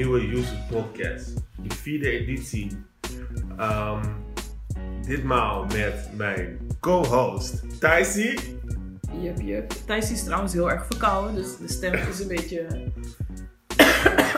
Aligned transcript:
nieuwe 0.00 0.32
User 0.32 0.58
Podcast. 0.70 1.34
De 1.62 1.74
vierde 1.74 2.10
editie. 2.10 2.84
Ehm, 3.56 4.04
ditmaal 5.06 5.64
met 5.64 6.10
mijn 6.16 6.58
co-host 6.80 7.80
Thijsie. 7.80 8.38
Yep, 9.20 9.40
yep. 9.40 9.70
Thijs 9.86 10.10
is 10.10 10.24
trouwens 10.24 10.52
heel 10.52 10.70
erg 10.70 10.86
verkouden, 10.86 11.34
dus 11.34 11.56
de 11.56 11.68
stem 11.68 11.94
is 11.94 12.20
een 12.20 12.28
beetje 12.28 12.66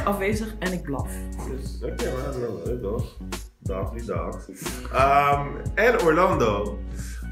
afwezig 0.05 0.55
en 0.59 0.73
ik 0.73 0.83
blaf. 0.83 1.09
Dus. 1.51 1.79
Oké, 1.83 2.13
maar 2.13 2.23
dat 2.23 2.69
is 2.69 2.81
toch? 2.81 3.17
Dagly 3.59 4.05
Dogs. 4.07 4.49
Ehm, 4.93 5.49
en 5.75 6.01
Orlando. 6.01 6.79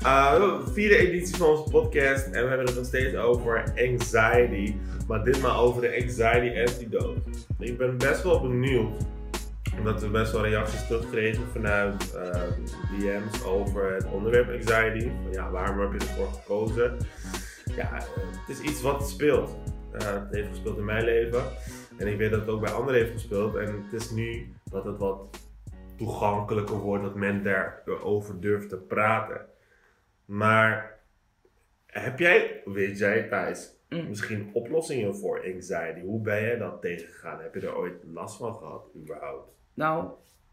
Uh, 0.02 0.66
vierde 0.66 0.96
editie 0.96 1.36
van 1.36 1.48
onze 1.48 1.70
podcast 1.70 2.24
en 2.24 2.42
we 2.42 2.48
hebben 2.48 2.66
het 2.66 2.74
nog 2.74 2.84
steeds 2.84 3.16
over 3.16 3.64
anxiety. 3.90 4.74
Maar 5.06 5.24
ditmaal 5.24 5.60
over 5.60 5.80
de 5.80 5.96
anxiety 6.02 6.60
antidote. 6.60 7.20
Ik 7.58 7.78
ben 7.78 7.98
best 7.98 8.22
wel 8.22 8.40
benieuwd, 8.40 9.02
omdat 9.78 10.00
we 10.00 10.08
best 10.08 10.32
wel 10.32 10.44
reacties 10.44 10.86
terugkregen 10.86 11.42
vanuit 11.52 12.14
uh, 12.14 12.42
DM's 12.98 13.44
over 13.44 13.94
het 13.94 14.04
onderwerp 14.04 14.48
anxiety. 14.48 15.10
Ja, 15.30 15.50
waarom 15.50 15.80
heb 15.80 16.00
je 16.00 16.08
ervoor 16.08 16.32
gekozen? 16.32 16.96
Ja, 17.76 17.92
het 18.46 18.58
is 18.58 18.60
iets 18.60 18.82
wat 18.82 19.08
speelt. 19.08 19.56
Uh, 19.94 20.12
het 20.12 20.34
heeft 20.34 20.48
gespeeld 20.48 20.78
in 20.78 20.84
mijn 20.84 21.04
leven. 21.04 21.42
En 21.96 22.06
ik 22.06 22.18
weet 22.18 22.30
dat 22.30 22.40
het 22.40 22.48
ook 22.48 22.60
bij 22.60 22.72
anderen 22.72 23.00
heeft 23.00 23.12
gespeeld. 23.12 23.56
En 23.56 23.84
het 23.84 24.02
is 24.02 24.10
nu 24.10 24.54
dat 24.70 24.84
het 24.84 24.98
wat 24.98 25.38
toegankelijker 25.96 26.76
wordt, 26.76 27.04
dat 27.04 27.14
men 27.14 27.42
daarover 27.42 28.40
durft 28.40 28.68
te 28.68 28.76
praten. 28.76 29.48
Maar 30.30 30.98
heb 31.86 32.18
jij, 32.18 32.62
weet 32.64 32.98
jij 32.98 33.28
Thijs, 33.28 33.78
Mm. 33.88 34.08
misschien 34.08 34.50
oplossingen 34.52 35.16
voor 35.16 35.44
anxiety? 35.54 36.00
Hoe 36.00 36.20
ben 36.20 36.42
jij 36.42 36.56
dat 36.56 36.80
tegengegaan? 36.80 37.40
Heb 37.40 37.54
je 37.54 37.60
er 37.60 37.76
ooit 37.76 38.04
last 38.04 38.36
van 38.36 38.54
gehad, 38.54 38.88
überhaupt? 38.96 39.52
Nou, 39.74 40.10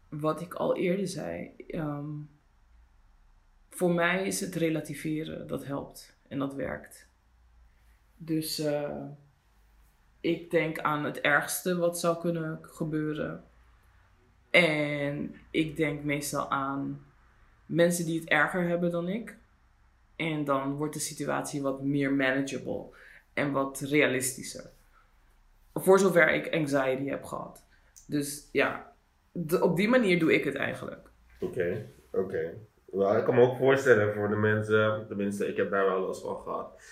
wat 0.08 0.40
ik 0.40 0.54
al 0.54 0.76
eerder 0.76 1.06
zei, 1.06 1.54
ehm, 1.68 2.10
voor 3.68 3.90
mij 3.90 4.26
is 4.26 4.40
het 4.40 4.54
relativeren, 4.54 5.46
dat 5.46 5.64
helpt 5.64 6.16
en 6.28 6.38
dat 6.38 6.54
werkt. 6.54 7.08
Dus 8.16 8.58
eh, 8.58 9.04
ik 10.20 10.50
denk 10.50 10.78
aan 10.78 11.04
het 11.04 11.20
ergste 11.20 11.76
wat 11.76 11.98
zou 11.98 12.20
kunnen 12.20 12.58
gebeuren. 12.62 13.44
En 14.50 15.34
ik 15.50 15.76
denk 15.76 16.04
meestal 16.04 16.50
aan 16.50 17.04
mensen 17.66 18.04
die 18.04 18.20
het 18.20 18.28
erger 18.28 18.68
hebben 18.68 18.90
dan 18.90 19.08
ik. 19.08 19.36
En 20.18 20.44
dan 20.44 20.74
wordt 20.74 20.94
de 20.94 21.00
situatie 21.00 21.62
wat 21.62 21.82
meer 21.82 22.12
manageable 22.12 22.86
en 23.34 23.52
wat 23.52 23.80
realistischer. 23.80 24.70
Voor 25.74 25.98
zover 25.98 26.34
ik 26.34 26.54
anxiety 26.54 27.08
heb 27.08 27.24
gehad. 27.24 27.64
Dus 28.06 28.48
ja, 28.52 28.92
op 29.60 29.76
die 29.76 29.88
manier 29.88 30.18
doe 30.18 30.34
ik 30.34 30.44
het 30.44 30.54
eigenlijk. 30.54 31.10
Oké, 31.40 31.86
oké. 32.12 32.54
Ik 32.92 33.24
kan 33.24 33.34
me 33.34 33.40
ook 33.40 33.56
voorstellen 33.56 34.14
voor 34.14 34.28
de 34.28 34.36
mensen, 34.36 35.04
tenminste, 35.08 35.46
ik 35.46 35.56
heb 35.56 35.70
daar 35.70 35.84
wel 35.84 36.00
last 36.00 36.22
van 36.22 36.36
gehad, 36.36 36.82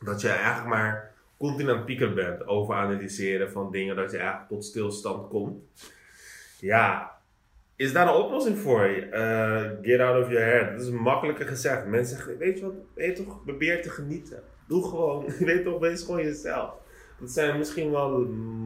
dat 0.00 0.20
je 0.20 0.28
eigenlijk 0.28 0.68
maar 0.68 1.14
continu 1.38 1.70
aan 1.70 1.84
het 1.86 2.14
bent 2.14 2.46
over 2.46 2.74
analyseren 2.74 3.50
van 3.50 3.70
dingen, 3.70 3.96
dat 3.96 4.10
je 4.10 4.16
eigenlijk 4.16 4.48
tot 4.48 4.64
stilstand 4.64 5.28
komt. 5.28 5.62
Ja, 6.60 7.17
is 7.78 7.92
daar 7.92 8.08
een 8.08 8.22
oplossing 8.24 8.58
voor? 8.58 8.84
Eh, 8.84 9.62
get 9.82 10.00
out 10.00 10.24
of 10.24 10.30
your 10.30 10.44
head. 10.44 10.72
Dat 10.72 10.80
is 10.80 10.90
makkelijker 10.90 11.46
gezegd. 11.46 11.86
Mensen 11.86 12.16
zeggen, 12.16 12.38
weet 12.38 12.58
je 12.58 12.64
wat, 12.64 12.74
weet 12.94 13.16
toch, 13.16 13.44
probeer 13.44 13.82
te 13.82 13.90
genieten. 13.90 14.42
Doe 14.66 14.88
gewoon, 14.88 15.24
weet 15.38 15.64
toch, 15.64 15.78
wees 15.78 16.02
gewoon 16.02 16.22
jezelf. 16.22 16.70
Dat 17.20 17.30
zijn 17.30 17.58
misschien 17.58 17.90
wel 17.90 18.18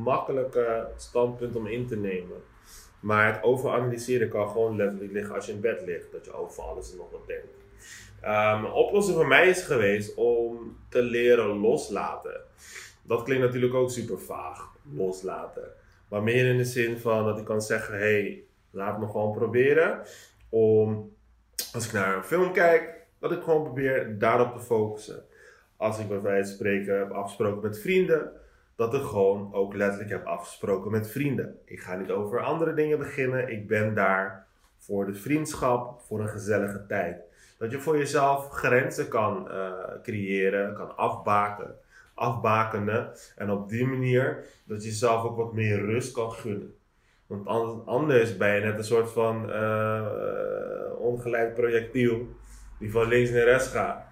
makkelijke 0.05 0.87
standpunten 0.97 1.61
om 1.61 1.67
in 1.67 1.87
te 1.87 1.97
nemen. 1.97 2.37
Maar 3.01 3.35
het 3.35 3.43
overanalyseren 3.43 4.29
kan 4.29 4.49
gewoon 4.49 4.77
letterlijk 4.77 5.13
liggen 5.13 5.35
als 5.35 5.47
je 5.47 5.53
in 5.53 5.61
bed 5.61 5.83
ligt. 5.87 6.13
Dat 6.13 6.25
je 6.25 6.33
over 6.33 6.63
alles 6.63 6.91
en 6.93 6.97
nog 6.97 7.11
wat 7.11 7.27
denkt. 7.27 7.57
Ehm, 8.21 8.65
een 8.65 8.73
oplossing 8.73 9.17
voor 9.17 9.29
mij 9.29 9.49
is 9.49 9.63
geweest 9.63 10.15
om 10.15 10.77
te 10.89 11.03
leren 11.03 11.59
loslaten. 11.59 12.41
Dat 13.03 13.23
klinkt 13.23 13.45
natuurlijk 13.45 13.75
ook 13.75 13.91
super 13.91 14.19
vaag, 14.19 14.69
loslaten. 14.95 15.69
Maar 16.09 16.23
meer 16.23 16.47
in 16.47 16.57
de 16.57 16.65
zin 16.65 16.99
van 16.99 17.25
dat 17.25 17.39
ik 17.39 17.45
kan 17.45 17.63
zeggen, 17.63 17.99
hey, 17.99 18.45
laat 18.73 18.99
me 18.99 19.07
gewoon 19.07 19.33
proberen 19.33 20.01
om, 20.49 21.17
als 21.73 21.87
ik 21.87 21.93
naar 21.93 22.17
een 22.17 22.25
film 22.25 22.53
kijk, 22.53 23.07
dat 23.19 23.33
ik 23.33 23.43
gewoon 23.43 23.63
probeer 23.63 24.19
daarop 24.19 24.53
te 24.53 24.61
focussen. 24.61 25.25
Als 25.77 25.99
ik 25.99 26.09
bij 26.09 26.21
wijze 26.21 26.47
van 26.47 26.55
spreken 26.55 26.99
heb 26.99 27.11
afgesproken 27.11 27.63
met 27.63 27.81
vrienden, 27.81 28.33
dat 28.77 28.95
ik 28.95 29.03
gewoon 29.03 29.55
ook 29.55 29.75
letterlijk 29.75 30.11
heb 30.11 30.27
afgesproken 30.27 30.91
met 30.91 31.11
vrienden. 31.11 31.59
Ik 31.65 31.81
ga 31.81 31.97
niet 31.97 32.11
over 32.11 32.41
andere 32.41 32.75
dingen 32.75 32.99
beginnen. 32.99 33.49
Ik 33.49 33.69
ben 33.69 33.95
daar 33.95 34.47
voor 34.79 35.07
de 35.07 35.15
vriendschap, 35.15 36.01
voor 36.01 36.21
een 36.21 36.29
gezellige 36.29 36.87
tijd. 36.87 37.21
Dat 37.59 37.71
je 37.71 37.81
voor 37.81 37.99
jezelf 37.99 38.49
grenzen 38.49 39.09
kan 39.09 39.51
eh, 39.51 39.73
creëren, 40.03 40.75
kan 40.75 40.97
afbaken, 40.97 41.75
afbakenen. 42.15 43.13
En 43.37 43.51
op 43.51 43.69
die 43.69 43.87
manier 43.87 44.45
dat 44.65 44.83
je 44.83 44.89
jezelf 44.89 45.25
ook 45.25 45.37
wat 45.37 45.53
meer 45.53 45.81
rust 45.81 46.13
kan 46.13 46.33
gunnen. 46.33 46.75
Want 47.33 47.47
an- 47.47 47.83
anders 47.87 48.37
ben 48.37 48.55
je 48.55 48.61
net 48.61 48.79
een 48.79 48.85
soort 48.85 49.11
van 49.11 49.51
eh, 49.51 49.99
eh, 49.99 50.99
ongeleid 50.99 51.55
projectiel 51.55 52.27
die 52.79 52.91
van 52.91 53.09
links 53.09 53.31
naar 53.31 53.45
rechts 53.45 53.69
gaat. 53.69 54.05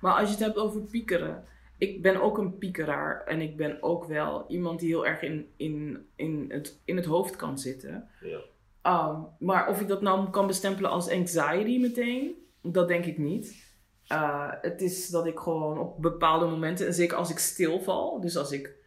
Maar 0.00 0.12
als 0.14 0.28
je 0.28 0.34
het 0.34 0.44
hebt 0.44 0.56
over 0.56 0.80
piekeren. 0.80 1.44
Ik 1.78 2.02
ben 2.02 2.20
ook 2.20 2.38
een 2.38 2.58
piekeraar. 2.58 3.24
En 3.24 3.40
ik 3.40 3.56
ben 3.56 3.82
ook 3.82 4.04
wel 4.04 4.44
iemand 4.48 4.80
die 4.80 4.88
heel 4.88 5.06
erg 5.06 5.22
in, 5.22 5.48
in, 5.56 6.06
in, 6.16 6.44
het, 6.48 6.80
in 6.84 6.96
het 6.96 7.04
hoofd 7.04 7.36
kan 7.36 7.58
zitten. 7.58 8.08
Ja. 8.20 9.08
Um, 9.08 9.26
maar 9.38 9.68
of 9.68 9.80
ik 9.80 9.88
dat 9.88 10.02
nou 10.02 10.30
kan 10.30 10.46
bestempelen 10.46 10.90
als 10.90 11.10
anxiety 11.10 11.78
meteen, 11.80 12.34
dat 12.62 12.88
denk 12.88 13.04
ik 13.04 13.18
niet. 13.18 13.74
Uh, 14.12 14.52
het 14.60 14.80
is 14.80 15.08
dat 15.08 15.26
ik 15.26 15.38
gewoon 15.38 15.78
op 15.78 16.02
bepaalde 16.02 16.46
momenten, 16.46 16.86
en 16.86 16.94
zeker 16.94 17.16
als 17.16 17.30
ik 17.30 17.38
stilval, 17.38 18.20
dus 18.20 18.36
als 18.36 18.52
ik 18.52 18.78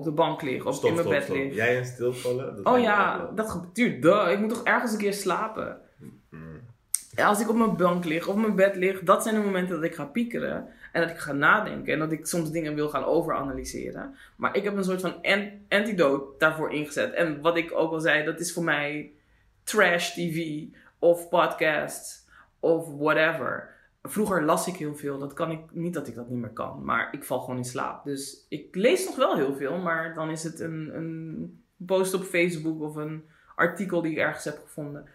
op 0.00 0.06
de 0.06 0.12
bank 0.12 0.42
lig 0.42 0.64
of 0.66 0.74
Stop, 0.74 0.88
in 0.88 0.94
mijn 0.94 1.06
stop, 1.06 1.18
bed 1.18 1.24
stop. 1.24 1.36
lig. 1.36 1.54
Jij 1.54 1.76
en 1.78 1.84
stilvallen? 1.84 2.56
Dat 2.56 2.74
Oh 2.74 2.80
ja, 2.80 3.30
dat 3.34 3.50
gebeurt. 3.50 4.02
Duh, 4.02 4.30
ik 4.30 4.38
moet 4.38 4.48
toch 4.48 4.64
ergens 4.64 4.92
een 4.92 4.98
keer 4.98 5.14
slapen. 5.14 5.80
Mm. 6.28 6.60
Ja, 7.14 7.26
als 7.26 7.40
ik 7.40 7.48
op 7.48 7.56
mijn 7.56 7.76
bank 7.76 8.04
lig 8.04 8.26
of 8.26 8.34
op 8.34 8.40
mijn 8.40 8.54
bed 8.54 8.76
lig, 8.76 9.00
dat 9.02 9.22
zijn 9.22 9.34
de 9.34 9.40
momenten 9.40 9.74
dat 9.74 9.84
ik 9.84 9.94
ga 9.94 10.04
piekeren. 10.04 10.68
En 10.92 11.00
dat 11.00 11.10
ik 11.10 11.18
ga 11.18 11.32
nadenken. 11.32 11.92
En 11.92 11.98
dat 11.98 12.12
ik 12.12 12.26
soms 12.26 12.50
dingen 12.50 12.74
wil 12.74 12.88
gaan 12.88 13.04
overanalyseren. 13.04 14.14
Maar 14.36 14.56
ik 14.56 14.64
heb 14.64 14.76
een 14.76 14.84
soort 14.84 15.00
van 15.00 15.14
an- 15.22 15.50
antidote 15.68 16.24
daarvoor 16.38 16.72
ingezet. 16.72 17.12
En 17.12 17.40
wat 17.40 17.56
ik 17.56 17.72
ook 17.74 17.92
al 17.92 18.00
zei, 18.00 18.24
dat 18.24 18.40
is 18.40 18.52
voor 18.52 18.64
mij 18.64 19.10
trash 19.64 20.10
TV 20.14 20.62
of 20.98 21.28
podcasts 21.28 22.24
of 22.60 22.86
whatever. 22.98 23.78
Vroeger 24.02 24.44
las 24.44 24.66
ik 24.66 24.76
heel 24.76 24.96
veel. 24.96 25.18
Dat 25.18 25.32
kan 25.32 25.50
ik 25.50 25.60
niet 25.70 25.94
dat 25.94 26.08
ik 26.08 26.14
dat 26.14 26.28
niet 26.28 26.38
meer 26.38 26.52
kan. 26.52 26.84
Maar 26.84 27.08
ik 27.12 27.24
val 27.24 27.40
gewoon 27.40 27.56
in 27.56 27.64
slaap. 27.64 28.04
Dus 28.04 28.46
ik 28.48 28.74
lees 28.74 29.04
nog 29.04 29.16
wel 29.16 29.36
heel 29.36 29.54
veel. 29.54 29.78
Maar 29.78 30.14
dan 30.14 30.30
is 30.30 30.42
het 30.42 30.60
een, 30.60 30.90
een 30.96 31.62
post 31.76 32.14
op 32.14 32.22
Facebook 32.22 32.80
of 32.80 32.94
een 32.96 33.24
artikel 33.54 34.02
die 34.02 34.12
ik 34.12 34.18
ergens 34.18 34.44
heb 34.44 34.60
gevonden. 34.62 35.08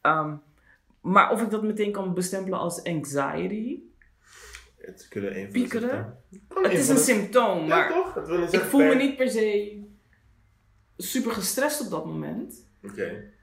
Ehm, 0.00 0.34
maar 1.00 1.30
of 1.30 1.42
ik 1.42 1.50
dat 1.50 1.62
meteen 1.62 1.92
kan 1.92 2.14
bestempelen 2.14 2.58
als 2.58 2.84
anxiety. 2.84 3.80
Het 4.76 5.06
kunnen 5.08 5.38
een 5.38 5.48
Piekeren? 5.48 6.18
Het 6.48 6.72
is 6.72 6.88
een 6.88 6.96
symptoom, 6.96 7.58
Ja, 7.58 7.66
maar 7.66 7.88
toch? 7.88 8.12
Dat 8.12 8.28
wil 8.28 8.42
ik 8.42 8.48
zeggen 8.48 8.70
voel 8.70 8.84
me 8.84 8.94
niet 8.94 9.16
per 9.16 9.30
se 9.30 9.80
super 10.96 11.32
gestrest 11.32 11.80
op 11.80 11.90
dat 11.90 12.06
moment. 12.06 12.66
Oké. 12.82 13.34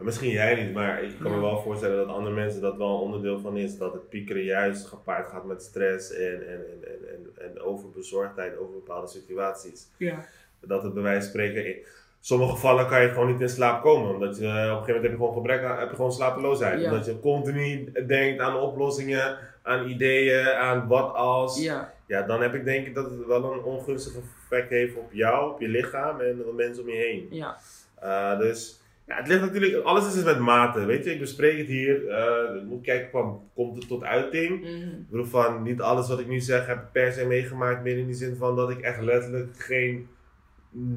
Misschien 0.00 0.30
jij 0.30 0.64
niet, 0.64 0.72
maar 0.72 1.02
ik 1.02 1.18
kan 1.20 1.30
me 1.30 1.40
wel 1.40 1.62
voorstellen 1.62 1.96
dat 1.96 2.14
andere 2.14 2.34
mensen 2.34 2.60
dat 2.60 2.76
wel 2.76 2.88
een 2.88 3.00
onderdeel 3.00 3.40
van 3.40 3.56
is. 3.56 3.78
Dat 3.78 3.92
het 3.92 4.08
piekeren 4.08 4.42
juist 4.42 4.86
gepaard 4.86 5.28
gaat 5.28 5.44
met 5.44 5.62
stress 5.62 6.12
en, 6.12 6.48
en, 6.48 6.66
en, 6.70 6.82
en, 6.82 7.08
en, 7.08 7.50
en 7.50 7.60
overbezorgdheid 7.60 8.58
over 8.58 8.74
bepaalde 8.74 9.08
situaties. 9.08 9.88
Ja. 9.96 10.24
Dat 10.60 10.82
het 10.82 10.94
bij 10.94 11.02
wijze 11.02 11.20
van 11.20 11.28
spreken, 11.28 11.66
in 11.66 11.84
sommige 12.20 12.52
gevallen 12.52 12.88
kan 12.88 13.02
je 13.02 13.08
gewoon 13.08 13.32
niet 13.32 13.40
in 13.40 13.48
slaap 13.48 13.82
komen. 13.82 14.14
Omdat 14.14 14.38
je 14.38 14.44
eh, 14.44 14.50
op 14.50 14.54
een 14.54 14.64
gegeven 14.68 14.86
moment 14.86 15.02
heb 15.02 15.10
je 15.10 15.16
gewoon 15.16 15.34
gebrek 15.34 15.62
aan, 15.62 15.78
heb 15.78 15.88
je 15.90 15.96
gewoon 15.96 16.12
slapeloosheid. 16.12 16.80
Ja. 16.80 16.90
Omdat 16.90 17.06
je 17.06 17.20
continu 17.20 17.92
denkt 18.06 18.40
aan 18.40 18.56
oplossingen, 18.56 19.38
aan 19.62 19.88
ideeën, 19.88 20.46
aan 20.46 20.88
wat 20.88 21.14
als. 21.14 21.62
Ja. 21.62 21.94
Ja, 22.06 22.22
dan 22.22 22.42
heb 22.42 22.54
ik 22.54 22.64
denk 22.64 22.86
ik 22.86 22.94
dat 22.94 23.10
het 23.10 23.26
wel 23.26 23.52
een 23.52 23.62
ongunstig 23.62 24.14
effect 24.16 24.70
heeft 24.70 24.96
op 24.96 25.12
jou, 25.12 25.52
op 25.52 25.60
je 25.60 25.68
lichaam 25.68 26.20
en 26.20 26.36
de 26.36 26.52
mensen 26.56 26.82
om 26.82 26.90
je 26.90 26.96
heen. 26.96 27.26
Ja. 27.30 27.56
Uh, 28.02 28.38
dus 28.38 28.80
ja, 29.06 29.16
het 29.16 29.28
ligt 29.28 29.40
natuurlijk, 29.40 29.84
alles 29.84 30.06
is 30.06 30.14
dus 30.14 30.24
met 30.24 30.38
mate. 30.38 30.84
Weet 30.84 31.04
je, 31.04 31.12
ik 31.12 31.20
bespreek 31.20 31.58
het 31.58 31.66
hier. 31.66 32.02
uh, 32.02 32.56
ik 32.56 32.68
moet 32.68 32.82
kijken 32.82 33.10
van, 33.10 33.50
komt 33.54 33.76
het 33.76 33.88
tot 33.88 34.04
uiting? 34.04 34.60
Mhm. 34.60 34.70
Ik 34.70 35.10
bedoel 35.10 35.26
van, 35.26 35.62
niet 35.62 35.80
alles 35.80 36.08
wat 36.08 36.20
ik 36.20 36.28
nu 36.28 36.40
zeg 36.40 36.66
heb 36.66 36.76
ik 36.76 36.92
per 36.92 37.12
se 37.12 37.26
meegemaakt. 37.26 37.82
Meer 37.82 37.98
in 37.98 38.06
die 38.06 38.14
zin 38.14 38.36
van 38.36 38.56
dat 38.56 38.70
ik 38.70 38.80
echt 38.80 39.00
letterlijk 39.00 39.58
geen 39.58 40.08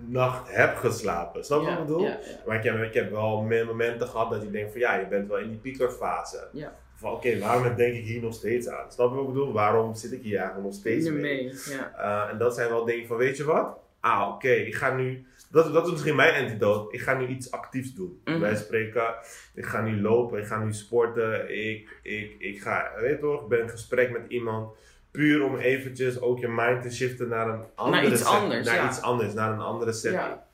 nacht 0.08 0.56
heb 0.56 0.76
geslapen. 0.76 1.46
Snap 1.46 1.62
je 1.62 1.66
ja. 1.66 1.72
wat 1.72 1.82
ik 1.82 1.88
bedoel? 1.88 2.04
Ja, 2.04 2.10
ja. 2.10 2.18
Maar 2.46 2.58
ik 2.58 2.64
heb, 2.64 2.84
ik 2.84 2.94
heb 2.94 3.12
wel 3.12 3.42
meer 3.42 3.66
momenten 3.66 4.08
gehad 4.08 4.32
dat 4.32 4.42
je 4.42 4.52
denkt 4.52 4.72
van 4.72 4.80
ja, 4.80 4.96
je 4.96 5.08
bent 5.08 5.28
wel 5.28 5.38
in 5.38 5.50
die 5.50 5.60
piekerfase. 5.60 6.48
Ja. 6.52 6.76
Van 6.96 7.12
oké, 7.12 7.40
waarom 7.40 7.76
denk 7.76 7.96
ik 7.96 8.06
hier 8.06 8.22
nog 8.22 8.34
steeds 8.34 8.68
aan? 8.68 8.92
Snap 8.92 9.10
je 9.10 9.16
wat 9.16 9.28
ik 9.28 9.34
bedoel? 9.34 9.54
Waarom 9.54 9.96
zit 9.96 10.12
ik 10.12 10.22
hier 10.22 10.38
eigenlijk 10.38 10.66
nog 10.66 10.76
steeds 10.76 11.10
mee? 11.10 11.22
mee. 11.22 11.54
Uh, 11.98 12.30
en 12.32 12.38
dat 12.38 12.56
zijn 12.56 12.70
wel 12.70 12.86
dingen 12.86 13.08
van, 13.08 13.18
weet 13.18 13.38
je 13.38 13.44
wat? 13.44 13.78
Ah, 14.00 14.30
oké, 14.34 14.50
ik 14.50 14.76
ga 14.76 14.96
nu 14.96 15.26
Dat, 15.52 15.74
dat 15.74 15.86
is 15.86 15.92
misschien 15.92 16.16
mijn 16.16 16.44
antidote. 16.44 16.96
Ik 16.96 17.02
ga 17.02 17.18
nu 17.18 17.28
iets 17.28 17.52
actiefs 17.52 17.94
doen. 17.94 18.22
Mhm. 18.26 18.40
Wij 18.40 18.56
spreken, 18.56 19.14
ik 19.54 19.66
ga 19.66 19.82
nu 19.82 20.02
lopen, 20.02 20.40
ik 20.40 20.46
ga 20.46 20.64
nu 20.64 20.74
sporten. 20.74 21.58
Ik, 21.70 22.00
ik, 22.04 22.36
ik 22.40 22.62
ga, 22.62 22.92
weet 23.00 23.20
toch, 23.20 23.42
ik 23.42 23.48
ben 23.48 23.60
in 23.62 23.70
gesprek 23.70 24.12
met 24.12 24.22
iemand. 24.28 24.76
Puur 25.12 25.44
om 25.44 25.58
eventjes 25.58 26.22
ook 26.22 26.40
je 26.40 26.48
mind 26.48 26.82
te 26.82 26.92
shiften 26.92 27.28
naar 27.28 27.50
een 27.50 27.64
andere 27.76 28.08
iets 28.08 28.22
setting. 28.22 28.42
anders, 28.42 28.66
Naar 28.66 28.76
ja. 28.76 28.88
iets 28.88 29.02
anders, 29.02 29.34
naar 29.34 29.52
een 29.52 29.60
andere 29.60 29.94
setting. 29.94 30.22
Ja. 30.22 30.48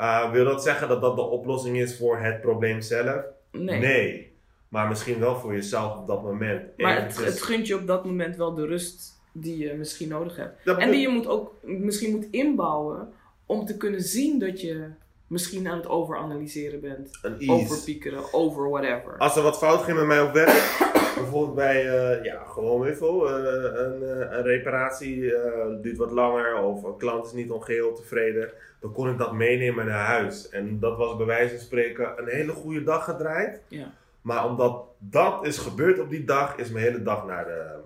Uh, 0.00 0.32
wil 0.32 0.44
dat 0.44 0.62
zeggen 0.62 0.88
dat 0.88 1.00
dat 1.00 1.16
de 1.16 1.22
oplossing 1.22 1.78
is 1.78 1.96
voor 1.98 2.18
het 2.18 2.40
probleem 2.40 2.80
zelf? 2.80 3.22
Nee. 3.52 4.32
Maar 4.68 4.88
misschien 4.88 5.18
wel 5.18 5.36
voor 5.36 5.52
jezelf 5.52 5.96
op 5.96 6.06
dat 6.06 6.22
moment. 6.22 6.76
Maar 6.76 7.02
het, 7.02 7.24
het 7.24 7.42
gunt 7.42 7.66
je 7.66 7.74
op 7.76 7.86
dat 7.86 8.04
moment 8.04 8.36
wel 8.36 8.54
de 8.54 8.66
rust 8.66 9.20
die 9.32 9.58
je 9.58 9.74
misschien 9.74 10.08
nodig 10.08 10.36
hebt. 10.36 10.64
Dat 10.64 10.78
En 10.78 10.90
die 10.90 11.00
je 11.00 11.08
moet 11.08 11.26
ook 11.26 11.54
misschien 11.62 12.10
moet 12.10 12.26
inbouwen 12.30 13.12
om 13.48 13.64
te 13.64 13.76
kunnen 13.76 14.02
zien 14.02 14.38
dat 14.38 14.60
je 14.60 14.86
misschien 15.26 15.68
aan 15.68 15.76
het 15.76 15.88
overanalyseren 15.88 16.80
bent. 16.80 17.20
Overpiekeren, 17.46 18.32
over 18.32 18.68
whatever. 18.68 19.18
Als 19.18 19.36
er 19.36 19.42
wat 19.42 19.58
fout 19.58 19.82
ging 19.82 19.96
met 19.96 20.06
mij 20.06 20.22
op 20.22 20.32
werk, 20.32 20.78
bijvoorbeeld 21.20 21.54
bij, 21.54 21.88
eh, 21.88 22.24
ja, 22.24 22.44
gewoon 22.44 22.80
weet 22.80 23.00
eh, 23.00 23.08
een, 23.08 24.02
eh, 24.02 24.36
een 24.36 24.42
reparatie 24.42 25.32
duurt 25.80 25.96
wat 25.96 26.10
langer 26.10 26.62
of 26.62 26.82
een 26.82 26.96
klant 26.96 27.26
is 27.26 27.32
niet 27.32 27.50
ongeheel 27.50 27.92
tevreden, 27.92 28.50
dan 28.80 28.92
kon 28.92 29.10
ik 29.10 29.18
dat 29.18 29.32
meenemen 29.32 29.86
naar 29.86 30.06
huis. 30.06 30.48
En 30.48 30.80
dat 30.80 30.96
was 30.96 31.16
bij 31.16 31.26
wijze 31.26 31.54
van 31.54 31.64
spreken 31.64 32.12
een 32.16 32.28
hele 32.28 32.52
goede 32.52 32.82
dag 32.82 33.04
gedraaid. 33.04 33.60
Ja. 33.68 33.92
Maar 34.22 34.46
omdat 34.46 34.84
dat 34.98 35.46
is 35.46 35.58
gebeurd 35.58 35.98
op 35.98 36.10
die 36.10 36.24
dag, 36.24 36.56
is 36.56 36.70
mijn 36.70 36.84
hele 36.84 37.02
dag 37.02 37.26
naar 37.26 37.44
de 37.44 37.76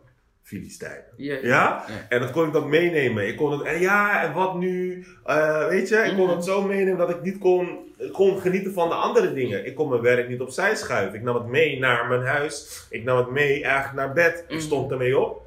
Filistijnen. 0.42 1.04
Ja, 1.16 1.36
Ja? 1.42 1.84
En 2.08 2.20
dat 2.20 2.30
kon 2.30 2.46
ik 2.46 2.52
dan 2.52 2.68
meenemen. 2.68 3.26
Ik 3.28 3.36
kon 3.36 3.52
het, 3.52 3.62
en 3.62 3.80
ja, 3.80 4.22
en 4.22 4.32
wat 4.32 4.58
nu? 4.58 5.04
Eh, 5.24 5.68
weet 5.68 5.88
je, 5.88 5.96
ik 5.96 6.14
kon 6.16 6.26
Mhm. 6.26 6.34
het 6.34 6.44
zo 6.44 6.62
meenemen 6.62 6.98
dat 6.98 7.10
ik 7.10 7.22
niet 7.22 7.38
kon, 7.38 7.78
kon 8.12 8.40
genieten 8.40 8.72
van 8.72 8.88
de 8.88 8.94
andere 8.94 9.32
dingen. 9.32 9.66
Ik 9.66 9.74
kon 9.74 9.88
mijn 9.88 10.00
werk 10.02 10.28
niet 10.28 10.40
opzij 10.40 10.74
schuiven. 10.76 11.14
Ik 11.18 11.22
nam 11.24 11.34
het 11.34 11.46
mee 11.46 11.78
naar 11.78 12.08
mijn 12.08 12.22
huis. 12.26 12.86
Ik 12.90 13.04
nam 13.04 13.16
het 13.16 13.30
mee 13.30 13.62
eigenlijk 13.64 13.94
naar 13.94 14.12
bed. 14.12 14.44
Ik 14.48 14.54
Mhm. 14.54 14.60
stond 14.60 14.90
ermee 14.90 15.18
op. 15.18 15.40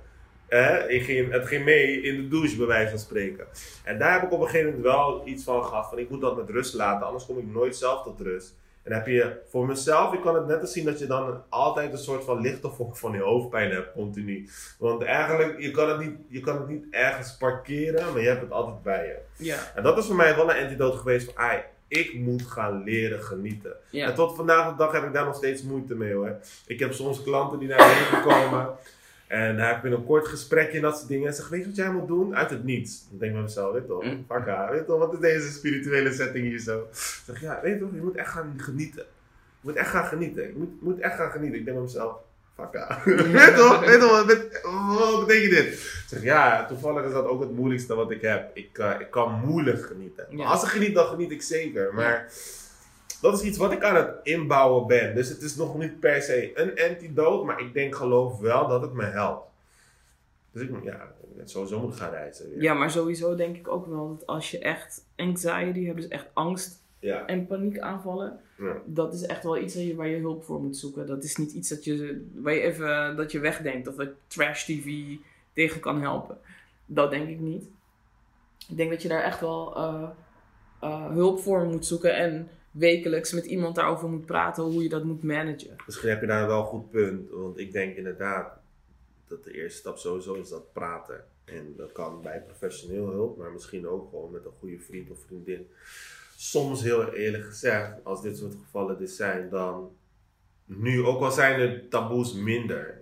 Eh, 0.47 0.75
ik 0.87 1.03
ging, 1.03 1.31
het 1.31 1.47
ging 1.47 1.63
mee 1.63 2.01
in 2.01 2.15
de 2.15 2.27
douche, 2.27 2.57
bij 2.57 2.65
wijze 2.67 2.89
van 2.89 2.99
spreken. 2.99 3.45
En 3.83 3.99
daar 3.99 4.13
heb 4.13 4.23
ik 4.23 4.31
op 4.31 4.39
een 4.41 4.45
gegeven 4.47 4.65
moment 4.67 4.85
wel 4.85 5.21
iets 5.25 5.43
van 5.43 5.63
gehad. 5.63 5.89
Van 5.89 5.99
ik 5.99 6.09
moet 6.09 6.21
dat 6.21 6.35
met 6.37 6.49
rust 6.49 6.73
laten, 6.73 7.05
anders 7.07 7.25
kom 7.25 7.37
ik 7.37 7.47
nooit 7.53 7.75
zelf 7.75 8.03
tot 8.03 8.21
rust. 8.21 8.55
En 8.85 8.93
heb 8.93 9.07
je 9.07 9.41
voor 9.49 9.65
mezelf, 9.65 10.13
ik 10.13 10.21
kan 10.21 10.35
het 10.35 10.47
net 10.47 10.61
als 10.61 10.71
zien 10.71 10.85
dat 10.85 10.99
je 10.99 11.05
dan 11.05 11.43
altijd 11.49 11.91
een 11.91 11.97
soort 11.97 12.23
van 12.23 12.41
lichtervok 12.41 12.97
van 12.97 13.11
je 13.11 13.21
hoofdpijn 13.21 13.71
hebt, 13.71 13.91
continu. 13.93 14.49
Want 14.79 15.03
eigenlijk, 15.03 15.59
je 15.59 15.71
kan, 15.71 15.89
het 15.89 15.99
niet, 15.99 16.15
je 16.27 16.39
kan 16.39 16.55
het 16.57 16.67
niet 16.67 16.85
ergens 16.91 17.37
parkeren, 17.37 18.11
maar 18.13 18.21
je 18.21 18.27
hebt 18.27 18.41
het 18.41 18.51
altijd 18.51 18.81
bij 18.81 19.05
je. 19.05 19.43
Ja, 19.43 19.57
En 19.75 19.83
dat 19.83 19.97
is 19.97 20.05
voor 20.05 20.15
mij 20.15 20.35
wel 20.35 20.49
een 20.49 20.63
antidote 20.63 20.97
geweest 20.97 21.25
van, 21.25 21.43
ai, 21.43 21.59
ik 21.87 22.13
moet 22.13 22.41
gaan 22.41 22.83
leren 22.83 23.23
genieten. 23.23 23.75
ja. 23.89 24.07
En 24.07 24.15
tot 24.15 24.35
vandaag 24.35 24.69
de 24.69 24.75
dag 24.77 24.91
heb 24.91 25.03
ik 25.03 25.13
daar 25.13 25.25
nog 25.25 25.35
steeds 25.35 25.63
moeite 25.63 25.95
mee 25.95 26.13
hoor. 26.13 26.35
Ik 26.67 26.79
heb 26.79 26.93
soms 26.93 27.23
klanten 27.23 27.59
die 27.59 27.67
naar 27.67 27.77
me 28.11 28.21
komen. 28.23 28.69
En 29.35 29.57
daar 29.57 29.75
heb 29.75 29.85
ik 29.85 29.91
een 29.97 30.05
kort 30.05 30.27
gesprekje 30.27 30.75
en 30.77 30.81
dat 30.83 30.95
soort 30.97 31.07
dingen. 31.07 31.27
En 31.27 31.33
zeg, 31.33 31.47
weet 31.49 31.61
je 31.61 31.67
wat 31.67 31.75
jij 31.75 31.91
moet 31.91 32.07
doen? 32.07 32.35
Uit 32.35 32.49
het 32.49 32.63
niets. 32.63 33.07
Dan 33.09 33.17
denk 33.19 33.31
ik 33.31 33.37
bij 33.37 33.45
mezelf, 33.45 33.73
weet 33.73 33.87
toch? 33.87 34.03
Mm. 34.03 34.25
Fuck 34.29 34.45
haar, 34.45 34.71
weet 34.71 34.85
toch? 34.85 34.99
Wat 34.99 35.13
is 35.13 35.19
deze 35.19 35.51
spirituele 35.51 36.13
setting 36.13 36.45
hier 36.45 36.59
zo? 36.59 36.79
Ik 36.79 37.21
zeg, 37.25 37.41
ja, 37.41 37.59
weet 37.63 37.79
toch? 37.79 37.89
Je 37.93 38.01
moet 38.01 38.15
echt 38.15 38.29
gaan 38.29 38.53
genieten. 38.57 39.03
Je 39.61 39.71
moet 39.71 39.75
echt 39.75 39.89
gaan 39.89 40.05
genieten. 40.05 40.43
Je 40.43 40.53
moet, 40.55 40.81
moet 40.81 40.99
echt 40.99 41.15
gaan 41.15 41.31
genieten. 41.31 41.59
Ik 41.59 41.65
denk 41.65 41.77
bij 41.77 41.85
mezelf, 41.85 42.15
fuck 42.55 42.73
haar. 42.73 43.01
weet 43.05 43.55
toch? 43.55 43.85
Weet 43.85 43.99
toch? 43.99 44.11
Wat, 44.11 44.25
bet- 44.25 44.61
wat 44.97 45.25
betekent 45.27 45.51
dit? 45.51 45.73
Ik 45.73 46.03
zeg, 46.07 46.23
ja, 46.23 46.65
toevallig 46.65 47.05
is 47.05 47.11
dat 47.13 47.25
ook 47.27 47.41
het 47.41 47.51
moeilijkste 47.55 47.95
wat 47.95 48.11
ik 48.11 48.21
heb. 48.21 48.49
Ik, 48.53 48.77
eh, 48.77 48.91
ik 48.99 49.11
kan 49.11 49.41
moeilijk 49.45 49.85
genieten. 49.85 50.25
Maar 50.31 50.45
als 50.45 50.63
ik 50.63 50.69
geniet, 50.69 50.93
dan 50.95 51.05
geniet 51.05 51.31
ik 51.31 51.41
zeker. 51.41 51.93
Maar 51.93 52.31
dat 53.31 53.41
is 53.41 53.47
iets 53.47 53.57
wat 53.57 53.71
ik 53.71 53.83
aan 53.83 53.95
het 53.95 54.09
inbouwen 54.23 54.87
ben. 54.87 55.15
Dus 55.15 55.29
het 55.29 55.41
is 55.41 55.55
nog 55.55 55.77
niet 55.77 55.99
per 55.99 56.21
se 56.21 56.51
een 56.61 56.89
antidote, 56.89 57.45
maar 57.45 57.59
ik 57.61 57.73
denk 57.73 57.95
geloof 57.95 58.39
wel 58.39 58.67
dat 58.67 58.81
het 58.81 58.93
me 58.93 59.03
helpt. 59.03 59.47
Dus 60.51 60.61
ik 60.63 60.69
moet, 60.69 60.83
ja, 60.83 61.11
ik 61.37 61.41
sowieso 61.47 61.79
moet 61.79 61.95
gaan 61.95 62.11
reizen. 62.11 62.49
weer. 62.49 62.61
ja, 62.61 62.73
maar 62.73 62.91
sowieso 62.91 63.35
denk 63.35 63.55
ik 63.55 63.67
ook 63.67 63.85
wel 63.87 64.15
dat 64.17 64.27
als 64.27 64.51
je 64.51 64.59
echt 64.59 65.05
anxiety 65.15 65.85
hebt, 65.85 65.97
dus 66.01 66.07
echt 66.07 66.25
angst 66.33 66.81
Ja. 66.99 67.25
en 67.25 67.47
paniekaanvallen, 67.47 68.39
Ja. 68.57 68.75
dat 68.85 69.13
is 69.13 69.21
echt 69.21 69.43
wel 69.43 69.57
iets 69.57 69.75
waar 69.75 69.83
je, 69.83 69.95
waar 69.95 70.07
je 70.07 70.19
hulp 70.19 70.43
voor 70.43 70.61
moet 70.61 70.77
zoeken. 70.77 71.07
Dat 71.07 71.23
is 71.23 71.35
niet 71.35 71.51
iets 71.51 71.69
dat 71.69 71.83
je, 71.83 72.25
waar 72.35 72.53
je 72.53 72.61
even 72.61 73.15
dat 73.15 73.31
je 73.31 73.39
wegdenkt 73.39 73.87
of 73.87 73.95
dat 73.95 74.09
trash 74.27 74.63
TV 74.65 75.03
tegen 75.53 75.79
kan 75.81 76.01
helpen. 76.01 76.37
Dat 76.85 77.09
denk 77.09 77.29
ik 77.29 77.39
niet. 77.39 77.63
Ik 78.69 78.77
denk 78.77 78.89
dat 78.89 79.01
je 79.01 79.07
daar 79.07 79.23
echt 79.23 79.39
wel 79.39 79.75
eh, 79.75 80.03
eh, 80.81 81.09
hulp 81.11 81.39
voor 81.39 81.65
moet 81.65 81.85
zoeken 81.85 82.15
en 82.15 82.49
wekelijks 82.77 83.31
met 83.31 83.45
iemand 83.45 83.75
daarover 83.75 84.09
moet 84.09 84.25
praten 84.25 84.63
hoe 84.63 84.83
je 84.83 84.89
dat 84.89 85.03
moet 85.03 85.23
managen. 85.23 85.75
Misschien 85.85 86.09
heb 86.09 86.21
je 86.21 86.27
daar 86.27 86.47
wel 86.47 86.59
een 86.59 86.65
goed 86.65 86.89
punt, 86.89 87.29
want 87.29 87.57
ik 87.57 87.71
denk 87.71 87.95
inderdaad 87.95 88.59
dat 89.27 89.43
de 89.43 89.53
eerste 89.53 89.79
stap 89.79 89.97
sowieso 89.97 90.33
is 90.33 90.49
dat 90.49 90.73
praten. 90.73 91.25
En 91.45 91.73
dat 91.77 91.91
kan 91.91 92.21
bij 92.21 92.41
professioneel 92.41 93.09
hulp, 93.09 93.37
maar 93.37 93.51
misschien 93.51 93.87
ook 93.87 94.09
gewoon 94.09 94.31
met 94.31 94.45
een 94.45 94.51
goede 94.59 94.79
vriend 94.79 95.09
of 95.09 95.19
vriendin. 95.25 95.67
Soms 96.35 96.81
heel 96.81 97.13
eerlijk 97.13 97.45
gezegd, 97.45 97.93
als 98.03 98.21
dit 98.21 98.37
soort 98.37 98.55
gevallen 98.65 98.97
dus 98.97 99.15
zijn, 99.15 99.49
dan 99.49 99.91
nu, 100.65 101.03
ook 101.03 101.21
al 101.21 101.31
zijn 101.31 101.59
de 101.59 101.87
taboes 101.87 102.33
minder, 102.33 103.01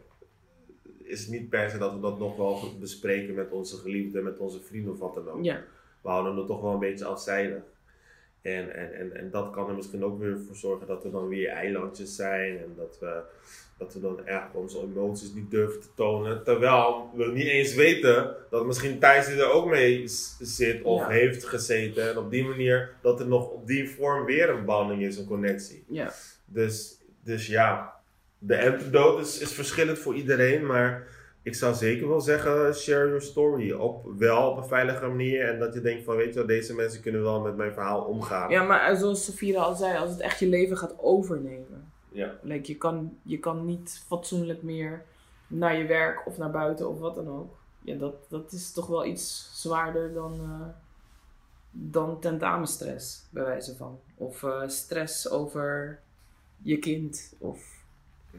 is 1.04 1.20
het 1.20 1.30
niet 1.30 1.50
per 1.50 1.70
se 1.70 1.78
dat 1.78 1.94
we 1.94 2.00
dat 2.00 2.20
nog 2.20 2.36
wel 2.36 2.78
bespreken 2.80 3.34
met 3.34 3.52
onze 3.52 3.78
geliefden, 3.78 4.24
met 4.24 4.38
onze 4.38 4.62
vrienden 4.62 4.92
of 4.94 5.00
wat 5.00 5.14
dan 5.14 5.30
ook. 5.30 5.44
Ja, 5.44 5.64
We 6.02 6.10
houden 6.10 6.38
het 6.38 6.48
toch 6.48 6.62
wel 6.62 6.74
een 6.74 6.80
beetje 6.80 7.06
afzijdig. 7.06 7.64
En, 8.44 8.76
en, 8.76 8.94
en, 8.94 9.16
en 9.18 9.30
dat 9.32 9.52
kan 9.52 9.70
er 9.70 9.76
misschien 9.76 10.04
ook 10.04 10.20
weer 10.20 10.40
voor 10.48 10.56
zorgen 10.56 10.88
dat 10.88 11.04
er 11.06 11.12
dan 11.12 11.28
weer 11.28 11.48
eilandjes 11.50 12.16
zijn. 12.16 12.58
En 12.58 12.74
dat 12.78 12.98
we, 13.00 13.22
dat 13.78 13.94
we 13.94 14.00
dan 14.00 14.26
echt 14.26 14.54
onze 14.54 14.80
emoties 14.80 15.34
niet 15.34 15.52
durven 15.52 15.82
te 15.82 15.88
tonen. 15.96 16.44
Terwijl 16.44 17.10
we 17.16 17.26
niet 17.32 17.48
eens 17.48 17.76
weten 17.76 18.36
dat 18.50 18.66
misschien 18.66 19.00
Thijs 19.00 19.28
er 19.28 19.52
ook 19.52 19.70
mee 19.70 20.04
zit 20.40 20.82
of 20.82 21.00
Ja. 21.02 21.08
heeft 21.10 21.46
gezeten. 21.46 22.10
En 22.10 22.18
op 22.18 22.32
die 22.32 22.44
manier 22.46 22.94
dat 23.02 23.20
er 23.20 23.28
nog 23.28 23.50
op 23.50 23.68
die 23.68 23.90
vorm 23.90 24.26
weer 24.26 24.50
een 24.50 24.66
banding 24.66 25.02
is, 25.02 25.18
een 25.18 25.26
connectie. 25.28 25.84
ja. 25.90 26.14
Dus, 26.46 26.98
dus 27.24 27.48
ja, 27.48 27.94
de 28.38 28.72
antidote 28.72 29.22
is, 29.22 29.40
is 29.40 29.52
verschillend 29.54 30.00
voor 30.00 30.16
iedereen, 30.16 30.66
maar 30.66 31.08
ik 31.44 31.56
zou 31.56 31.74
zeker 31.74 32.08
wel 32.08 32.22
zeggen, 32.22 32.74
share 32.76 33.06
your 33.06 33.22
story. 33.22 33.72
Op, 33.72 34.06
wel 34.18 34.50
op 34.52 34.58
een 34.58 34.68
veilige 34.68 35.08
manier 35.08 35.50
en 35.50 35.60
dat 35.60 35.74
je 35.74 35.82
denkt 35.82 36.04
van, 36.04 36.16
weet 36.16 36.28
je 36.28 36.34
wel, 36.34 36.46
deze 36.48 36.76
mensen 36.76 37.02
kunnen 37.02 37.24
wel 37.24 37.42
met 37.42 37.56
mijn 37.56 37.74
verhaal 37.74 38.02
omgaan. 38.04 38.50
ja, 38.50 38.64
maar 38.64 38.96
zoals 38.96 39.26
Safira 39.26 39.62
al 39.62 39.76
zei, 39.76 39.98
als 39.98 40.10
het 40.10 40.20
echt 40.20 40.40
je 40.40 40.48
leven 40.48 40.78
gaat 40.78 40.94
overnemen. 41.00 41.92
Ja. 42.12 42.34
Like, 42.42 42.72
je, 42.72 42.78
kan, 42.78 43.18
je 43.22 43.40
kan 43.40 43.66
niet 43.66 44.04
fatsoenlijk 44.08 44.62
meer 44.64 45.04
naar 45.48 45.78
je 45.78 45.86
werk 45.86 46.28
of 46.28 46.38
naar 46.38 46.52
buiten 46.52 46.90
of 46.90 47.00
wat 47.00 47.16
dan 47.16 47.28
ook. 47.28 47.56
Ja, 47.82 47.96
dat, 47.96 48.14
dat 48.30 48.52
is 48.52 48.72
toch 48.72 48.88
wel 48.88 49.06
iets 49.06 49.50
zwaarder 49.62 50.14
dan, 50.14 50.34
eh, 50.34 50.68
dan 51.72 52.20
tentamenstress, 52.20 53.28
bij 53.30 53.44
wijze 53.44 53.76
van. 53.76 54.00
Of 54.16 54.44
eh, 54.44 54.62
stress 54.68 55.30
over 55.30 56.00
je 56.62 56.78
kind. 56.78 57.36
Of, 57.40 57.82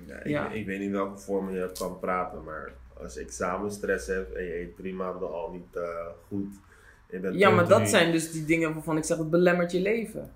Ja, 0.06 0.16
ik, 0.18 0.26
Ja. 0.26 0.50
ik 0.50 0.66
weet 0.66 0.78
niet 0.80 0.90
welke 0.90 1.18
vorm 1.18 1.50
je 1.50 1.70
kan 1.78 1.98
praten, 1.98 2.44
maar 2.44 2.72
als 3.02 3.14
je 3.14 3.20
examenstress 3.20 4.06
hebt 4.06 4.32
en 4.32 4.44
je 4.44 4.60
eet 4.60 4.74
prima 4.74 5.04
al 5.10 5.50
niet 5.52 5.76
eh, 5.76 6.06
goed. 6.28 6.54
ja, 7.32 7.50
maar 7.50 7.68
dat 7.68 7.88
zijn 7.88 8.12
dus 8.12 8.32
die 8.32 8.44
dingen 8.44 8.74
waarvan 8.74 8.96
ik 8.96 9.04
zeg, 9.04 9.18
het 9.18 9.30
belemmert 9.30 9.72
je 9.72 9.80
leven. 9.80 10.32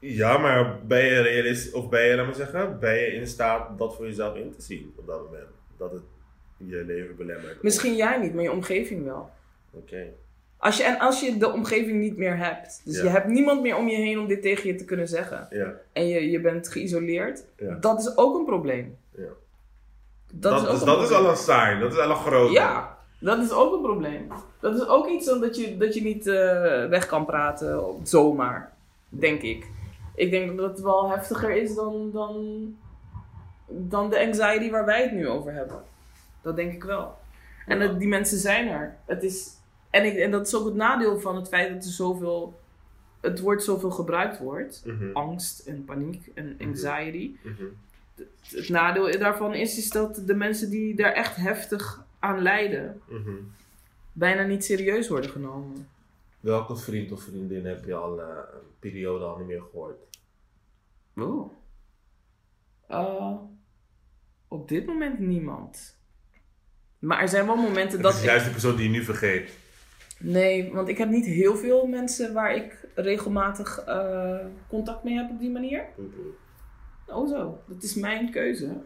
Ja, 0.00 0.38
maar 0.38 0.78
ben 0.86 1.04
je 1.04 1.20
realistisch, 1.20 1.72
of 1.72 1.88
ben 1.88 2.02
je, 2.02 2.16
laat 2.16 2.26
maar 2.26 2.34
zeggen, 2.34 2.78
ben 2.78 2.94
je 2.94 3.06
in 3.06 3.26
staat 3.26 3.78
dat 3.78 3.96
voor 3.96 4.06
jezelf 4.06 4.36
in 4.36 4.50
te 4.52 4.62
zien 4.62 4.92
op 4.96 5.06
dat 5.06 5.24
moment? 5.24 5.48
Dat 5.76 5.92
het 5.92 6.02
je 6.56 6.84
leven 6.84 7.16
belemmert? 7.16 7.62
Misschien 7.62 7.96
jij 7.96 8.18
niet, 8.20 8.34
maar 8.34 8.42
je 8.42 8.52
omgeving 8.52 9.04
wel. 9.04 9.30
Oké. 9.72 10.06
Als 10.58 10.76
je, 10.76 10.82
en 10.82 10.98
als 10.98 11.20
je 11.20 11.36
de 11.36 11.52
omgeving 11.52 12.00
niet 12.00 12.16
meer 12.16 12.36
hebt. 12.36 12.80
Dus 12.84 12.96
Ja. 12.96 13.02
je 13.02 13.08
hebt 13.08 13.26
niemand 13.26 13.62
meer 13.62 13.76
om 13.76 13.88
je 13.88 13.96
heen 13.96 14.18
om 14.18 14.26
dit 14.26 14.42
tegen 14.42 14.68
je 14.68 14.74
te 14.74 14.84
kunnen 14.84 15.08
zeggen. 15.08 15.46
Ja. 15.50 15.74
En 15.92 16.08
je, 16.08 16.30
je 16.30 16.40
bent 16.40 16.68
geïsoleerd. 16.68 17.44
Ja. 17.56 17.74
Dat 17.74 18.00
is 18.00 18.16
ook 18.16 18.38
een 18.38 18.44
probleem. 18.44 18.96
Ja. 19.16 19.28
Dat, 20.32 20.64
Dat, 20.64 20.74
is 20.74 20.84
dat 20.84 21.02
is 21.02 21.10
al 21.10 21.28
een 21.28 21.36
sign, 21.36 21.78
dat 21.80 21.92
is 21.92 21.98
al 21.98 22.10
een 22.10 22.16
groot. 22.16 22.50
Ja, 22.52 22.98
dat 23.18 23.38
is 23.38 23.50
ook 23.52 23.74
een 23.74 23.82
probleem. 23.82 24.28
Dat 24.60 24.74
is 24.74 24.86
ook 24.86 25.08
iets 25.08 25.26
dat 25.26 25.56
je, 25.56 25.76
dat 25.76 25.94
je 25.94 26.02
niet 26.02 26.26
eh, 26.26 26.86
weg 26.86 27.06
kan 27.06 27.24
praten 27.24 27.84
zomaar. 28.02 28.72
Denk 29.08 29.42
ik. 29.42 29.66
Ik 30.14 30.30
denk 30.30 30.56
dat 30.58 30.70
het 30.70 30.80
wel 30.80 31.10
heftiger 31.10 31.50
is 31.50 31.74
dan, 31.74 32.10
dan, 32.12 32.64
dan 33.66 34.10
de 34.10 34.20
anxiety 34.20 34.70
waar 34.70 34.84
wij 34.84 35.02
het 35.02 35.12
nu 35.12 35.28
over 35.28 35.52
hebben. 35.52 35.82
Dat 36.42 36.56
denk 36.56 36.72
ik 36.72 36.84
wel. 36.84 37.14
En 37.66 37.78
dat, 37.78 37.98
die 37.98 38.08
mensen 38.08 38.38
zijn 38.38 38.68
er. 38.68 38.96
Het 39.04 39.22
is, 39.22 39.48
en, 39.90 40.04
ik, 40.04 40.16
en 40.16 40.30
dat 40.30 40.46
is 40.46 40.54
ook 40.54 40.64
het 40.64 40.74
nadeel 40.74 41.20
van 41.20 41.36
het 41.36 41.48
feit 41.48 41.74
dat 41.74 41.84
er 41.84 41.90
zoveel, 41.90 42.58
het 43.20 43.40
woord 43.40 43.62
zoveel 43.62 43.90
gebruikt 43.90 44.38
wordt. 44.38 44.82
Mhm, 44.84 45.10
Angst 45.12 45.66
en 45.66 45.84
paniek 45.84 46.30
en 46.34 46.56
anxiety. 46.60 47.36
mhm. 47.42 47.64
Het 48.50 48.68
nadeel 48.68 49.18
daarvan 49.18 49.54
is, 49.54 49.78
is 49.78 49.90
dat 49.90 50.22
de 50.26 50.34
mensen 50.34 50.70
die 50.70 50.94
daar 50.96 51.12
echt 51.12 51.36
heftig 51.36 52.04
aan 52.18 52.42
lijden, 52.42 53.00
Mhm. 53.08 53.32
bijna 54.12 54.42
niet 54.42 54.64
serieus 54.64 55.08
worden 55.08 55.30
genomen. 55.30 55.88
Welke 56.40 56.76
vriend 56.76 57.12
of 57.12 57.22
vriendin 57.22 57.64
heb 57.66 57.84
je 57.84 57.94
al 57.94 58.20
eh, 58.20 58.26
een 58.52 58.60
periode 58.78 59.24
al 59.24 59.36
niet 59.38 59.46
meer 59.46 59.62
gehoord? 59.62 59.96
Oeh. 61.16 61.50
Uh, 62.90 63.32
op 64.48 64.68
dit 64.68 64.86
moment 64.86 65.18
niemand. 65.18 65.96
Maar 66.98 67.20
er 67.20 67.28
zijn 67.28 67.46
wel 67.46 67.56
momenten 67.56 68.02
dat. 68.02 68.14
Is 68.14 68.22
juist 68.22 68.44
de 68.44 68.50
persoon 68.50 68.76
die 68.76 68.84
je 68.84 68.90
nu 68.90 69.04
vergeet. 69.04 69.58
Nee, 70.18 70.72
want 70.72 70.88
ik 70.88 70.98
heb 70.98 71.08
niet 71.08 71.26
heel 71.26 71.56
veel 71.56 71.86
mensen 71.86 72.32
waar 72.32 72.54
ik 72.54 72.86
regelmatig 72.94 73.78
eh, 73.78 74.36
contact 74.68 75.04
mee 75.04 75.14
heb 75.14 75.30
op 75.30 75.38
die 75.38 75.50
manier. 75.50 75.84
Oh 77.06 77.28
zo, 77.28 77.58
dat 77.66 77.82
is 77.82 77.94
mijn 77.94 78.30
keuze. 78.30 78.76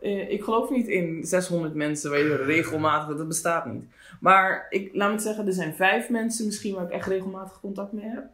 Eh, 0.00 0.30
ik 0.30 0.42
geloof 0.42 0.70
niet 0.70 0.86
in 0.86 1.24
600 1.24 1.74
mensen 1.74 2.10
waar 2.10 2.18
je 2.18 2.36
regelmatig, 2.36 3.16
dat 3.16 3.28
bestaat 3.28 3.66
niet. 3.66 3.84
Maar 4.20 4.66
ik, 4.70 4.94
laat 4.94 5.12
me 5.12 5.18
zeggen, 5.18 5.46
er 5.46 5.52
zijn 5.52 5.74
vijf 5.74 6.08
mensen 6.08 6.46
misschien 6.46 6.74
waar 6.74 6.84
ik 6.84 6.90
echt 6.90 7.08
regelmatig 7.08 7.60
contact 7.60 7.92
mee 7.92 8.08
heb. 8.08 8.24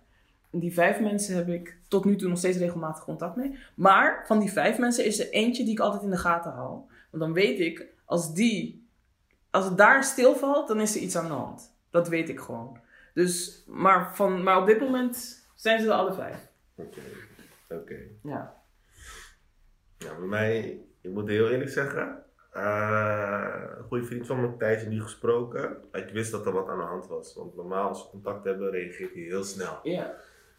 En 0.50 0.58
die 0.58 0.72
vijf 0.72 1.00
mensen 1.00 1.36
heb 1.36 1.48
ik 1.48 1.76
tot 1.88 2.04
nu 2.04 2.16
toe 2.16 2.28
nog 2.28 2.38
steeds 2.38 2.58
regelmatig 2.58 3.04
contact 3.04 3.36
mee. 3.36 3.58
Maar 3.74 4.24
van 4.26 4.38
die 4.38 4.52
vijf 4.52 4.78
mensen 4.78 5.04
is 5.04 5.20
er 5.20 5.30
eentje 5.30 5.64
die 5.64 5.72
ik 5.72 5.80
altijd 5.80 6.02
in 6.02 6.10
de 6.10 6.16
gaten 6.16 6.52
hou. 6.52 6.80
Want 7.10 7.22
dan 7.22 7.32
weet 7.32 7.60
ik, 7.60 7.86
als 8.04 8.34
die, 8.34 8.86
als 9.50 9.64
het 9.64 9.76
daar 9.76 10.04
stilvalt, 10.04 10.68
dan 10.68 10.80
is 10.80 10.94
er 10.94 11.00
iets 11.00 11.16
aan 11.16 11.26
de 11.26 11.32
hand. 11.32 11.74
Dat 11.90 12.08
weet 12.08 12.28
ik 12.28 12.40
gewoon. 12.40 12.78
Dus, 13.14 13.64
maar, 13.66 14.16
van, 14.16 14.42
maar 14.42 14.58
op 14.58 14.66
dit 14.66 14.80
moment 14.80 15.44
zijn 15.54 15.80
ze 15.80 15.86
er 15.86 15.92
alle 15.92 16.12
vijf. 16.12 16.48
Oké, 16.74 17.00
oké. 17.68 17.96
Ja. 18.22 18.59
Ja, 20.04 20.14
bij 20.18 20.26
mij, 20.26 20.80
ik 21.00 21.10
moet 21.10 21.28
heel 21.28 21.48
eerlijk 21.48 21.70
zeggen, 21.70 22.22
eh, 22.52 23.62
een 23.78 23.84
goede 23.84 24.04
vriend 24.04 24.26
van 24.26 24.40
me, 24.40 24.56
tijdje 24.56 24.88
niet 24.88 25.02
gesproken. 25.02 25.76
Ik 25.92 26.08
wist 26.08 26.30
dat 26.30 26.46
er 26.46 26.52
wat 26.52 26.68
aan 26.68 26.78
de 26.78 26.84
hand 26.84 27.06
was. 27.06 27.34
Want 27.34 27.56
normaal 27.56 27.88
als 27.88 28.02
we 28.02 28.10
contact 28.10 28.44
hebben, 28.44 28.70
reageert 28.70 29.14
hij 29.14 29.22
heel 29.22 29.44
snel. 29.44 29.78
Ja. 29.82 30.14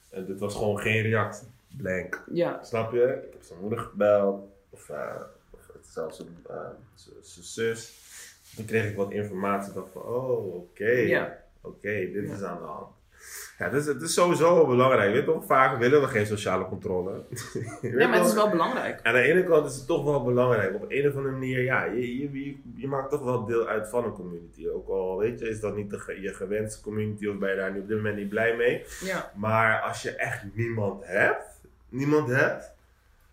En 0.10 0.26
dit 0.26 0.40
was 0.40 0.56
gewoon 0.56 0.80
geen 0.80 1.02
reactie. 1.02 1.48
Blank. 1.78 2.24
Ja. 2.32 2.64
Snap 2.64 2.92
je? 2.92 3.22
Ik 3.28 3.34
heb 3.34 3.44
zijn 3.44 3.60
moeder 3.60 3.80
gebeld. 3.80 4.50
Of, 4.70 4.90
uh, 4.90 5.16
of 5.50 5.60
zelfs 5.82 6.16
zijn 6.18 6.28
uh, 6.52 6.56
zijn 6.96 7.44
zus. 7.46 8.00
Toen 8.56 8.66
kreeg 8.66 8.90
ik 8.90 8.96
wat 8.96 9.12
informatie. 9.12 9.74
Dacht 9.74 9.90
van, 9.92 10.02
oh, 10.02 10.56
oké. 10.56 10.90
Ja. 10.92 11.44
Oké, 11.62 11.90
dit 12.12 12.28
Ja. 12.28 12.34
is 12.34 12.44
aan 12.44 12.58
de 12.58 12.64
hand. 12.64 12.88
Ja, 13.62 13.68
het 13.68 13.76
is, 13.76 13.86
het 13.86 14.02
is 14.02 14.14
sowieso 14.14 14.56
wel 14.56 14.66
belangrijk. 14.66 15.14
Weet 15.14 15.26
je 15.26 15.32
toch? 15.32 15.46
Vaak 15.46 15.78
willen 15.78 16.02
we 16.02 16.08
geen 16.08 16.26
sociale 16.26 16.66
controle. 16.66 17.12
Ja, 17.82 18.08
maar 18.08 18.18
het 18.18 18.28
is 18.28 18.34
wel 18.34 18.50
belangrijk. 18.50 19.00
Aan 19.04 19.14
de 19.14 19.22
ene 19.22 19.44
kant 19.44 19.66
is 19.66 19.76
het 19.76 19.88
toch 19.88 20.04
wel 20.04 20.24
belangrijk. 20.24 20.76
Op 20.76 20.86
een 20.88 21.08
of 21.08 21.16
andere 21.16 21.34
manier, 21.34 21.64
ja, 21.64 21.84
je, 21.84 22.20
je, 22.20 22.46
je, 22.46 22.56
je 22.76 22.88
maakt 22.88 23.12
toch 23.12 23.24
wel 23.24 23.46
deel 23.46 23.68
uit 23.68 23.90
van 23.90 24.04
een 24.04 24.14
community. 24.14 24.68
Ook 24.68 24.88
al, 24.90 25.18
weet 25.18 25.40
je, 25.40 25.50
is 25.50 25.60
dat 25.60 25.76
niet 25.76 25.90
de, 25.90 26.18
je 26.22 26.34
gewenste 26.34 26.82
community 26.82 27.28
of 27.28 27.38
ben 27.38 27.50
je 27.50 27.56
daar 27.56 27.72
nu 27.72 27.80
op 27.80 27.88
dit 27.88 27.98
moment 27.98 28.16
niet 28.16 28.30
blij 28.30 28.56
mee. 28.56 28.84
Ja. 29.04 29.32
Maar 29.36 29.82
als 29.82 30.02
je 30.02 30.16
echt 30.16 30.44
niemand 30.54 31.06
hebt, 31.06 31.62
niemand 31.90 32.30
hebt, 32.30 32.72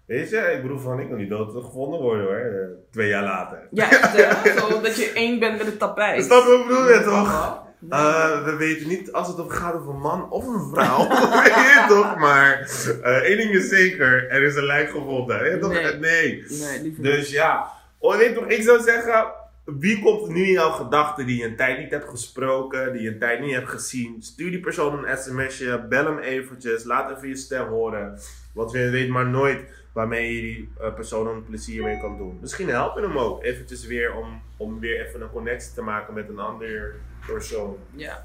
weet 0.04 0.30
je, 0.30 0.36
ik 0.36 0.62
bedoel 0.62 0.78
van, 0.78 1.00
ik 1.00 1.08
wil 1.08 1.16
niet 1.16 1.30
dood 1.30 1.64
gevonden 1.64 2.00
worden 2.00 2.26
hoor, 2.26 2.36
eh, 2.36 2.68
twee 2.90 3.08
jaar 3.08 3.24
later. 3.24 3.68
Ja, 3.70 3.90
echt, 3.90 4.16
hè? 4.16 4.58
Zo 4.58 4.80
dat 4.80 4.96
je 4.96 5.12
één 5.14 5.38
bent 5.38 5.58
met 5.58 5.66
het 5.66 5.78
tapijt. 5.78 6.24
Snap 6.24 6.42
je 6.42 6.50
wat 6.50 6.60
ik 6.60 6.66
bedoel, 6.66 6.88
je 6.88 7.02
toch? 7.02 7.66
Eh, 7.90 8.44
we 8.44 8.56
weten 8.56 8.88
niet 8.88 9.12
als 9.12 9.28
het 9.28 9.52
gaat 9.52 9.74
over 9.74 9.90
een 9.90 10.00
man 10.00 10.30
of 10.30 10.46
een 10.46 10.70
vrouw. 10.72 11.08
weet 11.42 11.54
je 11.54 11.84
toch? 11.88 12.16
Maar 12.16 12.70
eh, 13.02 13.16
één 13.16 13.36
ding 13.36 13.50
is 13.50 13.68
zeker: 13.68 14.28
er 14.28 14.42
is 14.42 14.56
een 14.56 14.64
lijk 14.64 14.90
gevonden. 14.90 15.40
Weet 15.40 15.60
toch? 15.60 15.72
Nee. 15.72 15.94
Nee. 15.94 16.44
Nee, 16.48 16.82
liever 16.82 16.82
niet. 16.82 17.02
Dus 17.02 17.30
ja, 17.30 17.72
oh, 17.98 18.16
weet 18.16 18.34
toch, 18.34 18.46
ik 18.46 18.62
zou 18.62 18.82
zeggen: 18.82 19.26
wie 19.64 20.02
komt 20.02 20.28
nu 20.28 20.44
in 20.44 20.52
jouw 20.52 20.70
gedachten 20.70 21.26
die 21.26 21.38
je 21.38 21.44
een 21.44 21.56
tijd 21.56 21.78
niet 21.78 21.90
hebt 21.90 22.08
gesproken, 22.08 22.92
die 22.92 23.02
je 23.02 23.08
een 23.08 23.18
tijd 23.18 23.40
niet 23.40 23.54
hebt 23.54 23.68
gezien? 23.68 24.16
Stuur 24.20 24.50
die 24.50 24.60
persoon 24.60 25.04
een 25.04 25.18
sms'je, 25.18 25.86
bel 25.88 26.04
hem 26.04 26.18
eventjes, 26.18 26.84
laat 26.84 27.16
even 27.16 27.28
je 27.28 27.36
stem 27.36 27.66
horen. 27.66 28.18
Want 28.54 28.72
je 28.72 28.90
weet 28.90 29.08
maar 29.08 29.26
nooit 29.26 29.60
waarmee 29.98 30.34
je 30.34 30.40
die 30.40 30.68
eh, 30.80 30.94
persoon 30.94 31.26
een 31.26 31.44
plezier 31.44 31.82
mee 31.82 32.00
kan 32.00 32.16
doen. 32.16 32.38
Misschien 32.40 32.68
help 32.68 32.96
je 32.96 33.02
hem 33.02 33.18
ook 33.18 33.44
eventjes 33.44 33.86
weer 33.86 34.14
om, 34.14 34.42
om 34.56 34.80
weer 34.80 35.06
even 35.06 35.20
een 35.20 35.30
connectie 35.30 35.74
te 35.74 35.82
maken 35.82 36.14
met 36.14 36.28
een 36.28 36.38
ander 36.38 36.94
persoon. 37.26 37.76
Ja. 37.94 38.24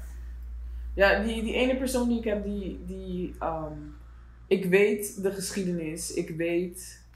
Ja, 0.94 1.22
die, 1.22 1.42
die 1.42 1.54
ene 1.54 1.76
persoon 1.76 2.08
die 2.08 2.18
ik 2.18 2.24
heb, 2.24 2.44
die. 2.44 2.84
die 2.86 3.34
ehm, 3.38 3.78
ik 4.46 4.64
weet 4.64 5.22
de 5.22 5.30
geschiedenis, 5.30 6.14
ik 6.14 6.28
weet 6.30 7.06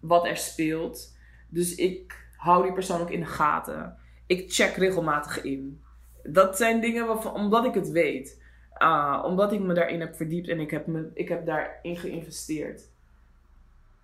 wat 0.00 0.26
er 0.26 0.36
speelt. 0.36 1.16
Dus 1.48 1.74
ik 1.74 2.26
hou 2.36 2.62
die 2.62 2.72
persoon 2.72 3.00
ook 3.00 3.10
in 3.10 3.20
de 3.20 3.26
gaten. 3.26 3.96
Ik 4.26 4.52
check 4.52 4.76
regelmatig 4.76 5.42
in. 5.42 5.80
Dat 6.22 6.56
zijn 6.56 6.80
dingen 6.80 7.06
waarvan, 7.06 7.34
omdat 7.34 7.64
ik 7.64 7.74
het 7.74 7.90
weet. 7.90 8.42
Ah, 8.72 9.24
omdat 9.24 9.52
ik 9.52 9.60
me 9.60 9.74
daarin 9.74 10.00
heb 10.00 10.14
verdiept 10.16 10.48
en 10.48 10.60
ik 10.60 10.70
heb, 10.70 10.86
me, 10.86 11.10
ik 11.14 11.28
heb 11.28 11.46
daarin 11.46 11.96
geïnvesteerd. 11.96 12.89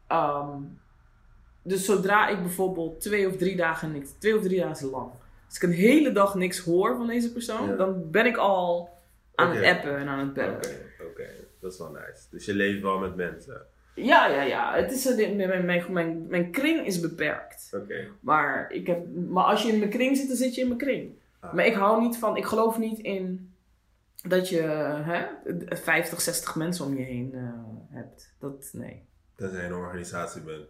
Ehm, 0.06 0.60
dus 1.62 1.84
zodra 1.84 2.28
ik 2.28 2.42
bijvoorbeeld 2.42 3.00
twee 3.00 3.26
of 3.28 3.36
drie 3.36 3.56
dagen 3.56 3.92
niks, 3.92 4.10
twee 4.18 4.36
of 4.36 4.42
drie 4.42 4.58
dagen 4.58 4.86
is 4.86 4.90
lang. 4.92 5.10
Als 5.46 5.56
ik 5.56 5.62
een 5.62 5.72
hele 5.72 6.12
dag 6.12 6.34
niks 6.34 6.58
hoor 6.58 6.96
van 6.96 7.06
deze 7.06 7.32
persoon, 7.32 7.68
Ja. 7.68 7.76
dan 7.76 8.10
ben 8.10 8.26
ik 8.26 8.36
al 8.36 8.88
aan 9.34 9.50
het 9.56 9.64
appen 9.64 9.96
en 9.96 10.08
aan 10.08 10.18
het 10.18 10.28
Oké, 10.28 10.40
bellen. 10.40 10.80
oké. 11.10 11.26
Dat 11.60 11.72
is 11.72 11.78
wel 11.78 11.90
nice. 11.90 12.22
Dus 12.30 12.44
je 12.44 12.54
leeft 12.54 12.82
wel 12.82 12.98
met 12.98 13.16
mensen. 13.16 13.62
Ja, 13.94 14.26
ja, 14.26 14.42
ja. 14.42 14.74
Het 14.74 14.92
is 14.92 15.04
een, 15.04 15.36
mijn, 15.36 15.64
mijn, 15.64 15.92
mijn, 15.92 16.26
mijn 16.28 16.50
kring 16.50 16.86
is 16.86 17.00
beperkt. 17.00 17.70
Oké. 17.74 18.08
Maar, 18.20 18.70
ik 18.72 18.86
heb, 18.86 19.06
maar 19.28 19.44
als 19.44 19.62
je 19.62 19.72
in 19.72 19.78
mijn 19.78 19.90
kring 19.90 20.16
zit, 20.16 20.28
dan 20.28 20.36
zit 20.36 20.54
je 20.54 20.60
in 20.60 20.66
mijn 20.66 20.78
kring. 20.78 21.10
Ah. 21.40 21.52
Maar 21.52 21.66
ik 21.66 21.74
hou 21.74 22.00
niet 22.00 22.16
van, 22.16 22.36
ik 22.36 22.44
geloof 22.44 22.78
niet 22.78 22.98
in 22.98 23.54
dat 24.28 24.48
je 24.48 24.60
hè, 25.04 25.26
50, 25.76 26.20
60 26.20 26.54
mensen 26.54 26.84
om 26.84 26.96
je 26.96 27.02
heen 27.04 27.30
eh, 27.34 27.40
hebt. 27.96 28.34
Dat, 28.38 28.70
nee. 28.72 29.04
Tenzij 29.36 29.60
je 29.60 29.66
een 29.66 29.74
organisatie 29.74 30.42
bent. 30.42 30.64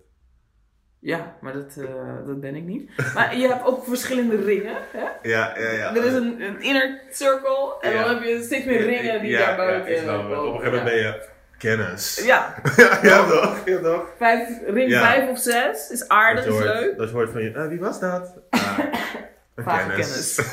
Ja, 0.99 1.37
maar 1.40 1.52
dat, 1.52 1.76
eh, 1.76 2.16
dat 2.26 2.40
ben 2.40 2.54
ik 2.54 2.62
niet. 2.64 2.90
Maar 3.14 3.37
je 3.37 3.49
hebt 3.49 3.64
ook 3.64 3.85
verschillende 3.85 4.37
ringen. 4.44 4.76
Hè? 4.92 5.28
Ja, 5.28 5.52
ja, 5.58 5.70
ja. 5.70 5.94
Er 5.96 6.04
is 6.04 6.12
een, 6.12 6.40
een 6.40 6.61
inner 6.61 7.00
circle 7.11 7.76
en 7.80 7.92
Ja. 7.92 8.04
dan 8.04 8.14
heb 8.14 8.25
je 8.25 8.42
steeds 8.42 8.64
meer 8.64 8.80
ringen 8.85 9.20
die 9.20 9.30
ja, 9.30 9.46
daar 9.46 9.56
buiten 9.56 9.90
Ja, 9.92 9.96
ik 9.96 10.02
snap 10.02 10.23
het. 10.23 10.26
komen. 10.35 10.49
Op 10.49 10.54
een 10.54 10.61
gegeven 10.61 10.78
moment 10.78 10.85
ben 10.85 10.96
je 10.96 11.28
kennis. 11.58 12.23
Ja, 12.25 12.54
ja, 12.76 12.99
ja 13.02 13.26
toch? 13.28 13.62
Ja, 13.64 13.78
toch? 13.78 14.06
vijf, 14.18 14.49
ring 14.66 14.90
Ja. 14.90 15.00
5 15.00 15.28
of 15.28 15.38
6 15.38 15.90
is 15.90 16.08
aardig, 16.08 16.44
dat 16.44 16.54
is 16.54 16.61
hoort, 16.61 16.75
leuk. 16.80 16.96
Dat 16.96 17.08
je 17.08 17.14
hoort 17.14 17.30
van 17.30 17.42
je, 17.42 17.56
ah, 17.58 17.68
wie 17.68 17.80
was 17.80 18.00
dat? 18.00 18.38
Ah, 18.50 18.78
een 19.54 19.64
kennis. 19.64 19.94
kennis. 19.94 20.52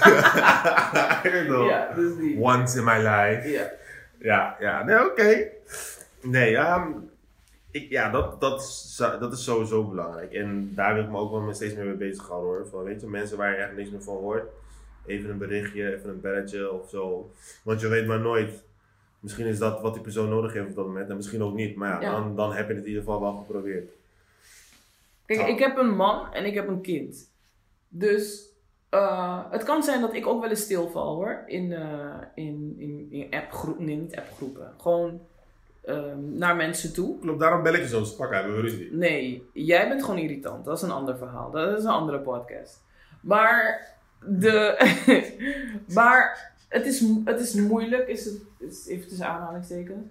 Ja, 1.70 1.92
dus 1.96 2.16
die. 2.18 2.38
Once 2.40 2.78
in 2.78 2.84
my 2.84 2.98
life. 2.98 3.50
Ja. 3.50 3.72
Ja, 4.20 4.56
ja, 4.60 4.84
nee, 4.84 5.06
oké. 5.06 5.48
Nee, 6.22 6.58
ehm, 6.58 6.92
ik, 7.74 7.90
ja, 7.90 8.10
dat, 8.10 8.42
dat, 8.42 8.62
is, 8.62 8.96
dat 8.98 9.34
is 9.34 9.44
sowieso 9.44 9.84
belangrijk. 9.84 10.34
En 10.34 10.72
daar 10.76 10.94
wil 10.94 11.04
ik 11.04 11.10
me 11.10 11.18
ook 11.18 11.32
wel 11.32 11.54
steeds 11.54 11.76
meer 11.76 11.86
mee 11.86 11.96
bezig 11.96 12.28
houden 12.28 12.50
hoor. 12.50 12.68
Van, 12.68 12.84
weet 12.84 13.02
je, 13.02 13.08
mensen 13.08 13.38
waar 13.38 13.52
je 13.52 13.56
echt 13.56 13.76
niks 13.76 13.90
meer 13.90 14.04
van 14.04 14.16
hoort. 14.16 14.52
Even 15.06 15.30
een 15.30 15.38
berichtje, 15.38 15.96
even 15.96 16.10
een 16.10 16.22
belletje 16.22 16.72
of 16.72 16.90
zo. 16.90 17.32
Want 17.64 17.82
je 17.82 17.88
weet 17.88 18.08
maar 18.08 18.20
nooit. 18.20 18.64
Misschien 19.20 19.46
is 19.46 19.58
dat 19.58 19.82
wat 19.82 19.94
die 19.94 20.02
persoon 20.02 20.30
nodig 20.30 20.54
heeft 20.54 20.70
op 20.70 20.76
dat 20.76 20.86
moment. 20.86 21.10
En 21.10 21.16
misschien 21.16 21.44
ook 21.44 21.54
niet. 21.54 21.76
Maar 21.76 22.02
ja, 22.02 22.10
Ja. 22.10 22.12
Dan, 22.12 22.36
dan 22.36 22.54
heb 22.54 22.68
je 22.68 22.74
het 22.74 22.84
in 22.84 22.90
ieder 22.90 23.04
geval 23.04 23.22
wel 23.22 23.34
geprobeerd. 23.34 23.92
Kijk, 25.26 25.48
ik 25.48 25.60
heb 25.60 25.78
een 25.78 25.96
man 25.96 26.34
en 26.34 26.46
ik 26.46 26.54
heb 26.54 26.68
een 26.68 26.82
kind. 26.82 27.32
Dus 27.88 28.50
eh, 28.90 29.44
het 29.50 29.64
kan 29.64 29.84
zijn 29.84 30.02
dat 30.02 30.14
ik 30.14 30.28
ook 30.28 30.42
wel 30.42 30.50
eens 30.50 30.62
stilval 30.62 31.16
hoor. 31.16 31.44
In, 31.46 31.74
eh, 31.74 32.22
in, 32.36 32.76
in, 32.78 33.08
in 33.12 33.28
appgroepen. 33.32 33.86
Nee, 33.86 33.96
niet 33.96 34.16
appgroepen. 34.16 34.74
Gewoon 34.78 35.22
ehm, 35.86 36.38
naar 36.38 36.56
mensen 36.56 36.94
toe. 36.94 37.20
Klopt, 37.20 37.40
daarom 37.40 37.64
bel 37.64 37.74
ik 37.74 37.82
je 37.82 37.88
zo 37.88 38.04
strak 38.04 38.34
hebben 38.34 38.56
we 38.56 38.62
ruzie. 38.62 38.90
Nee, 38.92 39.50
jij 39.54 39.88
bent 39.88 40.04
gewoon 40.04 40.20
irritant. 40.20 40.66
Dat 40.66 40.78
is 40.78 40.84
een 40.84 40.92
ander 40.92 41.18
verhaal. 41.18 41.52
Dat 41.52 41.78
is 41.78 41.84
een 41.84 41.90
andere 41.90 42.20
podcast. 42.20 42.82
Maar, 43.22 43.88
de, 44.26 44.78
maar 45.98 46.52
het, 46.70 46.86
is, 46.86 47.04
het 47.26 47.40
is 47.40 47.54
moeilijk, 47.54 48.08
is 48.08 48.26
het, 48.26 48.42
is 48.58 48.88
even 48.88 49.08
tussen 49.08 49.28
aanhalingstekens, 49.28 50.08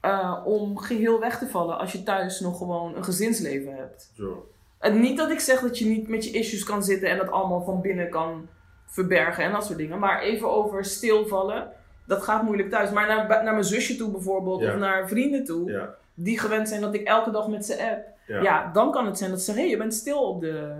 eh, 0.00 0.42
om 0.44 0.78
geheel 0.78 1.20
weg 1.20 1.38
te 1.38 1.46
vallen 1.46 1.78
als 1.78 1.92
je 1.92 2.02
thuis 2.02 2.40
nog 2.40 2.58
gewoon 2.58 2.96
een 2.96 3.04
gezinsleven 3.04 3.76
hebt. 3.76 4.10
Zo. 4.14 4.48
En 4.78 5.00
niet 5.00 5.16
dat 5.16 5.30
ik 5.30 5.40
zeg 5.40 5.60
dat 5.60 5.78
je 5.78 5.84
niet 5.84 6.08
met 6.08 6.24
je 6.24 6.30
issues 6.30 6.64
kan 6.64 6.84
zitten 6.84 7.08
en 7.08 7.16
dat 7.16 7.30
allemaal 7.30 7.64
van 7.64 7.80
binnen 7.80 8.10
kan 8.10 8.48
verbergen 8.86 9.44
en 9.44 9.52
dat 9.52 9.64
soort 9.64 9.78
dingen. 9.78 9.98
Maar 9.98 10.22
even 10.22 10.50
over 10.50 10.84
stilvallen, 10.84 11.72
dat 12.08 12.22
gaat 12.22 12.42
moeilijk 12.42 12.70
thuis. 12.70 12.90
Maar 12.90 13.06
naar, 13.06 13.26
naar 13.28 13.52
mijn 13.52 13.64
zusje 13.64 13.96
toe 13.96 14.10
bijvoorbeeld, 14.10 14.60
Ja. 14.60 14.72
of 14.72 14.78
naar 14.78 15.08
vrienden 15.08 15.44
toe, 15.44 15.70
Ja. 15.70 15.94
die 16.14 16.38
gewend 16.38 16.68
zijn 16.68 16.80
dat 16.80 16.94
ik 16.94 17.06
elke 17.06 17.30
dag 17.30 17.48
met 17.48 17.66
ze 17.66 17.90
app. 17.90 18.06
Ja. 18.26 18.42
Ja. 18.42 18.70
dan 18.72 18.92
kan 18.92 19.06
het 19.06 19.18
zijn 19.18 19.30
dat 19.30 19.38
ze 19.38 19.44
zeggen, 19.44 19.64
hé, 19.64 19.70
je 19.70 19.76
bent 19.76 19.94
stil 19.94 20.28
op 20.28 20.40
de, 20.40 20.74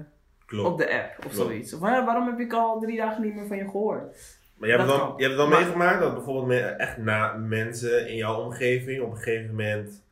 op 0.65 0.79
de 0.79 0.91
app 0.93 1.25
of 1.27 1.33
zoiets. 1.33 1.73
Of 1.75 1.81
"Ja, 1.81 2.05
waarom 2.05 2.27
heb 2.27 2.39
ik 2.41 2.53
al 2.53 2.81
drie 2.81 2.97
dagen 2.97 3.23
niet 3.23 3.35
meer 3.35 3.47
van 3.47 3.57
je 3.57 3.65
gehoord? 3.65 4.37
Maar 4.57 4.69
je 4.69 4.77
hebt, 4.77 4.89
dan, 4.89 5.15
je 5.17 5.25
hebt 5.25 5.37
dan 5.37 5.49
Maar- 5.49 5.59
meegemaakt 5.61 6.01
dat 6.01 6.15
bijvoorbeeld 6.15 6.77
echt 6.77 6.97
na 6.97 7.33
mensen 7.33 8.09
in 8.09 8.17
jouw 8.17 8.35
omgeving 8.43 9.03
op 9.03 9.11
een 9.11 9.17
gegeven 9.17 9.51
moment. 9.55 10.03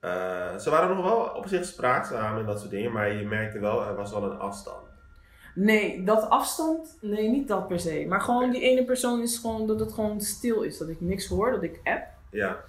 eh, 0.00 0.56
ze 0.56 0.70
waren 0.70 0.96
nog 0.96 1.04
wel 1.04 1.20
op 1.34 1.46
zich 1.46 1.64
spraakzaam 1.64 2.38
en 2.38 2.46
dat 2.46 2.58
soort 2.58 2.70
dingen, 2.70 2.92
maar 2.92 3.12
je 3.12 3.26
merkte 3.26 3.58
wel, 3.58 3.86
er 3.86 3.94
was 3.94 4.12
wel 4.12 4.22
een 4.22 4.38
afstand. 4.38 4.89
Nee, 5.54 6.04
dat 6.04 6.28
afstand, 6.28 6.98
nee, 7.00 7.28
niet 7.28 7.48
dat 7.48 7.68
per 7.68 7.80
se. 7.80 8.04
Maar 8.08 8.20
gewoon 8.20 8.50
die 8.50 8.60
ene 8.60 8.84
persoon 8.84 9.22
is 9.22 9.38
gewoon 9.38 9.66
dat 9.66 9.80
het 9.80 9.92
gewoon 9.92 10.20
stil 10.20 10.62
is. 10.62 10.78
Dat 10.78 10.88
ik 10.88 11.00
niks 11.00 11.26
hoor, 11.26 11.50
dat 11.50 11.62
ik 11.62 11.80
app. 11.84 12.06
Ja. 12.30 12.60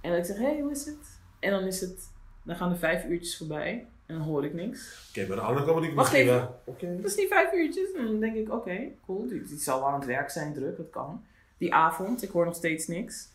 En 0.00 0.10
dat 0.10 0.18
ik 0.18 0.24
zeg, 0.24 0.36
hé, 0.36 0.44
hey, 0.44 0.60
hoe 0.60 0.70
is 0.70 0.84
het? 0.84 1.20
En 1.38 1.50
dan 1.50 1.64
is 1.64 1.80
het, 1.80 2.10
dan 2.42 2.56
gaan 2.56 2.70
er 2.70 2.76
vijf 2.76 3.04
uurtjes 3.04 3.36
voorbij. 3.36 3.86
En 4.06 4.18
dan 4.18 4.26
hoor 4.26 4.44
ik 4.44 4.54
niks. 4.54 5.08
Oké, 5.08 5.26
bij 5.26 5.36
de 5.36 5.42
andere 5.42 5.86
ik 5.86 5.94
Wacht 5.94 6.12
even. 6.12 6.54
Oké. 6.64 6.96
Dat 6.96 7.04
is 7.04 7.14
die 7.14 7.28
vijf 7.28 7.52
uurtjes. 7.52 7.92
En 7.92 8.06
dan 8.06 8.20
denk 8.20 8.36
ik, 8.36 8.52
oké, 8.52 8.88
cool. 9.06 9.28
Die, 9.28 9.44
die 9.44 9.58
zal 9.58 9.78
wel 9.78 9.88
aan 9.88 9.94
het 9.94 10.04
werk 10.04 10.30
zijn, 10.30 10.52
druk, 10.52 10.76
dat 10.76 10.90
kan. 10.90 11.24
Die 11.58 11.74
avond, 11.74 12.22
ik 12.22 12.30
hoor 12.30 12.44
nog 12.44 12.54
steeds 12.54 12.86
niks. 12.86 13.28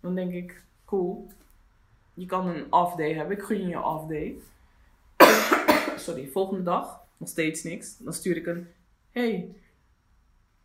Dan 0.00 0.14
denk 0.14 0.32
ik, 0.32 0.62
cool. 0.84 1.28
Je 2.14 2.26
kan 2.26 2.48
een 2.48 2.72
off 2.72 2.94
day 2.94 3.14
hebben. 3.14 3.36
Ik 3.36 3.42
gun 3.42 3.68
je 3.68 3.74
een 3.74 3.84
off 3.84 4.06
day. 4.06 4.36
Sorry, 5.96 6.28
volgende 6.32 6.62
dag, 6.62 7.00
nog 7.16 7.28
steeds 7.28 7.62
niks. 7.62 7.96
Dan 7.98 8.12
stuur 8.12 8.36
ik 8.36 8.46
een, 8.46 8.68
hey, 9.10 9.54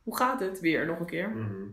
hoe 0.04 0.16
gaat 0.18 0.40
het? 0.40 0.60
Weer, 0.60 0.86
nog 0.86 1.00
een 1.00 1.06
keer. 1.06 1.30
Mhm. 1.30 1.64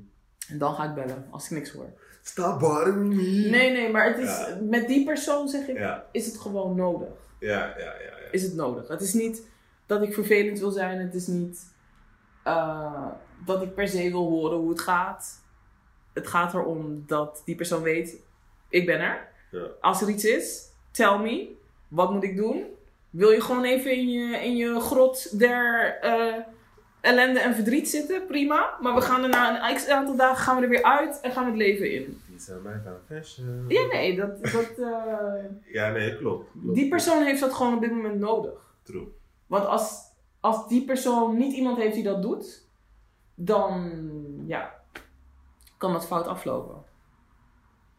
En 0.49 0.59
dan 0.59 0.75
ga 0.75 0.85
ik 0.88 0.95
bellen, 0.95 1.26
als 1.30 1.45
ik 1.45 1.50
niks 1.50 1.71
hoor. 1.71 1.90
Stop 2.23 2.59
bothering 2.61 3.14
me. 3.14 3.23
Nee, 3.50 3.71
nee, 3.73 3.90
maar 3.90 4.06
het 4.06 4.18
is, 4.18 4.28
Ja. 4.28 4.59
met 4.62 4.88
die 4.88 5.04
persoon 5.04 5.49
zeg 5.49 5.68
ik, 5.68 5.76
Ja, 5.78 6.06
is 6.12 6.26
het 6.26 6.38
gewoon 6.38 6.75
nodig. 6.76 7.09
ja, 7.38 7.66
ja, 7.68 7.76
ja. 7.78 7.95
ja. 8.00 8.30
is 8.30 8.42
het 8.42 8.54
nodig. 8.54 8.88
Het 8.88 9.00
is 9.00 9.12
niet 9.12 9.42
dat 9.87 10.02
ik 10.02 10.14
vervelend 10.14 10.59
wil 10.59 10.71
zijn. 10.71 10.99
Het 11.00 11.14
is 11.14 11.26
niet 11.26 11.75
eh, 12.45 13.06
dat 13.45 13.62
ik 13.62 13.75
per 13.75 13.88
se 13.88 14.11
wil 14.11 14.28
horen 14.28 14.59
hoe 14.59 14.68
het 14.68 14.80
gaat. 14.80 15.42
Het 16.12 16.26
gaat 16.26 16.54
erom 16.54 17.04
dat 17.06 17.42
die 17.45 17.54
persoon 17.54 17.83
weet, 17.83 18.16
ik 18.68 18.87
ben 18.87 19.00
er. 19.00 19.28
Ja. 19.50 19.66
Als 19.80 20.02
er 20.02 20.09
iets 20.09 20.25
is, 20.25 20.68
tell 20.90 21.18
me. 21.18 21.54
Wat 21.88 22.12
moet 22.12 22.25
ik 22.25 22.37
doen? 22.37 22.64
Wil 23.16 23.30
je 23.30 23.40
gewoon 23.40 23.64
even 23.64 23.90
in 23.96 24.08
je, 24.08 24.37
in 24.37 24.56
je 24.56 24.80
grot 24.80 25.38
der 25.38 25.99
eh, 26.00 26.35
ellende 27.00 27.40
en 27.40 27.54
verdriet 27.54 27.88
zitten? 27.88 28.26
Prima. 28.26 28.78
Maar 28.80 28.94
we 28.94 29.00
gaan 29.00 29.23
er 29.23 29.28
na 29.28 29.68
een 29.68 29.76
x 29.76 29.88
aantal 29.88 30.16
dagen 30.16 30.37
gaan 30.44 30.56
we 30.56 30.62
er 30.62 30.68
weer 30.68 30.82
uit 30.82 31.20
en 31.20 31.30
gaan 31.32 31.44
we 31.44 31.50
het 31.50 31.58
leven 31.58 31.92
in. 31.92 32.20
Are 32.50 32.61
my 32.61 32.92
confessions. 32.92 33.73
Ja, 33.73 33.87
nee, 33.87 34.16
dat, 34.16 34.42
dat, 34.42 34.78
eh, 34.78 35.44
Ja, 35.73 35.90
nee, 35.90 36.16
klopt. 36.16 36.50
klopt. 36.61 36.75
die 36.76 36.88
persoon 36.88 37.23
heeft 37.23 37.40
dat 37.40 37.52
gewoon 37.54 37.75
op 37.75 37.80
dit 37.80 37.90
moment 37.90 38.18
nodig. 38.18 38.75
True. 38.82 39.06
Want 39.46 39.66
als, 39.66 40.00
als 40.40 40.68
die 40.68 40.85
persoon 40.85 41.37
niet 41.37 41.54
iemand 41.54 41.76
heeft 41.78 41.94
die 41.94 42.04
dat 42.04 42.23
doet, 42.23 42.68
dan 43.35 43.92
ja, 44.46 44.75
kan 45.76 45.92
dat 45.92 46.06
fout 46.06 46.26
aflopen. 46.26 46.82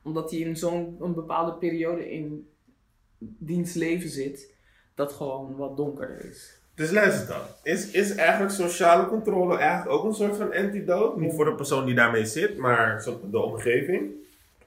Omdat 0.04 0.32
hij 0.32 0.40
in 0.40 0.56
zo'n 0.58 0.98
een 1.00 1.14
bepaalde 1.14 1.54
periode 1.54 2.12
in 2.12 2.50
diens 3.20 3.74
leven 3.74 4.10
zit, 4.10 4.56
dat 4.98 5.14
gewoon 5.14 5.56
wat 5.56 5.78
donkerder 5.78 6.26
is. 6.30 6.60
Dus 6.76 6.92
luister 6.92 7.28
dan. 7.28 7.42
Is, 7.64 7.92
is 7.92 8.16
eigenlijk 8.16 8.52
sociale 8.52 9.08
controle 9.08 9.58
eigenlijk 9.58 9.90
ook 9.92 10.04
een 10.04 10.14
soort 10.14 10.36
van 10.38 10.54
antidote? 10.54 11.20
Niet 11.20 11.34
voor 11.34 11.46
de 11.46 11.56
persoon 11.56 11.86
die 11.86 11.96
daarmee 11.96 12.26
zit, 12.26 12.58
maar 12.58 13.04
de 13.32 13.40
omgeving? 13.40 14.12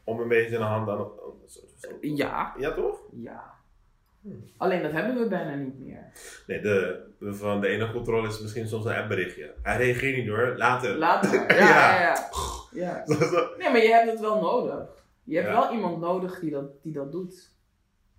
Om 0.04 0.20
een 0.20 0.28
beetje 0.28 0.56
een 0.56 0.62
hand 0.62 0.88
aan 0.88 0.98
een 0.98 1.06
soort. 1.46 1.96
Ja, 2.00 2.54
Ja, 2.58 2.72
toch? 2.74 2.98
ja. 3.22 3.58
Alleen 4.56 4.82
dat 4.82 4.92
hebben 4.92 5.18
we 5.18 5.28
bijna 5.28 5.54
niet 5.54 5.78
meer. 5.78 6.04
Nee, 6.46 6.60
de, 6.60 7.02
de, 7.18 7.34
van 7.34 7.60
de 7.60 7.68
ene 7.68 7.92
controle 7.92 8.28
is 8.28 8.40
misschien 8.40 8.68
soms 8.68 8.84
een 8.84 8.94
appberichtje. 8.96 9.54
Hij 9.62 9.76
reageert 9.76 10.16
niet 10.16 10.26
door, 10.26 10.54
later. 10.56 10.96
Later. 10.96 11.32
Ja, 11.56 11.68
ja, 11.68 12.00
ja. 12.00 12.16
ja. 12.72 13.04
Zo- 13.26 13.48
Nee, 13.58 13.70
maar 13.70 13.82
je 13.82 13.92
hebt 13.92 14.10
het 14.10 14.20
wel 14.20 14.40
nodig. 14.40 14.88
Je 15.24 15.36
hebt 15.36 15.48
Ja. 15.48 15.54
wel 15.60 15.72
iemand 15.72 16.00
nodig 16.00 16.40
die 16.40 16.50
dat, 16.50 16.82
die 16.82 16.92
dat 16.92 17.12
doet. 17.12 17.49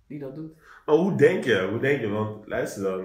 Die 0.06 0.18
dat 0.18 0.34
doet. 0.34 0.52
Maar 0.86 0.94
hoe 0.94 1.14
denk 1.16 1.44
je? 1.44 1.66
Hoe 1.70 1.80
denk 1.80 2.00
je? 2.00 2.08
Want 2.08 2.46
luister 2.46 2.82
dan. 2.82 3.04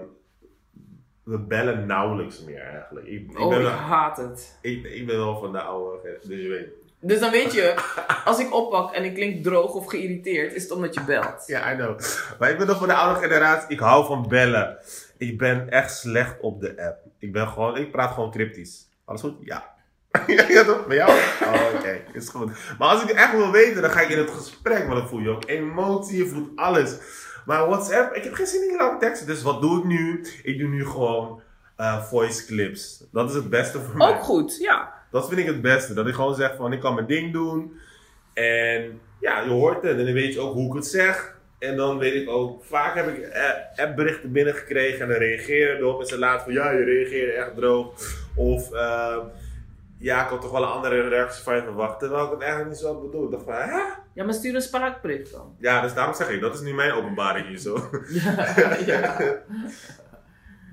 We 1.24 1.39
bellen 1.39 1.86
nauwelijks 1.86 2.44
meer 2.44 2.62
eigenlijk. 2.62 3.06
Ik, 3.08 3.32
ik, 3.32 3.39
Oh, 3.39 3.50
ben, 3.50 3.58
ik 3.58 3.63
wel, 3.63 3.74
haat 3.74 4.18
het. 4.18 4.58
ik, 4.62 4.84
ik 4.86 5.06
ben 5.06 5.18
wel 5.18 5.39
van 5.39 5.52
de 5.52 5.62
oude, 5.62 6.19
dus 6.28 6.41
je 6.41 6.48
weet. 6.50 6.67
Dus 7.00 7.19
dan 7.19 7.32
weet 7.32 7.54
je, 7.54 7.76
als 8.26 8.39
ik 8.39 8.54
oppak 8.54 8.93
en 8.93 9.04
ik 9.04 9.13
klink 9.13 9.43
droog 9.43 9.74
of 9.74 9.86
geïrriteerd, 9.86 10.54
is 10.54 10.63
het 10.63 10.71
omdat 10.71 10.93
je 10.93 11.04
belt. 11.04 11.43
Ja, 11.48 11.71
I 11.74 11.76
know. 11.76 12.00
Maar 12.39 12.50
ik 12.50 12.58
ben 12.58 12.67
nog 12.67 12.78
van 12.78 12.88
de 12.88 12.93
oude 12.93 13.19
generatie. 13.19 13.69
Ik 13.69 13.80
hou 13.80 14.06
van 14.06 14.28
bellen. 14.28 14.78
Ik 15.17 15.38
ben 15.38 15.69
echt 15.69 15.98
slecht 15.98 16.39
op 16.41 16.62
de 16.62 16.84
app. 16.86 16.98
Ik 17.19 17.32
ben 17.32 17.48
gewoon, 17.48 17.78
ik 17.78 17.91
praat 17.91 18.13
gewoon 18.13 18.32
cryptisch. 18.32 18.89
Alles 19.06 19.21
goed? 19.21 19.36
Ja. 19.39 19.76
ja 20.56 20.63
toch? 20.63 20.88
Bij 20.88 20.95
jou? 20.95 21.12
Oh, 21.43 21.75
oké. 21.75 22.01
Is 22.13 22.30
goed. 22.30 22.51
Maar 22.80 22.88
als 22.88 23.01
ik 23.01 23.08
het 23.08 23.17
echt 23.17 23.32
wil 23.32 23.51
weten, 23.51 23.82
dan 23.82 23.91
ga 23.91 24.01
ik 24.01 24.10
in 24.10 24.17
het 24.17 24.30
gesprek. 24.30 24.88
Want 24.88 24.99
dan 24.99 25.08
voel 25.08 25.19
je 25.19 25.30
ook 25.30 25.49
emotie, 25.49 26.17
je 26.17 26.27
voelt 26.27 26.49
alles. 26.56 26.97
Maar 27.45 27.67
WhatsApp, 27.67 28.15
ik 28.15 28.23
heb 28.23 28.34
geen 28.34 28.45
zin 28.45 28.69
in 28.69 28.77
lange 28.77 28.99
teksten. 28.99 29.27
Dus 29.27 29.41
wat 29.41 29.62
doe 29.62 29.80
ik 29.80 29.84
nu? 29.84 30.25
Ik 30.43 30.60
doe 30.60 30.67
nu 30.67 30.86
gewoon 30.86 31.41
eh, 31.75 32.03
voice 32.03 32.45
clips. 32.45 33.03
Dat 33.12 33.30
is 33.30 33.36
het 33.36 33.49
beste 33.49 33.80
voor 33.80 33.97
mij. 33.97 34.08
Ook 34.08 34.23
goed, 34.23 34.58
ja. 34.58 34.93
Dat 35.12 35.27
vind 35.27 35.39
ik 35.39 35.45
het 35.45 35.62
beste. 35.62 35.93
Dat 35.93 36.08
ik 36.08 36.13
gewoon 36.13 36.36
zeg 36.36 36.56
van 36.56 36.73
ik 36.73 36.80
kan 36.80 36.93
mijn 36.93 37.08
ding 37.08 37.34
doen. 37.34 37.80
En 38.34 38.99
ja, 39.19 39.41
je 39.41 39.49
hoort 39.49 39.84
het. 39.84 39.97
En 39.97 40.06
dan 40.06 40.13
weet 40.13 40.34
je 40.34 40.39
ook 40.39 40.53
hoe 40.53 40.69
ik 40.69 40.75
het 40.75 40.88
zeg. 40.88 41.36
En 41.60 41.75
dan 41.75 41.97
weet 41.97 42.13
ik 42.13 42.30
ook, 42.30 42.63
vaak 42.63 42.95
heb 42.95 43.08
ik 43.08 43.17
eh, 43.17 43.49
appberichten 43.75 44.32
binnengekregen 44.32 45.01
en 45.01 45.08
dan 45.08 45.17
reageren 45.17 45.77
erop. 45.77 45.99
En 45.99 46.06
ze 46.06 46.17
laten 46.19 46.43
van 46.43 46.53
ja, 46.53 46.71
je 46.71 46.84
reageerde 46.84 47.32
echt 47.32 47.56
droog. 47.56 47.93
Of 48.36 48.71
eh, 48.71 49.17
ja, 49.99 50.23
ik 50.23 50.29
had 50.29 50.41
toch 50.41 50.51
wel 50.51 50.63
een 50.63 50.69
andere 50.69 51.07
reactie 51.07 51.43
van 51.43 51.55
je 51.55 51.62
verwacht. 51.62 51.99
Terwijl 51.99 52.25
ik 52.25 52.31
het 52.31 52.39
eigenlijk 52.41 52.69
niet 52.71 52.79
zo 52.79 52.93
had 52.93 53.01
bedoeld. 53.01 53.25
Ik 53.25 53.31
dacht 53.31 53.43
van, 53.43 53.69
hè? 53.69 53.81
Ja, 54.13 54.23
maar 54.23 54.33
stuur 54.33 54.55
een 54.55 54.62
spraakbericht 54.62 55.31
dan. 55.31 55.55
Ja, 55.60 55.81
dus 55.81 55.93
daarom 55.93 56.13
zeg 56.15 56.29
ik, 56.29 56.41
dat 56.41 56.53
is 56.53 56.62
nu 56.62 56.73
mijn 56.73 56.91
openbaring 56.91 57.47
hier 57.47 57.57
zo. 57.57 57.89
Ja, 58.10 58.53
ja. 58.86 59.17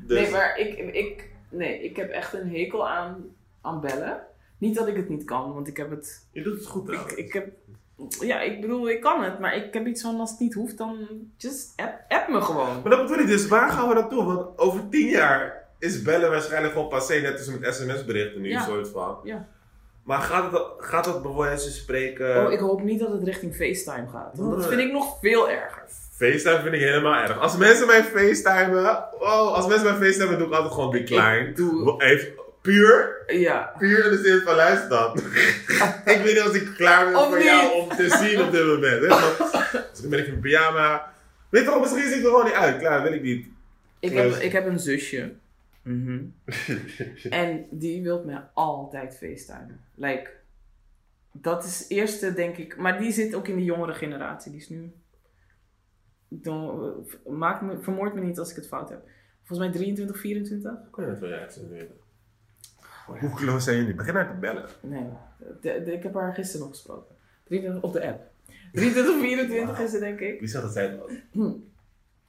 Dus, 0.07 0.21
Nee, 0.21 0.31
maar 0.31 0.59
ik, 0.59 0.79
ik, 0.95 1.31
nee, 1.51 1.83
ik 1.83 1.97
heb 1.97 2.11
echt 2.11 2.33
een 2.35 2.51
hekel 2.51 2.89
aan, 2.89 3.25
aan 3.61 3.81
bellen. 3.81 4.21
Niet 4.59 4.75
dat 4.75 4.89
ik 4.89 4.97
het 4.97 5.09
niet 5.09 5.25
kan, 5.25 5.55
want 5.55 5.69
ik 5.69 5.77
heb 5.77 5.91
het... 5.91 6.29
je 6.33 6.43
doet 6.43 6.55
het 6.55 6.67
goed 6.67 6.83
Ik, 6.83 6.89
trouwens. 6.89 7.15
ik 7.17 7.33
heb... 7.33 7.53
Ja, 8.21 8.41
ik 8.41 8.61
bedoel, 8.61 8.89
ik 8.89 9.01
kan 9.01 9.23
het, 9.23 9.39
maar 9.39 9.55
ik 9.57 9.75
heb 9.75 9.87
iets 9.87 10.03
van 10.03 10.21
als 10.21 10.31
het 10.31 10.41
niet 10.41 10.55
hoeft, 10.55 10.79
dan 10.79 11.09
just 11.37 11.73
app, 11.77 12.05
app 12.09 12.29
me 12.29 12.41
gewoon. 12.41 12.81
Maar 12.83 12.91
dat 12.91 13.03
bedoel 13.03 13.19
ik 13.19 13.27
dus, 13.27 13.49
waar 13.49 13.71
gaan 13.71 13.89
we 13.89 13.95
naartoe? 13.95 14.25
Want 14.25 14.59
over 14.59 14.89
tien 14.89 15.09
jaar 15.09 15.64
is 15.85 16.03
bellen 16.03 16.31
waarschijnlijk 16.31 16.73
gewoon 16.73 16.89
passé, 16.89 17.21
net 17.21 17.39
als 17.39 17.59
met 17.59 17.75
sms-berichten 17.75 18.41
nu, 18.41 18.49
Ja. 18.49 18.65
soort 18.65 18.89
van. 18.89 19.19
Ja. 19.25 19.49
Maar 20.05 20.21
gaat 20.21 20.53
het, 20.53 20.63
gaat 20.79 21.05
het 21.07 21.23
bijvoorbeeld 21.23 21.53
als 21.53 21.77
spreken... 21.77 22.47
Oh, 22.47 22.53
ik 22.53 22.59
hoop 22.59 22.83
niet 22.83 22.99
dat 23.01 23.13
het 23.13 23.23
richting 23.25 23.55
FaceTime 23.57 24.09
gaat. 24.13 24.31
Want 24.37 24.51
dat 24.51 24.59
Nee. 24.59 24.69
vind 24.69 24.81
ik 24.81 24.93
nog 24.93 25.19
veel 25.21 25.51
erger. 25.51 25.83
FaceTime 26.17 26.61
vind 26.63 26.75
ik 26.75 26.81
helemaal 26.81 27.23
erg. 27.23 27.39
Als 27.39 27.57
mensen 27.57 27.87
mij 27.87 28.03
FaceTimen, 28.05 29.05
oh, 29.21 29.53
als 29.55 29.67
mensen 29.67 29.99
mij 29.99 30.09
FaceTimen, 30.09 30.39
doe 30.39 30.47
ik 30.47 30.53
altijd 30.55 30.75
gewoon 30.75 30.91
decline. 30.91 31.39
Ik 31.49 31.57
doe- 31.57 32.03
Even, 32.03 32.29
puur, 32.63 33.23
Ja. 33.27 33.73
puur 33.79 34.05
in 34.05 34.11
de 34.11 34.23
zin 34.23 34.41
van 34.41 34.55
luister 34.55 34.89
dan. 34.89 35.17
ik 36.15 36.21
weet 36.23 36.35
niet 36.35 36.43
of 36.43 36.55
ik 36.55 36.69
klaar 36.77 37.05
ben 37.05 37.17
Of 37.17 37.27
voor 37.29 37.37
niet. 37.37 37.47
jou 37.47 37.73
om 37.73 37.89
te 37.89 38.09
zien 38.09 38.43
op 38.43 38.53
dit 38.53 38.65
moment. 38.67 39.01
Hè? 39.01 40.09
Ben 40.09 40.19
ik 40.19 40.27
in 40.27 40.41
pyjama. 40.41 41.13
Weet 41.49 41.65
je 41.65 41.71
wel, 41.71 41.81
misschien 41.81 42.03
zie 42.09 42.17
ik 42.17 42.23
er 42.23 42.29
gewoon 42.29 42.45
niet 42.45 42.55
uit. 42.55 42.79
Klaar, 42.79 43.03
weet 43.03 43.13
ik 43.15 43.23
niet. 43.23 43.47
Ik 44.01 44.13
heb, 44.13 44.33
ik 44.35 44.53
heb 44.53 44.67
een 44.67 44.79
zusje. 44.79 45.33
en 47.31 47.67
die 47.71 48.03
wil 48.03 48.25
mij 48.25 48.49
altijd 48.55 49.17
facetimen. 49.17 49.81
Like, 49.95 50.31
dat 51.33 51.65
is 51.65 51.89
eerste, 51.89 52.33
denk 52.33 52.57
ik. 52.57 52.77
Maar 52.77 52.99
die 52.99 53.13
zit 53.13 53.35
ook 53.35 53.49
in 53.49 53.57
de 53.57 53.65
jongere 53.65 53.95
generatie. 53.95 54.51
Die 54.53 54.61
is 54.61 54.69
nu. 54.69 54.93
Dan, 56.29 56.95
maak 57.27 57.63
me, 57.63 57.79
vermoord 57.81 58.15
me 58.15 58.21
niet 58.21 58.39
als 58.39 58.51
ik 58.51 58.57
het 58.57 58.67
fout 58.67 58.89
heb. 58.89 59.09
Volgens 59.43 59.59
mij 59.59 59.71
23, 59.77 60.19
24? 60.21 60.73
Ik 60.73 60.79
kan 60.91 61.05
het 61.05 61.19
wel 61.19 61.31
ja, 61.31 61.47
weten. 61.69 61.97
Hoe 63.07 63.31
close 63.31 63.61
zijn 63.65 63.77
jullie? 63.77 63.95
Begin 63.95 64.17
uit 64.17 64.29
te 64.29 64.35
bellen. 64.35 64.69
Nee, 64.81 65.09
de- 65.61 65.83
de- 65.85 65.93
ik 65.93 66.03
heb 66.03 66.15
haar 66.15 66.35
gisteren 66.35 66.61
nog 66.67 66.75
gesproken. 66.77 67.17
23 67.45 67.83
op 67.83 67.93
de 67.93 68.07
app. 68.07 68.23
23, 68.73 69.21
24 69.21 69.81
is 69.81 69.93
het, 69.93 70.01
denk 70.01 70.21
ik. 70.21 70.39
Wie 70.41 70.49
zegt 70.49 70.65
dat 70.65 70.73
zij 70.73 70.87
het 70.89 70.99
was? 70.99 71.13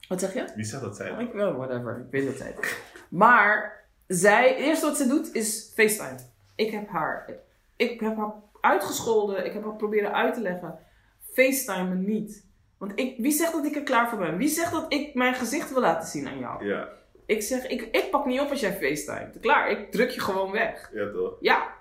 Wat 0.07 0.19
zeg 0.19 0.33
je? 0.33 0.51
Wie 0.55 0.65
zegt 0.65 0.81
dat 0.81 0.95
zij 0.95 1.05
het 1.07 1.15
was? 1.15 1.25
Ik 1.25 1.33
wel, 1.33 1.55
whatever. 1.55 1.97
Ik 1.99 2.11
weet 2.11 2.25
dat 2.25 2.35
zij 2.35 2.47
het 2.47 2.59
is. 2.65 2.77
Maar 3.15 3.83
zij, 4.07 4.49
het 4.49 4.57
eerste 4.57 4.85
wat 4.85 4.97
ze 4.97 5.07
doet 5.07 5.33
is 5.33 5.71
FaceTime. 5.75 6.19
Ik 6.55 6.71
heb 6.71 6.89
haar, 6.89 7.29
ik 7.75 7.99
heb 7.99 8.17
haar 8.17 8.33
uitgescholden. 8.61 9.45
Ik 9.45 9.53
heb 9.53 9.63
haar 9.63 9.75
proberen 9.75 10.13
uit 10.13 10.33
te 10.33 10.41
leggen. 10.41 10.79
FaceTime 11.33 11.83
me 11.83 11.95
niet. 11.95 12.45
Want 12.77 12.91
ik, 12.95 13.15
wie 13.17 13.31
zegt 13.31 13.51
dat 13.51 13.65
ik 13.65 13.75
er 13.75 13.83
klaar 13.83 14.09
voor 14.09 14.17
ben? 14.17 14.37
Wie 14.37 14.47
zegt 14.47 14.71
dat 14.71 14.93
ik 14.93 15.13
mijn 15.13 15.33
gezicht 15.33 15.71
wil 15.71 15.81
laten 15.81 16.07
zien 16.09 16.27
aan 16.27 16.39
jou? 16.39 16.65
Ja, 16.65 16.89
Ik 17.25 17.41
zeg, 17.41 17.67
ik, 17.67 17.81
ik 17.81 18.09
pak 18.11 18.25
niet 18.25 18.39
op 18.39 18.49
als 18.49 18.59
jij 18.59 18.71
FaceTime. 18.71 19.29
Klaar, 19.41 19.69
ik 19.69 19.91
druk 19.91 20.09
je 20.09 20.19
gewoon 20.19 20.51
weg. 20.51 20.91
ja 20.93 21.11
toch? 21.11 21.37
Ja. 21.39 21.73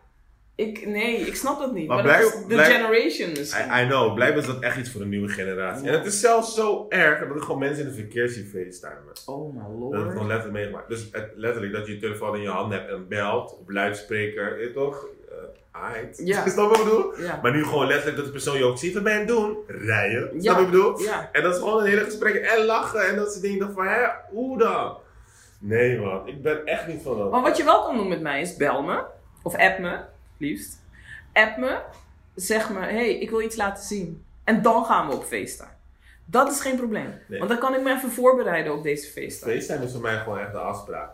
Ik, 0.57 0.87
nee, 0.87 1.17
ik 1.17 1.35
snap 1.37 1.59
dat 1.59 1.73
niet. 1.73 1.87
Maar 1.87 1.97
Maar, 1.97 2.05
blij- 2.05 2.21
dat 2.21 2.33
is 2.49 2.57
de 2.57 2.63
generation 2.63 3.31
misschien. 3.31 3.65
I, 3.75 3.83
I 3.83 3.87
know, 3.87 4.15
blijkbaar 4.15 4.41
is 4.43 4.47
dat 4.47 4.61
echt 4.61 4.77
iets 4.77 4.91
voor 4.91 5.01
de 5.01 5.07
nieuwe 5.07 5.29
generatie. 5.29 5.89
En 5.89 5.93
het 5.95 6.07
is 6.07 6.21
zelfs 6.21 6.55
zo 6.55 6.87
erg 6.89 7.19
dat 7.29 7.37
ik 7.37 7.43
gewoon 7.43 7.59
mensen 7.59 7.83
in 7.85 7.89
de 7.89 7.95
verkeer 7.95 8.29
zie 8.29 8.45
facetimen. 8.45 9.13
Oh 9.27 9.55
my 9.55 9.61
Dat 9.61 9.93
heb 9.93 10.01
ik 10.01 10.07
nog 10.07 10.15
lord. 10.15 10.27
letterlijk 10.27 10.53
meegemaakt. 10.53 10.89
Dus 10.89 11.09
het- 11.13 11.31
letterlijk 11.35 11.73
dat 11.73 11.87
je 11.87 11.93
je 11.93 11.99
telefoon 12.01 12.37
in 12.37 12.43
je 12.43 12.49
hand 12.49 12.73
hebt 12.73 12.91
en 12.91 13.09
belt 13.09 13.57
op 13.61 13.71
luidspreker, 13.71 14.61
je 14.61 14.73
toch? 14.73 15.07
Uh, 15.29 15.35
aight. 15.83 16.21
Ja. 16.25 16.47
Snap 16.49 16.69
wat 16.71 16.79
ik 16.79 16.85
bedoel? 16.85 17.21
Ja. 17.21 17.39
Maar 17.43 17.53
nu 17.53 17.65
gewoon 17.65 17.87
letterlijk 17.87 18.17
dat 18.17 18.25
de 18.27 18.33
persoon 18.33 18.59
je 18.59 18.65
ook 18.65 18.79
ziet, 18.79 18.95
wat 18.95 19.03
ben 19.03 19.13
je 19.13 19.19
aan 19.21 19.27
het 19.27 19.37
doen? 19.37 19.57
Rijden. 19.67 20.29
Snap 20.29 20.43
Ja. 20.43 20.53
wat 20.55 20.61
ik 20.63 20.71
bedoel? 20.71 21.01
Ja. 21.01 21.29
En 21.33 21.43
dat 21.43 21.53
is 21.55 21.59
gewoon 21.59 21.81
een 21.81 21.87
hele 21.89 22.05
gesprek 22.05 22.35
en 22.35 22.65
lachen 22.65 23.09
en 23.09 23.17
dat 23.17 23.33
ze 23.33 23.41
dingen. 23.41 23.73
Van, 23.73 23.87
hè, 23.87 24.07
hoe 24.31 24.59
dan? 24.59 24.97
Nee 25.61 25.99
man, 26.01 26.29
ik 26.29 26.43
ben 26.43 26.65
echt 26.65 26.87
niet 26.87 27.03
van 27.03 27.19
dat. 27.19 27.31
Maar 27.31 27.43
wat 27.43 27.57
je 27.57 27.65
wel 27.65 27.83
kan 27.83 27.97
doen 27.97 28.09
met 28.09 28.21
mij 28.21 28.41
is 28.41 28.57
bel 28.57 28.83
me. 28.83 29.03
Of 29.43 29.55
app 29.57 29.79
me, 29.79 29.99
liefst. 30.39 30.83
App 31.33 31.57
me. 31.57 31.79
Zeg 32.35 32.71
me, 32.71 32.81
hé, 32.81 32.87
hey, 32.87 33.19
ik 33.19 33.31
wil 33.31 33.41
iets 33.41 33.57
laten 33.57 33.85
zien. 33.85 34.25
En 34.45 34.63
dan 34.63 34.85
gaan 34.85 35.09
we 35.09 35.15
op 35.15 35.25
FaceTime. 35.25 35.73
Dat 36.25 36.51
is 36.53 36.61
geen 36.61 36.77
probleem. 36.77 37.15
Nee. 37.29 37.39
Want 37.39 37.51
dan 37.51 37.59
kan 37.59 37.75
ik 37.75 37.83
me 37.83 37.93
even 37.93 38.11
voorbereiden 38.11 38.73
op 38.73 38.83
deze 38.83 39.07
FaceTime. 39.07 39.55
FaceTime 39.55 39.85
is 39.85 39.93
voor 39.93 40.01
mij 40.01 40.19
gewoon 40.19 40.39
echt 40.39 40.53
de 40.53 40.59
afspraak. 40.59 41.11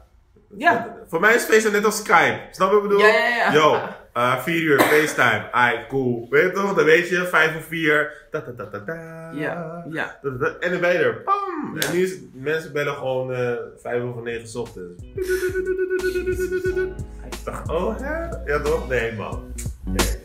Ja. 0.56 0.96
Voor 1.08 1.20
mij 1.20 1.34
is 1.34 1.42
FaceTime 1.42 1.70
net 1.70 1.84
als 1.84 1.96
Skype. 1.96 2.40
Snap 2.50 2.68
je 2.68 2.74
wat 2.74 2.84
ik 2.84 2.88
bedoel? 2.88 3.06
Ja, 3.06 3.14
ja, 3.14 3.36
ja. 3.36 3.52
Yo, 3.52 3.88
eh 4.20 4.38
4 4.42 4.62
uur 4.62 4.80
FaceTime. 4.80 5.48
Ai, 5.52 5.86
cool. 5.88 6.26
Weet 6.30 6.42
je 6.42 6.50
toch? 6.50 6.74
Dan 6.74 6.84
weet 6.84 7.08
je, 7.08 7.24
5 7.26 7.56
of 7.56 7.64
4. 7.64 8.26
Ta 8.30 8.40
ta 8.42 8.52
ta 8.56 8.66
ta 8.68 8.84
ta. 8.84 9.30
Ja, 9.34 9.84
ja. 9.90 10.18
Ta, 10.22 10.36
ta. 10.40 10.56
En 10.60 10.70
dan 10.70 10.80
ben 10.80 10.92
je 10.92 10.98
er. 10.98 11.22
Pam! 11.22 11.74
Ja. 11.78 11.86
En 11.88 11.94
nu 11.94 12.02
is 12.02 12.10
het- 12.10 12.22
mensen 12.34 12.72
bellen 12.72 12.94
gewoon 12.94 13.32
eh 13.32 13.52
5 13.76 14.02
over 14.02 14.22
9 14.22 14.48
's 14.48 14.54
ochtends. 14.56 15.02
Ik 17.30 17.44
dacht, 17.44 17.68
oh 17.70 17.98
hè? 17.98 18.24
Ja 18.52 18.60
toch? 18.62 18.88
Nee 18.88 19.12
man. 19.12 19.52
Nee. 19.84 20.18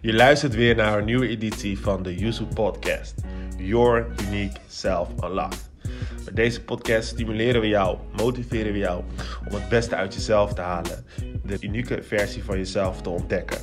Je 0.00 0.14
luistert 0.14 0.54
weer 0.54 0.74
naar 0.76 0.98
een 0.98 1.04
nieuwe 1.04 1.28
editie 1.28 1.78
van 1.78 2.02
de 2.02 2.14
Yuzu 2.14 2.44
Podcast. 2.54 3.14
Your 3.56 4.06
Unique 4.28 4.58
Self 4.68 5.08
Unlocked. 5.24 5.65
Met 6.26 6.36
deze 6.36 6.64
podcast 6.64 7.08
stimuleren 7.08 7.60
we 7.60 7.68
jou, 7.68 7.98
motiveren 8.16 8.72
we 8.72 8.78
jou 8.78 9.02
om 9.48 9.54
het 9.54 9.68
beste 9.68 9.94
uit 9.96 10.14
jezelf 10.14 10.54
te 10.54 10.60
halen. 10.60 11.04
De 11.44 11.56
unieke 11.60 12.02
versie 12.02 12.44
van 12.44 12.56
jezelf 12.56 13.02
te 13.02 13.08
ontdekken. 13.08 13.58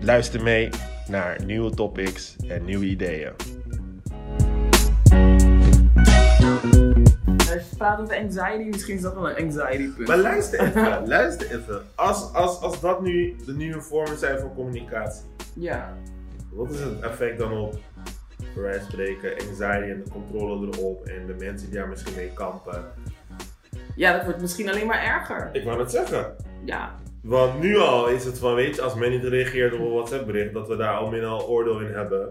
Luister 0.00 0.42
mee 0.42 0.68
naar 1.08 1.44
nieuwe 1.44 1.70
topics 1.74 2.36
en 2.48 2.64
nieuwe 2.64 2.84
ideeën. 2.84 3.32
Als 7.36 7.70
je 7.70 7.76
praat 7.76 8.00
over 8.00 8.16
anxiety, 8.16 8.68
misschien 8.70 8.94
is 8.94 9.02
dat 9.02 9.14
wel 9.14 9.30
een 9.30 9.44
anxiety 9.44 9.88
punt. 9.96 10.08
Maar 10.08 10.18
luister 10.18 10.60
even, 10.60 11.06
luister 11.16 11.46
even. 11.46 11.82
Als, 11.94 12.32
als, 12.32 12.60
als 12.60 12.80
dat 12.80 13.02
nu 13.02 13.36
de 13.46 13.52
nieuwe 13.54 13.80
vormen 13.80 14.18
zijn 14.18 14.38
van 14.38 14.54
communicatie, 14.54 15.24
Ja. 15.54 15.92
wat 16.52 16.70
is 16.70 16.80
het 16.80 17.00
effect 17.00 17.38
dan 17.38 17.52
op, 17.52 17.78
bij 18.54 18.62
wijze 18.62 18.80
van 18.80 18.90
spreken, 18.90 19.32
anxiety 19.32 19.90
en 19.90 20.02
de 20.04 20.10
controle 20.10 20.68
erop 20.72 21.04
en 21.06 21.26
de 21.26 21.34
mensen 21.38 21.70
die 21.70 21.78
daar 21.78 21.88
misschien 21.88 22.14
mee 22.16 22.32
kampen? 22.34 22.84
ja, 23.96 24.12
dat 24.12 24.24
wordt 24.24 24.40
misschien 24.40 24.68
alleen 24.68 24.86
maar 24.86 25.02
erger. 25.02 25.48
Ik 25.52 25.64
wou 25.64 25.78
het 25.80 25.90
zeggen. 25.90 26.36
Ja. 26.64 26.94
Want 27.22 27.60
nu 27.60 27.78
al 27.78 28.08
is 28.08 28.24
het 28.24 28.38
van, 28.38 28.54
weet 28.54 28.74
je, 28.76 28.82
als 28.82 28.94
men 28.94 29.10
niet 29.10 29.24
reageert 29.24 29.72
op 29.72 29.78
een 29.80 29.92
WhatsApp 29.92 30.26
bericht, 30.26 30.52
dat 30.52 30.68
we 30.68 30.76
daar 30.76 30.96
al 30.96 31.10
min 31.10 31.24
al 31.24 31.46
oordeel 31.48 31.80
in 31.80 31.92
hebben. 31.92 32.28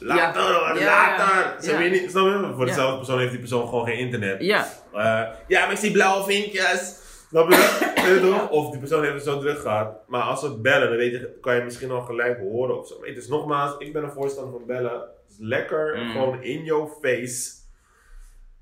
Later, 0.00 0.42
Ja, 0.42 0.52
later! 0.52 0.82
ja. 0.82 1.56
Snap 1.60 1.80
je 1.80 1.88
niet? 1.88 2.10
Snap 2.10 2.26
je? 2.26 2.52
Voor 2.54 2.66
dezelfde 2.66 2.96
persoon 2.96 3.18
heeft 3.18 3.30
die 3.30 3.40
persoon 3.40 3.68
gewoon 3.68 3.86
geen 3.86 3.98
internet. 3.98 4.42
Ja. 4.42 4.66
Eh, 4.92 5.22
ja, 5.46 5.60
maar 5.62 5.72
ik 5.72 5.78
zie 5.78 5.90
blauwe 5.90 6.24
vinkjes. 6.24 6.96
Snap 7.28 7.50
je? 7.50 8.18
Toch? 8.30 8.48
Of 8.50 8.70
die 8.70 8.78
persoon 8.80 9.02
heeft 9.02 9.14
het 9.14 9.24
zo 9.24 9.38
druk 9.38 9.58
gehad. 9.58 9.94
Maar 10.06 10.22
als 10.22 10.42
we 10.42 10.60
bellen, 10.60 10.88
dan 10.88 10.96
weet 10.96 11.12
je, 11.12 11.38
kan 11.40 11.54
je 11.56 11.62
misschien 11.62 11.90
al 11.90 12.00
gelijk 12.00 12.38
horen 12.38 12.78
of 12.78 12.86
zo. 12.86 12.98
Maar 12.98 13.08
het 13.08 13.16
is 13.16 13.28
nogmaals, 13.28 13.74
ik 13.78 13.92
ben 13.92 14.02
een 14.02 14.12
voorstander 14.12 14.52
van 14.52 14.66
bellen. 14.66 15.02
Lekker, 15.38 15.98
Mm. 15.98 16.10
gewoon 16.10 16.42
in 16.42 16.64
your 16.64 16.88
face. 17.00 17.52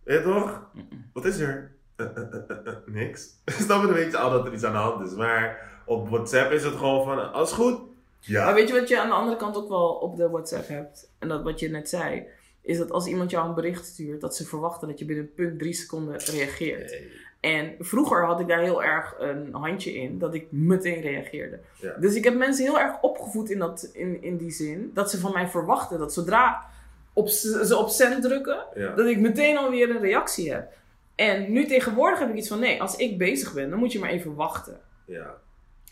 Weet 0.02 0.18
je 0.18 0.24
toch? 0.24 0.70
Wat 1.12 1.24
is 1.24 1.38
er? 1.38 1.72
Eh, 1.96 2.06
eh, 2.06 2.22
eh, 2.66 2.74
niks. 2.86 3.28
Snap 3.64 3.80
je? 3.80 3.86
Dan 3.86 3.94
weet 3.96 4.10
je 4.10 4.18
al 4.18 4.30
dat 4.30 4.46
er 4.46 4.52
iets 4.52 4.64
aan 4.64 4.72
de 4.72 4.78
hand 4.78 5.06
is. 5.10 5.14
Maar 5.16 5.72
op 5.86 6.08
WhatsApp 6.08 6.52
is 6.52 6.64
het 6.64 6.74
gewoon 6.74 7.04
van, 7.04 7.32
alles 7.32 7.52
goed? 7.52 7.80
Ja. 8.20 8.44
Maar 8.44 8.54
weet 8.54 8.68
je 8.68 8.74
wat 8.74 8.88
je 8.88 9.00
aan 9.00 9.08
de 9.08 9.14
andere 9.14 9.36
kant 9.36 9.56
ook 9.56 9.68
wel 9.68 9.88
op 9.88 10.16
de 10.16 10.28
WhatsApp 10.30 10.68
hebt? 10.68 11.10
En 11.18 11.28
dat 11.28 11.42
wat 11.42 11.60
je 11.60 11.68
net 11.68 11.88
zei. 11.88 12.26
Is 12.62 12.78
dat 12.78 12.90
als 12.90 13.06
iemand 13.06 13.30
jou 13.30 13.48
een 13.48 13.54
bericht 13.54 13.86
stuurt, 13.86 14.20
dat 14.20 14.36
ze 14.36 14.44
verwachten 14.46 14.88
dat 14.88 14.98
je 14.98 15.04
binnen 15.04 15.34
punt 15.34 15.58
drie 15.58 15.72
seconden 15.72 16.18
reageert. 16.18 16.90
Nee. 16.90 17.10
En 17.44 17.74
vroeger 17.78 18.24
had 18.24 18.40
ik 18.40 18.48
daar 18.48 18.60
heel 18.60 18.82
erg 18.84 19.14
een 19.18 19.48
handje 19.52 19.92
in, 19.94 20.18
dat 20.18 20.34
ik 20.34 20.46
meteen 20.50 21.00
reageerde. 21.00 21.60
Ja. 21.80 21.92
Dus 22.00 22.14
ik 22.14 22.24
heb 22.24 22.34
mensen 22.34 22.64
heel 22.64 22.78
erg 22.80 23.00
opgevoed 23.00 23.50
in, 23.50 23.58
dat, 23.58 23.90
in, 23.92 24.22
in 24.22 24.36
die 24.36 24.50
zin, 24.50 24.90
dat 24.94 25.10
ze 25.10 25.18
van 25.18 25.32
mij 25.32 25.48
verwachten 25.48 25.98
dat 25.98 26.12
zodra 26.12 26.66
op, 27.12 27.28
ze 27.28 27.76
op 27.78 27.88
send 27.88 28.22
drukken, 28.22 28.64
Ja. 28.74 28.94
dat 28.94 29.06
ik 29.06 29.18
meteen 29.18 29.56
alweer 29.56 29.90
een 29.90 30.00
reactie 30.00 30.52
heb. 30.52 30.72
En 31.14 31.52
nu 31.52 31.66
tegenwoordig 31.66 32.18
heb 32.18 32.28
ik 32.30 32.36
iets 32.36 32.48
van, 32.48 32.58
nee, 32.58 32.80
als 32.80 32.96
ik 32.96 33.18
bezig 33.18 33.52
ben, 33.54 33.70
dan 33.70 33.78
moet 33.78 33.92
je 33.92 33.98
maar 33.98 34.10
even 34.10 34.34
wachten. 34.34 34.80
ja. 35.04 35.34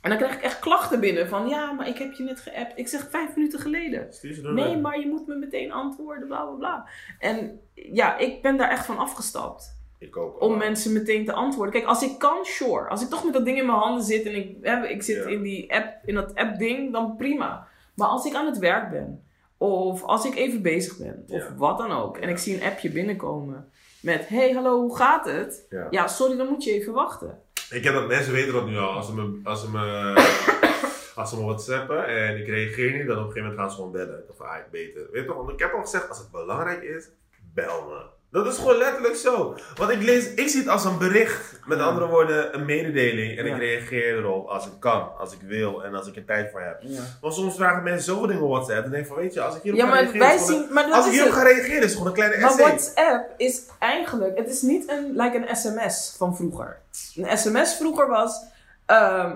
En 0.01 0.09
dan 0.11 0.19
krijg 0.19 0.35
ik 0.35 0.43
echt 0.43 0.59
klachten 0.59 1.01
binnen 1.01 1.29
van, 1.29 1.49
ja, 1.49 1.73
maar 1.73 1.89
ik 1.89 1.99
heb 1.99 2.13
je 2.13 2.23
net 2.23 2.41
geappt. 2.41 2.79
Ik 2.79 2.89
zeg 2.89 3.07
vijf 3.11 3.35
minuten 3.37 3.59
geleden. 3.61 4.09
Nee, 4.55 4.77
maar 4.77 4.99
je 5.01 5.07
moet 5.07 5.27
me 5.27 5.35
meteen 5.35 5.73
antwoorden, 5.73 6.27
bla 6.27 6.45
bla 6.45 6.55
bla. 6.57 6.89
En 7.19 7.61
ja, 7.75 8.19
ik 8.19 8.43
ben 8.43 8.57
daar 8.57 8.71
echt 8.71 8.87
van 8.87 8.99
afgestapt. 8.99 9.81
Ik 10.03 10.17
ook. 10.17 10.41
Om 10.43 10.57
mensen 10.59 10.93
meteen 10.93 11.25
te 11.25 11.33
antwoorden. 11.33 11.73
Kijk, 11.75 11.85
als 11.87 12.03
ik 12.03 12.19
kan, 12.19 12.45
sure. 12.45 12.89
Als 12.89 13.03
ik 13.03 13.09
toch 13.09 13.25
met 13.25 13.33
dat 13.33 13.45
ding 13.45 13.59
in 13.59 13.67
mijn 13.67 13.79
handen 13.79 14.05
zit 14.05 14.27
en 14.27 14.35
ik, 14.35 14.57
hè, 14.61 14.87
ik 14.87 15.03
zit 15.03 15.17
Ja. 15.25 15.31
in, 15.31 15.43
die 15.43 15.75
app, 15.75 15.89
in 16.05 16.15
dat 16.15 16.35
app-ding, 16.35 16.93
dan 16.93 17.17
prima. 17.17 17.67
Maar 17.95 18.09
als 18.09 18.25
ik 18.27 18.35
aan 18.35 18.47
het 18.47 18.59
werk 18.59 18.91
ben, 18.91 19.25
of 19.57 20.03
als 20.03 20.25
ik 20.25 20.35
even 20.37 20.63
bezig 20.63 20.99
ben, 20.99 21.25
of 21.29 21.43
Ja. 21.43 21.55
wat 21.57 21.79
dan 21.79 21.93
ook, 21.93 22.17
en 22.19 22.29
ik 22.29 22.39
zie 22.39 22.55
een 22.57 22.69
appje 22.71 22.91
binnenkomen 22.91 23.71
met: 24.01 24.29
hey, 24.29 24.53
hallo, 24.53 24.81
hoe 24.81 24.97
gaat 24.97 25.25
het? 25.25 25.67
Ja. 25.71 25.87
Ja, 25.91 26.07
sorry, 26.09 26.37
dan 26.37 26.47
moet 26.49 26.65
je 26.65 26.73
even 26.73 26.93
wachten. 26.93 27.39
Ik 27.71 27.85
heb 27.85 27.95
dat 27.95 28.07
mensen 28.09 28.33
weten 28.33 28.53
dat 28.53 28.67
nu 28.67 28.77
al. 28.79 28.91
Als 28.93 29.07
ze 29.07 29.15
me, 29.15 29.41
als 29.45 29.61
ze 29.61 29.71
me, 29.71 30.13
als 31.21 31.31
ze 31.31 31.37
me 31.37 31.45
whatsappen 31.45 32.07
en 32.07 32.37
ik 32.37 32.47
reageer 32.47 32.93
niet, 32.99 33.07
dan 33.07 33.19
op 33.19 33.27
een 33.27 33.33
gegeven 33.33 33.43
moment 33.43 33.59
gaan 33.61 33.71
ze 33.71 33.77
gewoon 33.77 33.93
bellen. 33.93 34.23
Van, 34.37 34.47
ah, 34.47 34.57
ik 34.59 34.71
beter. 34.71 35.03
Weet 35.13 35.23
je 35.23 35.29
toch, 35.29 35.37
want 35.37 35.51
ik 35.51 35.59
heb 35.59 35.73
al 35.73 35.81
gezegd, 35.81 36.09
als 36.09 36.19
het 36.19 36.31
belangrijk 36.31 36.83
is, 36.83 37.09
bel 37.55 37.87
me. 37.89 38.12
Dat 38.33 38.47
is 38.47 38.57
gewoon 38.57 38.77
letterlijk 38.77 39.15
zo. 39.17 39.57
Want 39.75 39.91
ik 39.91 40.03
lees, 40.03 40.35
ik 40.35 40.49
zie 40.49 40.61
het 40.61 40.69
als 40.69 40.85
een 40.85 40.99
bericht. 40.99 41.61
Met 41.67 41.79
Ja. 41.79 41.85
andere 41.85 42.07
woorden, 42.07 42.55
een 42.55 42.65
mededeling. 42.65 43.39
En 43.39 43.47
Ja. 43.47 43.55
ik 43.55 43.61
reageer 43.61 44.17
erop 44.19 44.49
als 44.49 44.67
ik 44.67 44.73
kan, 44.79 45.09
als 45.19 45.33
ik 45.33 45.41
wil 45.43 45.85
en 45.85 45.95
als 45.95 46.07
ik 46.07 46.17
er 46.17 46.25
tijd 46.25 46.51
voor 46.51 46.61
heb. 46.61 46.79
Ja, 46.83 47.01
Want 47.21 47.35
soms 47.35 47.55
vragen 47.55 47.83
mensen 47.83 48.05
zoveel 48.05 48.27
dingen 48.27 48.43
op 48.43 48.51
WhatsApp. 48.51 48.85
En 48.85 48.91
denk 48.91 49.07
van, 49.07 49.17
weet 49.17 49.35
je, 49.35 49.41
als 49.41 49.57
ik 49.57 49.63
hierop 49.63 49.81
ja 49.81 49.87
ga 49.87 49.93
maar 49.93 50.01
reageren, 50.03 50.27
wij 50.27 50.39
zien. 50.39 50.67
Maar 50.71 50.85
als 50.85 51.07
ik 51.07 51.13
hierop 51.13 51.31
ga 51.33 51.43
reageren, 51.43 51.77
is 51.77 51.83
het 51.83 51.93
gewoon 51.93 52.07
een 52.07 52.13
kleine 52.13 52.39
Maar 52.39 52.51
essay. 52.51 52.65
WhatsApp 52.67 53.35
is 53.37 53.63
eigenlijk, 53.79 54.39
het 54.39 54.49
is 54.51 54.63
niet 54.63 54.89
een, 54.89 55.13
like 55.17 55.37
een 55.37 55.57
sms 55.57 56.15
van 56.17 56.37
vroeger. 56.37 56.79
Een 57.17 57.39
sms 57.39 57.77
vroeger 57.77 58.09
was, 58.09 58.43
ehm, 58.87 59.35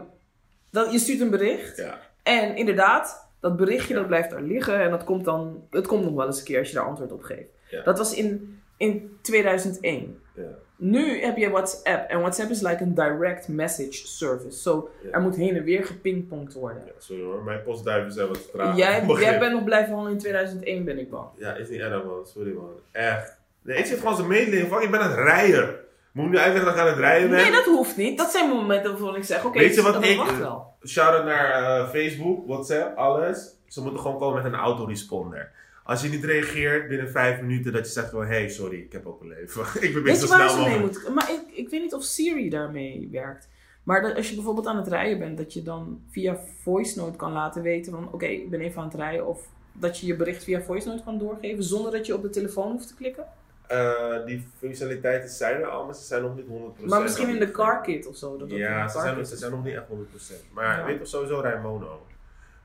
dat, 0.70 0.92
je 0.92 0.98
stuurt 0.98 1.20
een 1.20 1.30
bericht 1.30 1.82
en 2.22 2.56
inderdaad, 2.56 3.26
dat 3.40 3.56
berichtje 3.56 3.94
dat 3.94 4.06
blijft 4.06 4.30
daar 4.30 4.42
liggen 4.42 4.80
en 4.80 4.90
dat 4.90 5.04
komt 5.04 5.24
dan, 5.24 5.66
het 5.70 5.86
komt 5.86 6.04
nog 6.04 6.14
wel 6.14 6.26
eens 6.26 6.38
een 6.38 6.44
keer 6.44 6.58
als 6.58 6.68
je 6.68 6.74
daar 6.74 6.84
antwoord 6.86 7.12
op 7.12 7.22
geeft. 7.22 7.84
Dat 7.84 7.98
was 7.98 8.14
in, 8.14 8.60
in 8.76 9.18
2001. 9.22 10.20
Ja. 10.34 10.42
Nu 10.78 11.20
heb 11.20 11.36
je 11.36 11.50
WhatsApp 11.50 12.10
en 12.10 12.18
WhatsApp 12.20 12.50
is 12.50 12.60
like 12.60 12.82
een 12.82 12.94
direct 12.94 13.48
message 13.48 14.06
service. 14.06 14.70
Ja. 15.02 15.10
er 15.10 15.20
moet 15.20 15.36
heen 15.36 15.56
en 15.56 15.64
weer 15.64 15.84
gepingpongd 15.84 16.54
worden. 16.54 16.82
Ja, 16.86 16.92
sorry 16.98 17.22
hoor, 17.22 17.42
mijn 17.42 17.62
postduiven 17.62 18.12
zijn 18.12 18.28
wat 18.28 18.50
traag. 18.52 18.76
Jij, 18.76 19.04
jij 19.06 19.38
bent 19.38 19.52
nog 19.52 19.64
blijven 19.64 19.88
handelen 19.92 20.12
in 20.12 20.18
2001 20.18 20.84
ben 20.84 20.98
ik 20.98 21.10
bang. 21.10 21.28
Ja, 21.36 21.54
is 21.54 21.68
niet 21.68 21.80
erg 21.80 22.04
man, 22.04 22.26
sorry 22.26 22.52
man. 22.52 22.70
Echt. 22.92 23.38
Nee, 23.62 23.78
ik 23.78 23.84
zit 23.86 23.98
gewoon 23.98 24.16
zijn 24.16 24.28
medelijden. 24.28 24.68
Fuck, 24.68 24.80
ik 24.80 24.90
ben 24.90 25.00
aan 25.00 25.10
het 25.10 25.18
rijden. 25.18 25.74
Moet 26.12 26.24
ik 26.24 26.30
nu 26.30 26.38
uitleggen 26.38 26.64
dat 26.64 26.74
ik 26.74 26.80
aan 26.80 26.86
het 26.88 26.98
rijden 26.98 27.30
ben? 27.30 27.38
Nee, 27.38 27.50
dat 27.52 27.64
hoeft 27.64 27.96
niet. 27.96 28.18
Dat 28.18 28.30
zijn 28.30 28.48
momenten 28.48 28.90
waarvan 28.90 29.16
ik 29.16 29.24
zeg, 29.24 29.44
oké, 29.44 29.58
Weet 29.58 29.74
je 29.74 29.82
wat 29.82 30.04
ik- 30.04 30.16
wacht 30.16 30.38
wel. 30.38 30.74
Shout-out 30.86 31.24
naar 31.24 31.50
eh, 31.80 31.88
Facebook, 31.88 32.46
WhatsApp, 32.46 32.96
alles. 32.96 33.54
Ze 33.66 33.82
moeten 33.82 34.00
gewoon 34.00 34.18
komen 34.18 34.42
met 34.42 34.52
een 34.52 34.58
autoresponder. 34.58 35.50
Als 35.86 36.02
je 36.02 36.08
niet 36.08 36.24
reageert 36.24 36.88
binnen 36.88 37.10
vijf 37.10 37.40
minuten, 37.40 37.72
dat 37.72 37.86
je 37.86 37.92
zegt 37.92 38.10
van... 38.10 38.26
Hey, 38.26 38.48
sorry, 38.48 38.78
ik 38.78 38.92
heb 38.92 39.06
ook 39.06 39.20
een 39.20 39.28
leven. 39.28 39.62
ik 39.84 39.92
probeer 39.92 40.02
Weet 40.02 40.16
zo 40.18 40.26
snel 40.26 40.48
ze 40.48 40.56
mee 40.56 40.64
mogelijk... 40.68 41.04
moet... 41.04 41.14
Maar 41.14 41.30
ik, 41.30 41.56
ik 41.56 41.68
weet 41.68 41.80
niet 41.80 41.94
of 41.94 42.02
Siri 42.02 42.48
daarmee 42.48 43.08
werkt. 43.12 43.48
Maar 43.82 44.02
dat 44.02 44.16
als 44.16 44.28
je 44.28 44.34
bijvoorbeeld 44.34 44.66
aan 44.66 44.76
het 44.76 44.88
rijden 44.88 45.18
bent, 45.18 45.38
dat 45.38 45.52
je 45.52 45.62
dan 45.62 46.02
via 46.10 46.40
voice 46.62 46.98
note 46.98 47.16
kan 47.16 47.32
laten 47.32 47.62
weten 47.62 47.92
van... 47.92 48.12
Oké, 48.12 48.26
ik 48.26 48.50
ben 48.50 48.60
even 48.60 48.80
aan 48.80 48.88
het 48.88 48.96
rijden. 48.96 49.26
Of 49.26 49.48
dat 49.72 49.98
je 49.98 50.06
je 50.06 50.16
bericht 50.16 50.44
via 50.44 50.62
voice 50.62 50.88
note 50.88 51.02
kan 51.02 51.18
doorgeven 51.18 51.64
zonder 51.64 51.92
dat 51.92 52.06
je 52.06 52.14
op 52.14 52.22
de 52.22 52.30
telefoon 52.30 52.70
hoeft 52.70 52.88
te 52.88 52.94
klikken. 52.94 53.26
Eh, 53.66 54.24
die 54.26 54.48
functionaliteiten 54.58 55.28
zijn 55.28 55.60
er 55.60 55.66
al, 55.66 55.84
maar 55.84 55.94
ze 55.94 56.04
zijn 56.04 56.22
nog 56.22 56.36
niet 56.36 56.46
100%. 56.46 56.84
Maar 56.84 57.02
misschien 57.02 57.28
in 57.28 57.38
de 57.38 57.50
car 57.50 57.80
kit 57.80 58.06
of 58.06 58.16
zo. 58.16 58.36
Dat 58.36 58.50
Ja, 58.50 58.88
ze 58.88 59.00
zijn, 59.00 59.26
ze 59.26 59.36
zijn 59.36 59.50
nog 59.50 59.64
niet 59.64 59.74
echt 59.74 59.86
100%. 59.88 60.52
Maar 60.52 60.78
Ja. 60.78 60.84
weet 60.84 60.98
je 60.98 61.06
sowieso 61.06 61.40
rij 61.40 61.60
mono. 61.60 62.06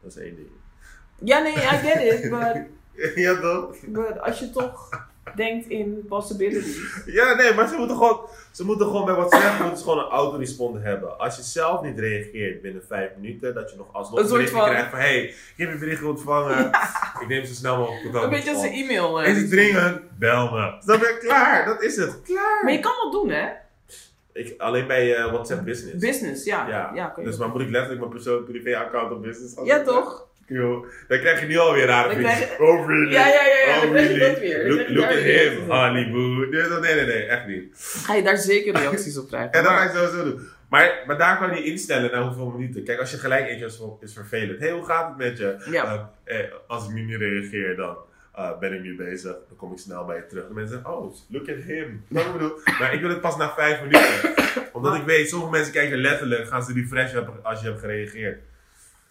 Dat 0.02 0.12
is 0.12 0.18
één 0.18 0.36
ding. 0.36 0.48
Ja, 1.24 1.40
nee, 1.40 1.54
I 1.54 1.58
get 1.58 2.14
it. 2.14 2.30
But, 2.32 2.66
ja, 3.16 3.40
toch? 3.40 3.76
but 3.88 4.20
als 4.22 4.40
je 4.40 4.50
toch 4.52 4.90
denkt 5.36 5.68
in 5.70 6.06
possibilities. 6.10 7.04
Ja, 7.06 7.36
nee, 7.36 7.54
maar 7.54 7.68
ze 7.68 7.76
moeten 7.76 7.98
gewoon, 7.98 8.20
ze 8.52 8.66
moeten 8.66 8.86
gewoon 8.86 9.06
bij 9.06 9.14
WhatsApp 9.16 9.60
moeten 9.60 9.78
ze 9.78 9.84
gewoon 9.84 10.00
een 10.00 10.10
autoresponder 10.12 10.82
hebben. 10.84 11.20
Als 11.20 11.36
je 11.36 11.42
zelf 11.44 11.82
niet 11.82 12.00
reageert 12.00 12.62
binnen 12.62 12.84
vijf 12.88 13.10
minuten, 13.20 13.54
dat 13.54 13.72
je 13.72 13.78
nog 13.78 13.88
alsnog 13.92 14.20
Een 14.20 14.28
berichtje 14.28 14.56
van- 14.58 14.66
krijgt 14.70 14.90
van 14.90 15.00
hey, 15.00 15.24
ik 15.24 15.54
heb 15.58 15.72
je 15.72 15.78
bericht 15.78 16.04
ontvangen. 16.04 16.66
Ik 17.22 17.28
neem 17.28 17.46
zo 17.46 17.54
snel 17.54 17.78
mogelijk 17.78 18.02
contact 18.04 18.24
Een 18.24 18.30
beetje 18.30 18.50
je 18.50 18.56
als 18.56 18.66
een 18.66 18.72
e-mail. 18.74 19.22
eh. 19.22 19.32
Is 19.32 19.38
het 19.38 19.50
dringend? 19.50 20.02
Bel 20.20 20.52
me. 20.52 20.76
Snap 20.80 21.00
je? 21.00 21.18
Klaar, 21.20 21.66
dat 21.66 21.82
is 21.84 21.96
het. 21.96 22.22
Klaar. 22.24 22.64
Maar 22.64 22.74
je 22.74 22.80
kan 22.80 22.94
dat 23.04 23.12
doen, 23.12 23.30
hè? 23.30 23.48
Ik, 24.34 24.54
alleen 24.62 24.88
bij 24.88 25.16
eh, 25.16 25.32
WhatsApp 25.32 25.64
Business. 25.66 26.06
Business, 26.06 26.46
ja. 26.46 26.68
Ja, 26.94 27.14
dus 27.24 27.38
maar 27.38 27.50
moet 27.50 27.62
ik 27.62 27.70
letterlijk 27.70 28.00
mijn 28.00 28.12
persoon 28.12 28.44
privé 28.44 28.78
account 28.78 29.12
op 29.12 29.22
business 29.22 29.54
gaan 29.56 29.66
Ja, 29.66 29.84
toch? 29.84 30.28
Yo, 30.54 30.86
dan 31.08 31.20
krijg 31.20 31.40
je 31.40 31.46
nu 31.48 31.58
alweer 31.58 31.86
rare 31.86 32.08
Dan 32.14 32.18
krijg 32.18 32.40
je- 32.40 32.64
Oh 32.64 32.88
really? 32.88 33.12
Ja, 33.12 33.28
ja, 33.28 33.34
ja, 33.46 33.68
ja, 33.68 33.76
Oh 33.76 33.82
dan 33.82 34.02
je 34.02 34.08
really? 34.08 34.20
dat 34.20 34.40
weer. 34.40 34.68
Dan 34.68 34.78
Look, 34.78 34.88
je 34.88 35.08
at 35.08 35.14
him. 35.24 35.70
Hollywood. 35.70 36.50
Nee, 36.50 36.80
nee, 36.80 36.96
nee, 36.96 37.06
nee, 37.06 37.26
echt 37.26 37.48
niet. 37.48 37.74
Ga 38.06 38.14
je 38.16 38.24
daar 38.24 38.38
zeker 38.38 38.74
reacties 38.76 39.18
op 39.18 39.28
krijgen. 39.28 39.52
En 39.58 39.64
dat 39.64 39.72
Maar- 39.72 39.82
ga 39.82 39.86
ik 39.90 39.96
sowieso 40.10 40.24
doen. 40.24 40.48
Maar, 40.70 41.04
maar 41.06 41.18
daar 41.18 41.38
kan 41.38 41.56
je 41.56 41.64
instellen 41.64 42.12
naar 42.12 42.22
hoeveel 42.24 42.50
minuten. 42.50 42.84
Kijk, 42.84 43.00
als 43.00 43.12
je 43.12 43.18
gelijk 43.18 43.48
eentje 43.48 43.66
is, 43.66 43.82
is 44.02 44.14
vervelend. 44.14 44.60
Hé, 44.60 44.66
hey, 44.66 44.76
hoe 44.76 44.86
gaat 44.86 45.08
het 45.08 45.18
met 45.18 45.38
je? 45.38 45.56
Ja. 45.72 46.10
Eh, 46.24 46.40
eh, 46.40 46.46
als 46.68 46.88
ik 46.88 46.94
nu 46.94 47.02
niet 47.02 47.18
reageer, 47.18 47.76
dan 47.76 47.98
eh, 48.36 48.58
ben 48.60 48.74
ik 48.74 48.82
nu 48.82 48.96
bezig. 48.96 49.32
Dan 49.48 49.58
kom 49.58 49.72
ik 49.72 49.78
snel 49.78 50.06
bij 50.06 50.16
je 50.16 50.26
terug. 50.26 50.48
En 50.48 50.54
mensen 50.54 50.76
zeggen, 50.76 50.94
oh, 50.98 51.16
look 51.30 51.50
at 51.50 51.56
him. 51.66 52.06
Dat 52.08 52.26
ik 52.26 52.32
bedoel. 52.32 52.52
Maar 52.80 52.94
ik 52.94 53.02
wil 53.02 53.10
het 53.10 53.22
pas 53.22 53.38
na 53.38 53.54
vijf 53.54 53.80
minuten. 53.82 54.34
Omdat 54.74 54.96
ik 54.96 55.04
weet, 55.04 55.30
sommige 55.30 55.52
mensen 55.52 55.74
kijken 55.74 55.98
letterlijk, 55.98 56.48
gaan 56.48 56.64
ze 56.64 56.74
refreshen 56.74 57.28
als 57.44 57.62
je 57.62 57.68
hebt 57.68 57.80
gereageerd. 57.80 58.40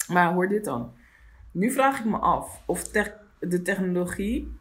Maar 0.08 0.32
hoor 0.32 0.48
dit 0.48 0.64
dan. 0.64 0.94
Nu 1.50 1.70
vraag 1.70 1.98
ik 1.98 2.04
me 2.04 2.16
af 2.18 2.62
of 2.66 2.82
de 3.38 3.62
technologie, 3.62 4.52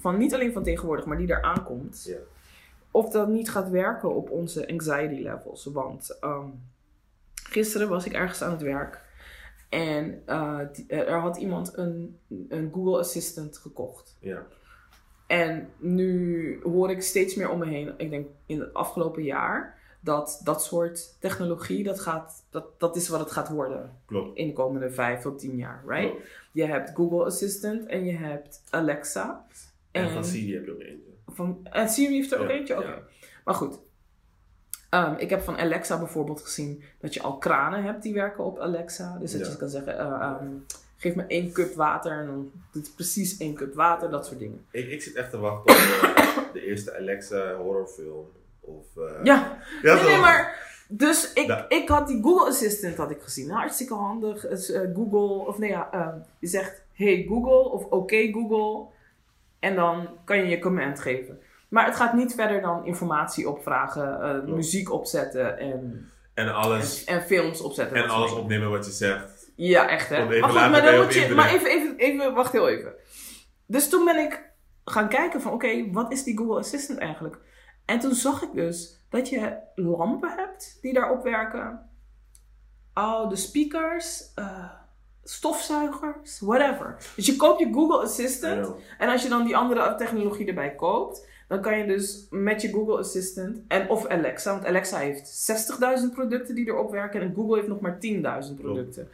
van 0.00 0.18
niet 0.18 0.34
alleen 0.34 0.52
van 0.52 0.62
tegenwoordig, 0.62 1.06
maar 1.06 1.16
die 1.16 1.30
eraan 1.30 1.64
komt, 1.64 2.04
Ja. 2.06 2.16
of 2.90 3.10
dat 3.10 3.28
niet 3.28 3.50
gaat 3.50 3.68
werken 3.70 4.14
op 4.14 4.30
onze 4.30 4.68
anxiety 4.68 5.22
levels. 5.22 5.64
Want 5.64 6.16
ehm, 6.20 6.48
gisteren 7.34 7.88
was 7.88 8.06
ik 8.06 8.12
ergens 8.12 8.42
aan 8.42 8.50
het 8.50 8.62
werk 8.62 9.00
en 9.68 10.22
eh, 10.26 10.60
die- 10.72 10.86
er 10.86 11.18
had 11.18 11.36
iemand 11.36 11.76
een, 11.76 12.18
een 12.48 12.70
Google 12.72 12.98
Assistant 12.98 13.56
gekocht. 13.58 14.16
Ja. 14.20 14.42
En 15.26 15.68
nu 15.78 16.60
hoor 16.62 16.90
ik 16.90 17.02
steeds 17.02 17.34
meer 17.34 17.50
om 17.50 17.58
me 17.58 17.66
heen, 17.66 17.94
ik 17.96 18.10
denk 18.10 18.26
in 18.46 18.60
het 18.60 18.74
afgelopen 18.74 19.22
jaar, 19.22 19.77
dat 20.08 20.40
dat 20.44 20.62
soort 20.64 21.16
technologie, 21.20 21.84
dat, 21.84 22.00
gaat, 22.00 22.44
dat, 22.50 22.80
dat 22.80 22.96
is 22.96 23.08
wat 23.08 23.20
het 23.20 23.30
gaat 23.30 23.48
worden 23.48 24.00
Klopt. 24.06 24.36
in 24.38 24.46
de 24.46 24.52
komende 24.52 24.90
vijf 24.90 25.20
tot 25.20 25.38
tien 25.38 25.56
jaar, 25.56 25.82
right? 25.86 26.10
Klopt. 26.10 26.26
Je 26.52 26.64
hebt 26.64 26.90
Google 26.94 27.24
Assistant 27.24 27.86
en 27.86 28.04
je 28.04 28.12
hebt 28.16 28.62
Alexa. 28.70 29.46
En 29.90 30.10
van 30.10 30.24
Siri 30.24 30.54
heb 30.54 30.64
je 30.64 30.72
ook 30.72 30.80
eentje. 30.80 31.10
van, 31.26 31.58
en 31.70 31.88
Siri 31.88 32.14
heeft 32.14 32.32
er 32.32 32.38
ook 32.40 32.48
Ja, 32.48 32.54
eentje? 32.54 32.76
Oké. 32.76 32.86
ja. 32.86 32.98
Maar 33.44 33.54
goed. 33.54 33.78
Ehm, 34.90 35.14
ik 35.18 35.30
heb 35.30 35.40
van 35.42 35.58
Alexa 35.58 35.98
bijvoorbeeld 35.98 36.40
gezien 36.42 36.82
dat 37.00 37.14
je 37.14 37.22
al 37.22 37.38
kranen 37.38 37.82
hebt 37.82 38.02
die 38.02 38.14
werken 38.14 38.44
op 38.44 38.58
Alexa. 38.58 39.16
Dus 39.18 39.32
dat 39.32 39.40
Ja. 39.40 39.50
je 39.52 39.56
kan 39.56 39.68
zeggen, 39.68 39.98
eh, 39.98 40.06
ehm, 40.06 40.46
geef 40.96 41.14
me 41.14 41.24
één 41.26 41.52
cup 41.52 41.74
water 41.74 42.12
en 42.12 42.26
dan 42.26 42.50
doet 42.72 42.86
het 42.86 42.94
precies 42.94 43.36
één 43.36 43.54
cup 43.54 43.74
water, 43.74 44.10
dat 44.10 44.26
soort 44.26 44.38
dingen. 44.38 44.64
Ik, 44.70 44.88
ik 44.88 45.02
zit 45.02 45.14
echt 45.14 45.30
te 45.30 45.38
wachten 45.38 45.74
op 45.74 46.52
de 46.56 46.60
eerste 46.66 46.96
Alexa 46.96 47.54
horrorfilm. 47.54 48.26
Of, 48.68 49.02
eh, 49.04 49.24
Ja, 49.24 49.58
ja 49.82 49.94
nee, 49.94 50.04
nee, 50.04 50.18
maar... 50.18 50.66
Dus 50.90 51.32
ik, 51.32 51.46
Ja. 51.46 51.64
ik 51.68 51.88
had 51.88 52.08
die 52.08 52.22
Google 52.22 52.48
Assistant 52.48 52.96
had 52.96 53.10
ik 53.10 53.22
gezien. 53.22 53.50
Hartstikke 53.50 53.94
handig. 53.94 54.44
Eh, 54.46 54.80
Google, 54.94 55.46
of 55.46 55.58
nee 55.58 55.70
ja, 55.70 55.88
ehm, 55.92 56.16
je 56.38 56.46
zegt 56.46 56.82
hey 56.92 57.24
Google 57.28 57.70
of 57.70 57.84
oké 57.84 58.32
Google. 58.32 58.86
En 59.58 59.74
dan 59.74 60.08
kan 60.24 60.36
je 60.36 60.46
je 60.46 60.58
command 60.58 61.00
geven. 61.00 61.40
Maar 61.68 61.84
het 61.84 61.96
gaat 61.96 62.12
niet 62.12 62.34
verder 62.34 62.60
dan 62.60 62.86
informatie 62.86 63.48
opvragen, 63.48 64.22
eh, 64.22 64.54
muziek 64.54 64.92
opzetten 64.92 65.58
en, 65.58 66.10
En 66.34 66.54
alles, 66.54 67.04
en 67.04 67.22
films 67.22 67.60
opzetten. 67.60 67.96
en 67.96 68.08
alles 68.08 68.32
opnemen 68.32 68.70
wat 68.70 68.86
je 68.86 68.92
zegt. 68.92 69.50
Ja, 69.54 69.88
echt 69.88 70.08
hè. 70.08 70.16
Even 70.16 70.40
Maar 70.40 70.50
goed, 70.50 70.70
maar 70.70 70.82
dan 70.82 70.96
moet 70.96 71.14
je. 71.14 71.34
Maar 71.34 71.48
even, 71.54 71.70
even, 71.70 71.96
even, 71.96 72.34
wacht 72.34 72.52
heel 72.52 72.68
even. 72.68 72.92
Dus 73.66 73.88
toen 73.88 74.04
ben 74.04 74.16
ik 74.18 74.42
gaan 74.84 75.08
kijken 75.08 75.40
van 75.40 75.52
oké, 75.52 75.90
wat 75.92 76.12
is 76.12 76.22
die 76.24 76.36
Google 76.38 76.58
Assistant 76.58 76.98
eigenlijk? 76.98 77.38
En 77.88 77.98
toen 77.98 78.14
zag 78.14 78.42
ik 78.42 78.52
dus 78.54 79.00
dat 79.08 79.28
je 79.28 79.56
lampen 79.74 80.30
hebt 80.36 80.78
die 80.80 80.92
daarop 80.92 81.22
werken. 81.22 81.88
Oh, 82.94 83.28
de 83.28 83.36
speakers, 83.36 84.32
eh, 84.34 84.70
stofzuigers, 85.24 86.40
whatever. 86.40 86.96
Dus 87.16 87.26
je 87.26 87.36
koopt 87.36 87.60
je 87.60 87.72
Google 87.72 88.02
Assistant. 88.02 88.74
En 88.98 89.08
als 89.08 89.22
je 89.22 89.28
dan 89.28 89.44
die 89.44 89.56
andere 89.56 89.94
technologie 89.94 90.46
erbij 90.46 90.74
koopt, 90.74 91.26
dan 91.48 91.60
kan 91.60 91.78
je 91.78 91.86
dus 91.86 92.26
met 92.30 92.62
je 92.62 92.68
Google 92.72 92.98
Assistant 92.98 93.60
en 93.68 93.88
of 93.88 94.06
Alexa, 94.06 94.52
want 94.52 94.66
Alexa 94.66 94.98
heeft 94.98 95.50
60.000 96.00 96.12
producten 96.14 96.54
die 96.54 96.66
erop 96.66 96.90
werken 96.90 97.20
en 97.20 97.34
Google 97.34 97.56
heeft 97.56 97.68
nog 97.68 97.80
maar 97.80 97.98
10.000 97.98 98.56
producten. 98.60 99.08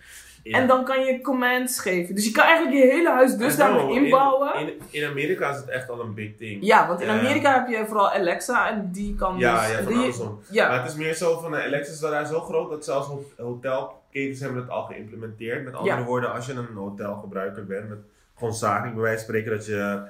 Ja. 0.45 0.59
En 0.59 0.67
dan 0.67 0.85
kan 0.85 1.05
je 1.05 1.21
commands 1.21 1.81
geven. 1.81 2.15
Dus 2.15 2.25
je 2.25 2.31
kan 2.33 2.45
eigenlijk 2.45 2.77
je 2.77 2.91
hele 2.91 3.11
huis 3.11 3.33
I 3.33 3.37
know, 3.55 3.91
inbouwen. 3.97 4.55
In, 4.61 4.67
in, 4.69 4.81
in 4.91 5.09
Amerika 5.09 5.51
is 5.51 5.57
het 5.57 5.69
echt 5.69 5.91
al 5.91 6.01
een 6.01 6.15
big 6.15 6.37
thing. 6.37 6.59
ja, 6.67 6.89
want 6.89 7.01
in. 7.01 7.09
Amerika 7.09 7.53
heb 7.55 7.69
je 7.69 7.87
vooral 7.87 8.11
Alexa 8.11 8.71
en 8.71 8.89
die 8.93 9.15
kan 9.15 9.39
Ja, 9.39 9.61
dus... 9.61 9.71
ja, 9.71 9.83
van 9.83 9.93
die- 9.93 10.03
Amazon. 10.03 10.39
Ja, 10.51 10.69
Maar 10.69 10.83
het 10.83 10.91
is 10.91 10.97
meer 10.97 11.15
zo 11.15 11.39
van, 11.41 11.57
eh, 11.57 11.65
Alexa 11.65 11.93
is 11.93 11.99
daar 11.99 12.27
zo 12.27 12.41
groot 12.41 12.71
dat 12.71 12.85
zelfs 12.85 13.07
hot- 13.09 13.33
hotelketens 13.39 14.41
hebben 14.41 14.61
het 14.61 14.71
al 14.71 14.83
geïmplementeerd. 14.83 15.65
Met 15.65 15.75
andere 15.75 15.97
Ja. 15.99 16.05
woorden, 16.05 16.33
als 16.33 16.47
je 16.47 16.53
een 16.53 16.75
hotelgebruiker 16.75 17.67
bent, 17.67 17.89
met 17.89 17.99
gewoon 18.39 18.55
zakelijk 18.55 18.95
bij 18.95 19.03
wijze 19.03 19.25
van 19.25 19.35
spreken, 19.35 19.51
dat 19.57 19.67
je 19.67 20.03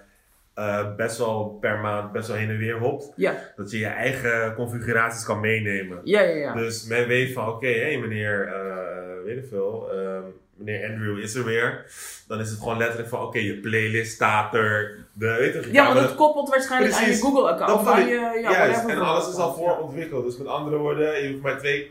eh, 0.54 0.94
best 0.96 1.18
wel 1.18 1.58
per 1.60 1.78
maand 1.78 2.12
best 2.12 2.28
wel 2.28 2.36
heen 2.36 2.50
en 2.50 2.58
weer 2.58 2.78
hopt. 2.78 3.12
ja, 3.16 3.34
Dat 3.56 3.70
je 3.70 3.78
je 3.78 3.86
eigen 3.86 4.54
configuraties 4.54 5.24
kan 5.24 5.40
meenemen. 5.40 6.00
ja, 6.04 6.20
ja. 6.20 6.34
ja. 6.34 6.52
Dus 6.54 6.86
men 6.86 7.06
weet 7.06 7.32
van, 7.32 7.48
oké, 7.48 7.66
hé 7.66 7.96
meneer, 7.98 8.46
eh, 8.46 8.93
weet 9.24 9.36
ik 9.36 9.48
veel, 9.50 9.88
ehm, 9.92 10.22
meneer 10.56 10.90
Andrew 10.90 11.18
is 11.18 11.34
er 11.34 11.44
weer. 11.44 11.84
Dan 12.28 12.40
is 12.40 12.50
het 12.50 12.58
gewoon 12.58 12.78
letterlijk 12.78 13.08
van, 13.08 13.20
oké, 13.22 13.38
je 13.38 13.56
playlist 13.60 14.12
staat 14.12 14.54
er. 14.54 15.04
De, 15.12 15.26
weet 15.38 15.64
je, 15.64 15.72
Ja, 15.72 15.86
want 15.94 15.98
het 16.06 16.14
koppelt 16.14 16.48
waarschijnlijk 16.48 16.92
aan 16.94 17.00
je 17.00 17.06
Precies. 17.06 17.24
Google-account. 17.24 17.84
Dat 17.84 17.94
aan 17.94 18.06
je, 18.06 18.14
ja, 18.42 18.50
Juist, 18.50 18.84
en 18.84 18.98
alles 18.98 19.28
is 19.28 19.34
al 19.34 19.40
account, 19.50 19.58
ja. 19.58 19.74
voorontwikkeld. 19.74 20.24
Dus 20.24 20.36
met 20.36 20.46
andere 20.46 20.76
woorden, 20.76 21.22
je 21.22 21.30
hoeft 21.30 21.42
maar 21.42 21.58
twee 21.58 21.90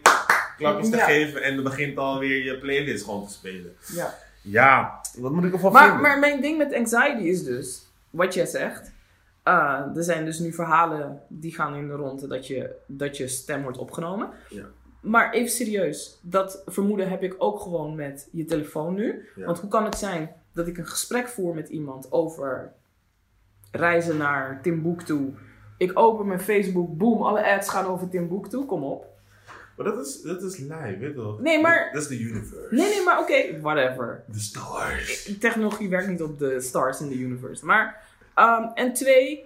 klapjes 0.58 0.90
te 0.90 0.96
Ja. 0.98 1.06
geven 1.06 1.42
en 1.44 1.56
dan 1.56 1.64
begint 1.64 1.98
alweer 1.98 2.44
je 2.44 2.58
playlist 2.58 3.04
gewoon 3.04 3.28
te 3.28 3.34
spelen. 3.34 3.76
Ja. 3.96 4.14
Ja, 4.42 5.02
wat 5.18 5.32
moet 5.32 5.44
ik 5.44 5.54
ervan 5.54 5.72
Maar, 5.72 5.84
vinden? 5.84 6.02
maar 6.02 6.20
mijn 6.20 6.42
ding 6.42 6.58
met 6.58 6.74
anxiety 6.74 7.24
is 7.24 7.44
dus, 7.44 7.88
wat 8.10 8.34
jij 8.34 8.46
zegt. 8.46 8.92
eh, 9.44 9.82
er 9.96 10.04
zijn 10.04 10.26
dus 10.26 10.40
nu 10.40 10.54
verhalen 10.54 11.22
die 11.28 11.54
gaan 11.56 11.76
in 11.76 11.88
de 11.88 11.94
ronde 11.94 12.28
dat 12.28 12.48
je, 12.48 12.76
dat 12.88 13.18
je 13.18 13.28
stem 13.28 13.64
wordt 13.64 13.78
opgenomen. 13.78 14.30
Ja. 14.50 14.64
Maar 15.04 15.32
even 15.34 15.52
serieus, 15.52 16.20
dat 16.22 16.64
vermoeden 16.66 17.10
heb 17.10 17.24
ik 17.24 17.36
ook 17.38 17.60
gewoon 17.60 17.96
met 17.96 18.28
je 18.32 18.46
telefoon 18.46 18.94
nu. 18.94 19.28
Ja. 19.36 19.46
Want 19.46 19.60
hoe 19.60 19.70
kan 19.70 19.86
het 19.86 19.98
zijn 19.98 20.32
dat 20.54 20.68
ik 20.68 20.78
een 20.78 20.88
gesprek 20.88 21.28
voer 21.28 21.56
met 21.56 21.70
iemand 21.70 22.12
over 22.12 22.72
reizen 23.72 24.18
naar 24.18 24.60
Timbuktu? 24.62 25.34
Ik 25.78 25.92
open 26.00 26.28
mijn 26.28 26.40
Facebook, 26.40 26.98
boom, 26.98 27.22
alle 27.22 27.46
ads 27.56 27.70
gaan 27.70 27.86
over 27.86 28.10
Timbuktu, 28.10 28.58
kom 28.66 28.84
op. 28.84 29.06
Maar 29.78 29.86
dat 29.86 30.06
is, 30.06 30.22
dat 30.22 30.44
is 30.44 30.58
live, 30.58 30.98
weet 31.00 31.10
je 31.10 31.14
toch? 31.14 31.40
Nee, 31.42 31.62
maar- 31.62 31.90
Dat 31.94 32.02
is 32.02 32.08
de 32.08 32.20
universe. 32.20 32.68
Nee, 32.76 32.90
nee, 32.90 33.04
maar 33.04 33.20
oké, 33.20 33.60
whatever. 33.62 34.24
De 34.28 34.40
stars. 34.40 35.38
technologie 35.40 35.90
werkt 35.90 36.08
niet 36.08 36.22
op 36.22 36.40
de 36.40 36.62
stars 36.62 37.02
in 37.02 37.10
the 37.10 37.18
universe. 37.20 37.66
Maar, 37.66 38.04
ehm, 38.36 38.64
en 38.74 38.94
twee, 38.94 39.46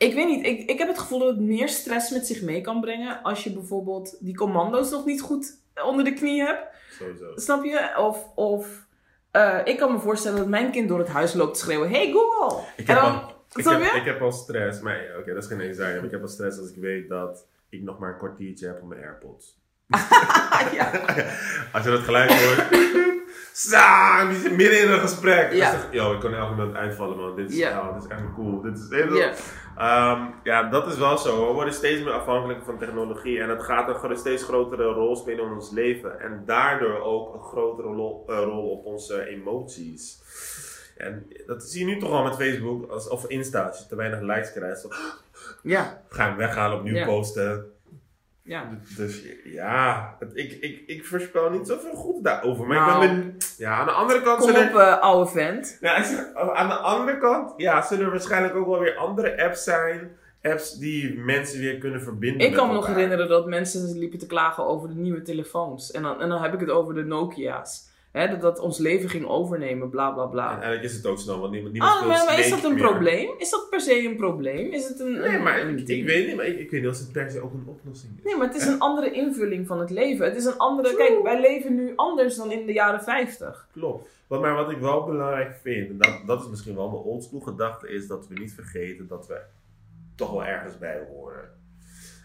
ik 0.00 0.14
weet 0.14 0.26
niet, 0.26 0.46
ik, 0.46 0.70
ik 0.70 0.78
heb 0.78 0.88
het 0.88 0.98
gevoel 0.98 1.18
dat 1.18 1.28
het 1.28 1.40
meer 1.40 1.68
stress 1.68 2.10
met 2.10 2.26
zich 2.26 2.42
mee 2.42 2.60
kan 2.60 2.80
brengen 2.80 3.22
als 3.22 3.44
je 3.44 3.52
bijvoorbeeld 3.52 4.16
die 4.20 4.36
commando's 4.36 4.90
nog 4.90 5.04
niet 5.04 5.20
goed 5.20 5.58
onder 5.84 6.04
de 6.04 6.12
knie 6.12 6.42
hebt. 6.42 6.62
Sowieso. 6.90 7.32
Snap 7.34 7.64
je? 7.64 7.92
Of, 7.96 8.26
of 8.34 8.86
eh, 9.30 9.58
ik 9.64 9.76
kan 9.76 9.92
me 9.92 9.98
voorstellen 9.98 10.38
dat 10.38 10.48
mijn 10.48 10.70
kind 10.70 10.88
door 10.88 10.98
het 10.98 11.08
huis 11.08 11.34
loopt 11.34 11.54
te 11.54 11.60
schreeuwen: 11.60 11.90
Hey 11.90 12.12
Google! 12.12 12.62
Ik 12.76 12.88
en 12.88 12.94
heb, 12.94 13.04
dan, 13.04 13.12
al, 13.12 13.28
ik, 13.54 13.62
snap 13.62 13.82
heb, 13.82 13.92
je? 13.92 13.98
ik 13.98 14.04
heb 14.04 14.22
al 14.22 14.32
stress, 14.32 14.80
maar 14.80 15.00
oké, 15.18 15.34
dat 15.34 15.42
is 15.42 15.48
geen 15.48 15.60
anxiety. 15.60 15.94
Maar 15.94 16.04
ik 16.04 16.10
heb 16.10 16.22
al 16.22 16.28
stress 16.28 16.58
als 16.58 16.70
ik 16.70 16.76
weet 16.76 17.08
dat 17.08 17.46
ik 17.68 17.82
nog 17.82 17.98
maar 17.98 18.10
een 18.10 18.18
kwartiertje 18.18 18.66
heb 18.66 18.82
op 18.82 18.88
mijn 18.88 19.02
AirPods. 19.02 19.58
ja. 20.76 20.90
Als 21.72 21.84
je 21.84 21.90
dat 21.90 22.00
geluid 22.00 22.32
hoort. 22.32 23.09
Sa, 23.52 24.24
midden 24.24 24.80
in 24.82 24.90
een 24.90 25.00
gesprek. 25.00 25.52
Ja. 25.52 25.70
Dus, 25.70 25.80
yo, 25.90 26.12
ik 26.12 26.20
kan 26.20 26.34
elke 26.34 26.54
moment 26.54 26.76
uitvallen, 26.76 27.16
man. 27.16 27.36
Dit 27.36 27.50
is, 27.50 27.56
Ja. 27.56 27.68
ja. 27.68 27.92
dit 27.92 28.02
is 28.04 28.08
echt 28.08 28.22
cool. 28.34 28.60
Dit 28.60 28.78
is 28.78 28.86
heel. 28.90 29.16
Ehm, 29.76 30.20
ja, 30.42 30.62
dat 30.68 30.86
is 30.86 30.98
wel 30.98 31.18
zo. 31.18 31.46
We 31.46 31.52
worden 31.52 31.74
steeds 31.74 32.02
meer 32.02 32.12
afhankelijk 32.12 32.64
van 32.64 32.78
technologie. 32.78 33.40
En 33.40 33.48
het 33.48 33.62
gaat 33.62 34.02
een 34.04 34.16
steeds 34.16 34.42
grotere 34.42 34.84
rol 34.84 35.16
spelen 35.16 35.44
in 35.44 35.52
ons 35.52 35.70
leven. 35.70 36.20
En 36.20 36.42
daardoor 36.46 37.00
ook 37.00 37.34
een 37.34 37.42
grotere 37.42 37.88
rol, 37.88 38.24
eh, 38.28 38.36
rol 38.42 38.70
op 38.70 38.84
onze 38.84 39.28
emoties. 39.28 40.18
En 40.96 41.26
dat 41.46 41.62
zie 41.62 41.80
je 41.86 41.94
nu 41.94 42.00
toch 42.00 42.10
al 42.10 42.22
met 42.24 42.34
Facebook 42.36 42.90
als, 42.90 43.08
of 43.08 43.26
Insta. 43.26 43.62
Als 43.66 43.78
je 43.78 43.86
te 43.86 43.96
weinig 43.96 44.20
likes 44.20 44.52
krijgt, 44.52 44.82
dan 44.82 44.92
ja, 45.62 46.02
ga 46.08 46.26
hem 46.28 46.36
weghalen, 46.36 46.78
opnieuw 46.78 46.94
Ja. 46.94 47.04
posten. 47.06 47.72
Ja. 48.50 48.68
Dus 48.96 49.22
ja, 49.44 50.16
ik, 50.34 50.52
ik, 50.52 50.82
ik 50.86 51.06
voorspel 51.06 51.50
niet 51.50 51.66
zoveel 51.66 51.94
goed 51.94 52.24
daarover. 52.24 52.66
Maar 52.66 52.76
Nou. 52.78 53.04
ik 53.04 53.10
ben 53.10 53.20
ben- 53.22 53.36
ja, 53.58 53.78
aan 53.78 53.86
de 53.86 53.92
andere 53.92 54.22
kant 54.22 54.40
Kom 54.40 54.50
op, 54.50 54.74
eh, 54.74 54.98
oude 54.98 55.30
vent. 55.30 55.78
Ja, 55.80 56.02
zeg, 56.02 56.34
aan 56.34 56.68
de 56.68 56.74
andere 56.74 57.18
kant 57.18 57.52
ja, 57.56 57.82
zullen 57.82 58.04
er 58.04 58.10
waarschijnlijk 58.10 58.54
ook 58.54 58.66
wel 58.66 58.78
weer 58.78 58.96
andere 58.96 59.42
apps 59.44 59.64
zijn. 59.64 60.10
Apps 60.42 60.78
die 60.78 61.18
mensen 61.18 61.60
weer 61.60 61.78
kunnen 61.78 62.00
verbinden 62.02 62.46
Ik 62.46 62.54
kan 62.54 62.68
me 62.68 62.74
nog 62.74 62.86
herinneren 62.86 63.28
dat 63.28 63.46
mensen 63.46 63.98
liepen 63.98 64.18
te 64.18 64.26
klagen 64.26 64.66
over 64.66 64.88
de 64.88 64.94
nieuwe 64.94 65.22
telefoons. 65.22 65.90
En 65.90 66.02
dan, 66.02 66.20
en 66.20 66.28
dan 66.28 66.42
heb 66.42 66.54
ik 66.54 66.60
het 66.60 66.70
over 66.70 66.94
de 66.94 67.04
Nokia's. 67.04 67.88
Hè, 68.12 68.28
dat 68.28 68.40
dat 68.40 68.58
ons 68.58 68.78
leven 68.78 69.08
ging 69.08 69.26
overnemen, 69.26 69.90
bla 69.90 70.10
bla 70.10 70.22
En 70.22 70.30
bla. 70.30 70.50
eigenlijk 70.50 70.82
is 70.82 70.92
het 70.96 71.06
ook 71.06 71.18
snel, 71.18 71.38
want 71.40 71.52
niemand, 71.52 71.72
niemand 71.72 71.92
Ah, 71.92 72.06
maar, 72.06 72.24
maar 72.24 72.38
is 72.38 72.50
dat 72.50 72.64
een 72.64 72.74
meer. 72.74 72.82
probleem? 72.82 73.30
Is 73.38 73.50
dat 73.50 73.66
per 73.70 73.80
se 73.80 74.04
een 74.04 74.16
probleem? 74.16 74.72
Is 74.72 74.88
het 74.88 75.00
een, 75.00 75.12
Nee, 75.12 75.38
maar 75.38 75.60
een 75.60 75.78
ik, 75.88 76.04
weet 76.06 76.26
niet, 76.26 76.36
maar 76.36 76.46
ik, 76.46 76.58
ik 76.58 76.70
weet 76.70 76.80
niet 76.80 76.90
of 76.90 76.98
het 76.98 77.12
per 77.12 77.30
se 77.30 77.40
ook 77.40 77.52
een 77.52 77.64
oplossing 77.66 78.12
is. 78.18 78.24
Nee, 78.24 78.36
maar 78.36 78.46
het 78.46 78.56
is 78.56 78.66
een 78.66 78.78
andere 78.78 79.10
invulling 79.10 79.66
van 79.66 79.80
het 79.80 79.90
leven. 79.90 80.24
Het 80.26 80.36
is 80.36 80.44
een 80.44 80.56
andere. 80.58 80.94
True. 80.94 81.06
Kijk, 81.06 81.22
wij 81.22 81.40
leven 81.40 81.74
nu 81.74 81.92
anders 81.96 82.36
dan 82.36 82.52
in 82.52 82.66
de 82.66 82.72
jaren 82.72 83.02
50. 83.02 83.68
Klopt. 83.72 84.08
Wat, 84.26 84.40
maar 84.40 84.54
wat 84.54 84.70
ik 84.70 84.78
wel 84.78 85.04
belangrijk 85.04 85.54
vind, 85.62 85.90
en 85.90 85.98
dat, 85.98 86.20
dat 86.26 86.42
is 86.42 86.48
misschien 86.48 86.74
wel 86.74 86.90
mijn 86.90 87.02
oldschool 87.02 87.40
gedachte, 87.40 87.88
is 87.88 88.06
dat 88.06 88.28
we 88.28 88.34
niet 88.38 88.52
vergeten 88.54 89.06
dat 89.06 89.26
we 89.26 89.40
toch 90.14 90.30
wel 90.30 90.44
ergens 90.44 90.78
bij 90.78 91.06
horen. 91.12 91.50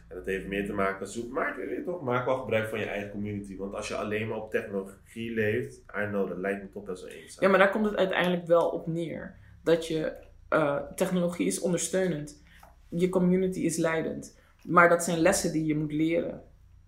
En 0.07 0.15
dat 0.15 0.25
heeft 0.25 0.47
meer 0.47 0.65
te 0.65 0.73
maken, 0.73 1.07
zoek, 1.07 1.31
maak, 1.31 1.59
toch, 1.85 2.01
maak 2.01 2.25
wel 2.25 2.37
gebruik 2.37 2.69
van 2.69 2.79
je 2.79 2.85
eigen 2.85 3.09
community. 3.11 3.57
Want 3.57 3.73
als 3.73 3.87
je 3.87 3.95
alleen 3.95 4.27
maar 4.27 4.37
op 4.37 4.51
technologie 4.51 5.33
leeft, 5.33 5.77
I 5.77 6.07
know, 6.07 6.27
dat 6.29 6.37
lijkt 6.37 6.61
me 6.61 6.69
toch 6.69 6.83
best 6.83 7.01
wel 7.03 7.11
eenzaam. 7.11 7.43
Ja, 7.43 7.49
maar 7.49 7.59
daar 7.59 7.71
komt 7.71 7.85
het 7.85 7.95
uiteindelijk 7.95 8.45
wel 8.45 8.67
op 8.69 8.87
neer. 8.87 9.35
Dat 9.63 9.87
je. 9.87 10.13
eh, 10.49 10.77
technologie 10.95 11.47
is 11.47 11.59
ondersteunend. 11.59 12.43
Je 12.89 13.09
community 13.09 13.59
is 13.59 13.77
leidend. 13.77 14.39
Maar 14.63 14.89
dat 14.89 15.03
zijn 15.03 15.19
lessen 15.19 15.51
die 15.51 15.65
je 15.65 15.75
moet 15.77 15.91
leren. 15.91 16.41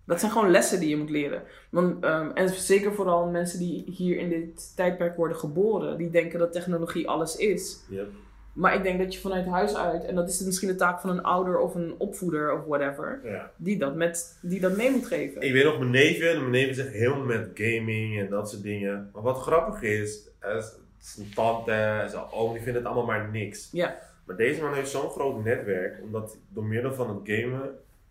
Dat 0.06 0.20
zijn 0.20 0.32
gewoon 0.32 0.50
lessen 0.50 0.80
die 0.80 0.88
je 0.88 0.96
moet 0.96 1.10
leren. 1.10 1.42
Want, 1.70 2.04
ehm, 2.04 2.30
en 2.30 2.48
zeker 2.48 2.94
vooral 2.94 3.26
mensen 3.30 3.58
die 3.58 3.84
hier 3.90 4.16
in 4.18 4.28
dit 4.28 4.76
tijdperk 4.76 5.16
worden 5.16 5.36
geboren, 5.36 5.96
die 5.98 6.10
denken 6.10 6.38
dat 6.38 6.52
technologie 6.52 7.08
alles 7.08 7.36
is. 7.36 7.84
Yep. 7.90 8.08
Maar 8.58 8.74
ik 8.74 8.82
denk 8.82 8.98
dat 8.98 9.14
je 9.14 9.20
vanuit 9.20 9.46
huis 9.46 9.76
uit, 9.76 10.04
en 10.04 10.14
dat 10.14 10.28
is 10.28 10.40
misschien 10.40 10.68
de 10.68 10.74
taak 10.74 11.00
van 11.00 11.10
een 11.10 11.22
ouder 11.22 11.58
of 11.58 11.74
een 11.74 11.94
opvoeder 11.98 12.52
of 12.52 12.64
whatever, 12.64 13.20
Ja. 13.24 13.50
die 13.56 13.78
dat, 13.78 13.94
met, 13.94 14.38
die 14.42 14.60
dat 14.60 14.76
mee 14.76 14.90
moet 14.90 15.06
geven. 15.06 15.40
Ik 15.42 15.52
weet 15.52 15.64
nog 15.64 15.78
mijn 15.78 15.90
neefje, 15.90 16.28
en 16.28 16.38
mijn 16.38 16.50
neefje 16.50 16.74
zegt 16.74 16.92
helemaal 16.92 17.24
met 17.24 17.50
gaming 17.54 18.18
en 18.20 18.28
dat 18.28 18.50
soort 18.50 18.62
dingen. 18.62 19.10
Maar 19.12 19.22
wat 19.22 19.38
grappig 19.38 19.82
is, 19.82 20.28
is 20.58 20.74
zijn 20.98 21.26
tante 21.34 21.72
en 21.72 22.10
zijn 22.10 22.24
oom, 22.32 22.52
die 22.52 22.62
vinden 22.62 22.82
het 22.82 22.92
allemaal 22.92 23.16
maar 23.16 23.28
niks. 23.32 23.68
Ja. 23.72 23.96
Maar 24.24 24.36
deze 24.36 24.62
man 24.62 24.74
heeft 24.74 24.90
zo'n 24.90 25.10
groot 25.10 25.44
netwerk, 25.44 26.00
omdat 26.02 26.36
door 26.48 26.64
middel 26.64 26.94
van 26.94 27.08
het 27.08 27.18
gamen 27.22 27.60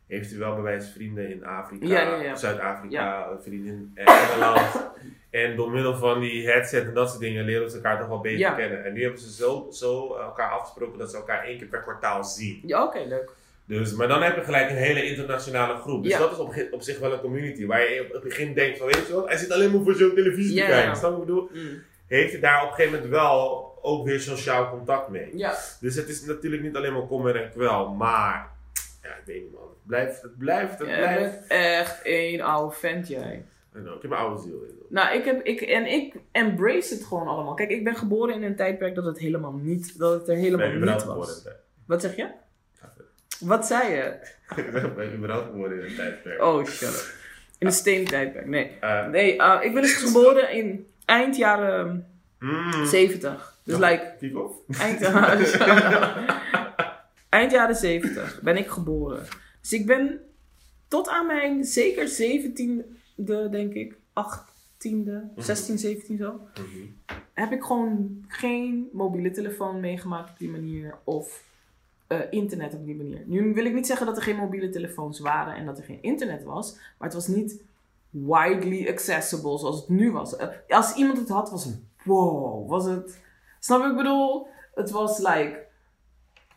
heeft 0.07 0.29
hij 0.29 0.39
wel 0.39 0.55
bewijs 0.55 0.89
vrienden 0.89 1.29
in 1.29 1.45
Afrika, 1.45 1.85
Ja, 1.85 2.01
ja, 2.01 2.21
ja. 2.21 2.35
Zuid-Afrika, 2.35 3.37
vrienden 3.41 3.73
in 3.73 3.91
Engeland. 4.05 4.89
en 5.29 5.55
door 5.55 5.71
middel 5.71 5.95
van 5.95 6.19
die 6.19 6.47
headset 6.47 6.87
en 6.87 6.93
dat 6.93 7.09
soort 7.09 7.21
dingen 7.21 7.45
leren 7.45 7.69
ze 7.69 7.75
elkaar 7.75 7.99
toch 7.99 8.07
wel 8.07 8.19
beter 8.21 8.53
kennen. 8.53 8.85
En 8.85 8.93
nu 8.93 9.01
hebben 9.01 9.21
ze 9.21 9.31
zo, 9.31 9.67
zo 9.71 10.15
elkaar 10.15 10.51
afgesproken 10.51 10.99
dat 10.99 11.11
ze 11.11 11.17
elkaar 11.17 11.43
één 11.43 11.57
keer 11.57 11.67
per 11.67 11.81
kwartaal 11.81 12.23
zien. 12.23 12.61
Ja, 12.65 12.83
oké, 12.83 12.99
leuk. 13.07 13.31
Dus, 13.65 13.93
maar 13.93 14.07
dan 14.07 14.21
heb 14.21 14.35
je 14.35 14.43
gelijk 14.43 14.69
een 14.69 14.75
hele 14.75 15.05
internationale 15.05 15.77
groep. 15.77 16.03
Dus 16.03 16.17
dat 16.17 16.31
is 16.31 16.37
op, 16.37 16.55
op 16.71 16.81
zich 16.81 16.99
wel 16.99 17.13
een 17.13 17.19
community. 17.19 17.65
Waar 17.65 17.93
je 17.93 18.01
op 18.01 18.13
het 18.13 18.23
begin 18.23 18.53
denkt 18.53 18.77
van, 18.77 18.87
weet 18.87 19.07
je 19.07 19.13
wat, 19.13 19.27
hij 19.27 19.37
zit 19.37 19.51
alleen 19.51 19.71
maar 19.71 19.83
voor 19.83 19.95
zo'n 19.95 20.15
televisie 20.15 20.59
te 20.59 20.65
kijken. 20.65 20.95
Snap 20.95 21.11
je 21.11 21.17
wat 21.17 21.27
ik 21.27 21.33
bedoel? 21.33 21.49
Mm. 21.53 21.81
Heeft 22.07 22.31
hij 22.31 22.41
daar 22.41 22.63
op 22.63 22.69
een 22.69 22.75
gegeven 22.75 22.93
moment 22.93 23.11
wel 23.11 23.71
ook 23.81 24.05
weer 24.05 24.19
sociaal 24.19 24.69
contact 24.69 25.09
mee. 25.09 25.37
Ja. 25.37 25.55
Dus 25.79 25.95
het 25.95 26.09
is 26.09 26.25
natuurlijk 26.25 26.63
niet 26.63 26.75
alleen 26.75 26.93
maar 26.93 27.07
kommer 27.07 27.35
en 27.35 27.49
kwel, 27.49 27.89
maar 27.89 28.56
ja, 29.07 29.13
ik 29.15 29.21
weet 29.25 29.41
niet 29.41 29.51
man. 29.53 29.61
Het 29.67 29.85
blijft, 29.87 30.21
het 30.21 30.37
blijft, 30.37 30.79
het 30.79 30.87
Jij 30.87 30.97
blijft. 30.97 31.47
bent 31.47 31.51
echt 31.51 31.99
een 32.03 32.41
oude 32.41 32.75
vent, 32.75 33.07
jij. 33.07 33.45
Know, 33.71 33.95
ik 33.95 34.01
heb 34.01 34.11
mijn 34.11 34.21
oude 34.23 34.41
ziel. 34.41 34.59
wel. 34.59 34.69
Nou, 34.89 35.17
ik 35.17 35.25
heb, 35.25 35.43
ik, 35.45 35.61
en 35.61 35.85
ik 35.85 36.15
embrace 36.31 36.93
het 36.93 37.03
gewoon 37.03 37.27
allemaal. 37.27 37.53
Kijk, 37.53 37.69
ik 37.69 37.83
ben 37.83 37.95
geboren 37.95 38.35
in 38.35 38.43
een 38.43 38.55
tijdperk 38.55 38.95
dat 38.95 39.05
het 39.05 39.19
helemaal 39.19 39.53
niet, 39.53 39.97
dat 39.99 40.19
het 40.19 40.29
er 40.29 40.35
helemaal 40.35 40.69
Ben 40.69 40.79
niet 40.79 41.03
was. 41.03 41.43
in 41.45 41.51
een 41.51 41.57
Wat 41.85 42.01
zeg 42.01 42.15
je? 42.15 42.27
Wat 43.39 43.65
zei 43.67 43.93
je? 43.93 44.13
Ik 44.55 44.71
ben 44.95 45.13
überhaupt 45.13 45.45
geboren 45.45 45.77
in 45.79 45.85
een 45.85 45.95
tijdperk. 45.95 46.41
Oh, 46.43 46.65
shut 46.65 46.89
up. 46.89 47.13
In 47.59 47.67
een 47.67 47.73
steentijdperk, 47.73 48.45
nee. 48.45 48.71
Eh, 48.79 49.07
Nee, 49.07 49.35
uh, 49.35 49.57
ik 49.61 49.73
ben 49.73 49.81
dus 49.81 49.93
geboren 50.05 50.51
in 50.51 50.87
eind 51.05 51.35
jaren 51.35 52.07
mm, 52.39 52.85
70. 52.85 53.59
Dus 53.63 53.77
Ja. 53.79 53.89
like, 53.89 54.15
eind, 54.79 54.99
eind 57.29 57.51
jaren 57.51 57.75
70 57.75 58.41
ben 58.41 58.57
ik 58.57 58.67
geboren. 58.67 59.25
Dus 59.61 59.73
ik 59.73 59.85
ben 59.85 60.19
tot 60.87 61.09
aan 61.09 61.25
mijn 61.25 61.63
zeker 61.63 62.09
17e, 62.09 63.49
denk 63.51 63.73
ik, 63.73 63.93
18e, 63.93 65.33
16, 65.35 65.77
17 65.77 66.17
zo. 66.17 66.33
Mhm. 66.33 67.15
heb 67.33 67.51
ik 67.51 67.63
gewoon 67.63 68.25
geen 68.27 68.89
mobiele 68.91 69.31
telefoon 69.31 69.79
meegemaakt 69.79 70.29
op 70.29 70.37
die 70.37 70.49
manier. 70.49 70.97
Of 71.03 71.45
eh, 72.07 72.19
internet 72.29 72.73
op 72.73 72.85
die 72.85 72.95
manier. 72.95 73.23
Nu 73.25 73.53
wil 73.53 73.65
ik 73.65 73.73
niet 73.73 73.87
zeggen 73.87 74.05
dat 74.05 74.17
er 74.17 74.23
geen 74.23 74.35
mobiele 74.35 74.69
telefoons 74.69 75.19
waren 75.19 75.55
en 75.55 75.65
dat 75.65 75.77
er 75.77 75.83
geen 75.83 76.01
internet 76.01 76.43
was. 76.43 76.73
Maar 76.73 77.07
het 77.07 77.13
was 77.13 77.27
niet 77.27 77.61
widely 78.09 78.87
accessible 78.87 79.57
zoals 79.57 79.79
het 79.79 79.89
nu 79.89 80.11
was. 80.11 80.35
Eh, 80.35 80.47
als 80.67 80.95
iemand 80.95 81.17
het 81.17 81.29
had, 81.29 81.49
was 81.49 81.65
het 81.65 81.79
wow. 82.03 82.69
Was 82.69 82.85
het... 82.85 83.19
Snap 83.59 83.77
je 83.77 83.83
wat 83.83 83.91
ik 83.91 84.03
bedoel? 84.03 84.47
Het 84.73 84.91
was 84.91 85.17
like 85.17 85.66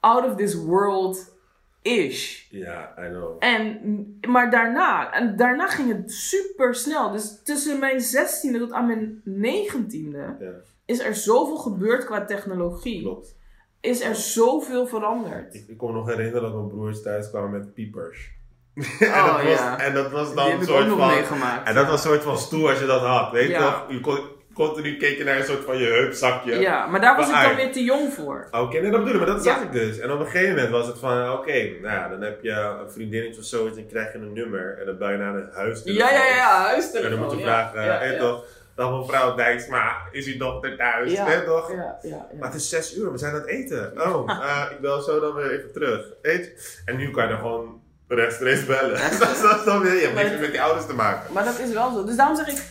out 0.00 0.24
of 0.24 0.36
this 0.36 0.54
world 0.54 1.38
ish. 1.82 2.46
Ja, 2.50 2.94
I 2.98 3.08
know. 3.08 3.36
En, 3.38 4.18
maar 4.28 4.50
daarna, 4.50 5.12
en 5.12 5.36
daarna 5.36 5.66
ging 5.68 5.88
het 5.92 6.12
super 6.12 6.74
snel. 6.74 7.10
Dus 7.10 7.40
tussen 7.44 7.78
mijn 7.78 8.00
16e 8.00 8.58
tot 8.58 8.72
aan 8.72 8.86
mijn 8.86 9.22
19e 9.44 10.10
Ja, 10.12 10.36
is 10.84 10.98
er 11.00 11.14
zoveel 11.14 11.56
gebeurd 11.56 12.04
qua 12.04 12.24
technologie. 12.24 13.02
klopt. 13.02 13.38
Is 13.80 14.00
er 14.00 14.14
zoveel 14.14 14.86
veranderd. 14.86 15.54
Ik, 15.54 15.68
ik 15.68 15.78
kon 15.78 15.90
me 15.92 15.96
nog 15.98 16.06
herinneren 16.08 16.42
dat 16.42 16.54
mijn 16.54 16.68
broers 16.68 17.02
thuis 17.02 17.30
kwamen 17.30 17.50
met 17.50 17.74
piepers. 17.74 18.30
en, 19.00 19.08
Oh, 19.08 19.26
dat 19.36 19.42
was, 19.44 19.52
ja. 19.58 19.78
en 19.80 19.94
dat 19.94 20.10
was 20.10 20.34
dan 20.34 20.44
heb 20.50 20.54
een 20.56 20.62
ik 20.62 20.68
ook 20.68 20.74
soort 20.76 20.86
nog 20.88 20.98
van... 20.98 21.08
meegemaakt. 21.08 21.68
En 21.68 21.74
dat 21.74 21.86
was 21.86 22.04
een 22.04 22.10
soort 22.10 22.22
van 22.22 22.38
stoer 22.38 22.70
als 22.70 22.78
je 22.80 22.86
dat 22.86 23.00
had, 23.00 23.32
weet 23.32 23.46
je 23.46 23.52
Ja. 23.52 23.72
toch? 23.72 23.90
Je 23.92 24.00
kon, 24.00 24.18
continu 24.66 24.96
keek 24.96 25.18
je 25.18 25.24
naar 25.24 25.36
een 25.36 25.44
soort 25.44 25.64
van 25.64 25.78
je 25.78 25.86
heupzakje. 25.86 26.58
Ja, 26.60 26.86
maar 26.86 27.00
daar 27.00 27.16
was 27.16 27.26
ik 27.26 27.32
Maar 27.32 27.46
dan 27.46 27.56
weer 27.56 27.72
te 27.72 27.84
jong 27.84 28.12
voor. 28.12 28.48
Oké, 28.50 28.80
nee, 28.80 28.90
dat 28.90 29.00
bedoel 29.04 29.20
ik, 29.20 29.26
maar 29.26 29.34
dat 29.34 29.44
Ja. 29.44 29.52
zag 29.54 29.62
ik 29.62 29.72
dus. 29.72 29.98
En 29.98 30.10
op 30.10 30.20
een 30.20 30.26
gegeven 30.26 30.54
moment 30.54 30.70
was 30.70 30.86
het 30.86 30.98
van, 30.98 31.32
oké, 31.32 31.52
nou 31.52 31.94
ja, 31.94 32.08
dan 32.08 32.20
heb 32.20 32.42
je 32.42 32.50
een 32.50 32.90
vriendinnetje 32.90 33.40
of 33.40 33.46
zoiets 33.46 33.76
en 33.78 33.86
krijg 33.86 34.12
je 34.12 34.18
een 34.18 34.32
nummer 34.32 34.78
en 34.80 34.86
dan 34.86 34.98
bel 34.98 35.10
je 35.10 35.16
naar 35.16 35.34
een 35.34 35.48
huis. 35.52 35.80
Ja, 35.84 36.10
ja, 36.10 36.26
ja, 36.26 36.62
huistelefoon. 36.66 37.12
En 37.12 37.18
dan 37.18 37.28
moet 37.28 37.38
je 37.38 37.44
vragen, 37.44 37.84
ja, 37.84 38.02
ja. 38.04 38.18
toch, 38.18 38.44
dag 38.74 38.98
mevrouw 38.98 39.34
Dijksma, 39.34 39.96
is 40.10 40.26
uw 40.26 40.38
dochter 40.38 40.76
thuis? 40.76 41.12
Ja, 41.12 41.26
Hè, 41.26 41.44
toch? 41.44 41.72
Ja, 41.72 41.98
ja, 42.02 42.08
ja. 42.08 42.26
Maar 42.38 42.48
het 42.48 42.60
is 42.60 42.68
zes 42.68 42.96
uur, 42.96 43.12
we 43.12 43.18
zijn 43.18 43.34
aan 43.34 43.40
het 43.40 43.48
eten. 43.48 43.92
Oh, 43.96 44.30
eh, 44.44 44.64
ik 44.70 44.80
bel 44.80 45.00
zo 45.00 45.20
dan 45.20 45.34
weer 45.34 45.50
even 45.50 45.72
terug. 45.72 46.06
Weet 46.22 46.44
je? 46.44 46.80
En 46.84 46.96
nu 46.96 47.10
kan 47.10 47.22
je 47.22 47.28
dan 47.28 47.38
gewoon 47.38 47.82
rechtstreeks 48.08 48.66
bellen. 48.66 48.98
dat 49.20 49.30
is 49.58 49.64
dan 49.64 49.80
weer, 49.80 49.94
je 49.94 50.00
hebt 50.00 50.14
niks 50.14 50.40
met 50.40 50.50
die 50.50 50.62
ouders 50.62 50.86
te 50.86 50.94
maken. 50.94 51.32
Maar 51.32 51.44
dat 51.44 51.58
is 51.58 51.72
wel 51.72 51.92
zo. 51.92 52.04
Dus 52.04 52.16
daarom 52.16 52.36
zeg 52.36 52.48
ik, 52.48 52.62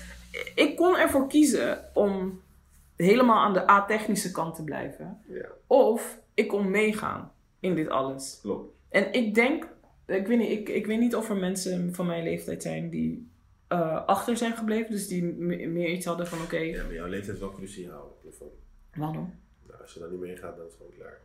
ik 0.56 0.76
kon 0.76 0.98
ervoor 0.98 1.28
kiezen 1.28 1.86
om 1.94 2.42
helemaal 2.96 3.40
aan 3.46 3.54
de 3.54 3.70
a-technische 3.70 4.32
kant 4.32 4.56
te 4.56 4.64
blijven. 4.64 5.22
Ja, 5.28 5.50
Of 5.68 6.20
ik 6.34 6.48
kon 6.48 6.70
meegaan 6.72 7.32
in 7.60 7.76
dit 7.76 7.90
alles. 7.90 8.40
klopt. 8.42 8.74
En 8.90 9.14
ik 9.14 9.36
denk, 9.36 9.68
ik 10.06 10.28
weet 10.28 10.38
niet, 10.38 10.50
ik, 10.50 10.70
ik 10.70 10.86
weet 10.86 11.00
niet 11.00 11.16
of 11.16 11.30
er 11.30 11.36
mensen 11.38 11.94
van 11.96 12.06
mijn 12.06 12.24
leeftijd 12.24 12.62
zijn 12.62 12.90
die 12.90 13.32
eh, 13.68 14.06
achter 14.06 14.38
zijn 14.38 14.54
gebleven. 14.54 14.92
Dus 14.92 15.08
die 15.08 15.24
me- 15.24 15.68
meer 15.68 15.90
iets 15.90 16.06
hadden 16.06 16.28
van 16.28 16.42
oké, 16.42 16.58
Ja, 16.58 16.84
maar 16.84 16.94
jouw 16.94 17.08
leeftijd 17.08 17.36
is 17.36 17.42
wel 17.42 17.52
cruciaal. 17.52 18.18
waarom? 18.96 19.34
Nou, 19.68 19.82
als 19.82 19.94
je 19.94 20.00
dan 20.00 20.12
niet 20.12 20.20
meegaat, 20.20 20.56
dan 20.58 20.66
is 20.66 20.72
het 20.72 20.82
gewoon 20.82 20.98
klaar. 20.98 21.18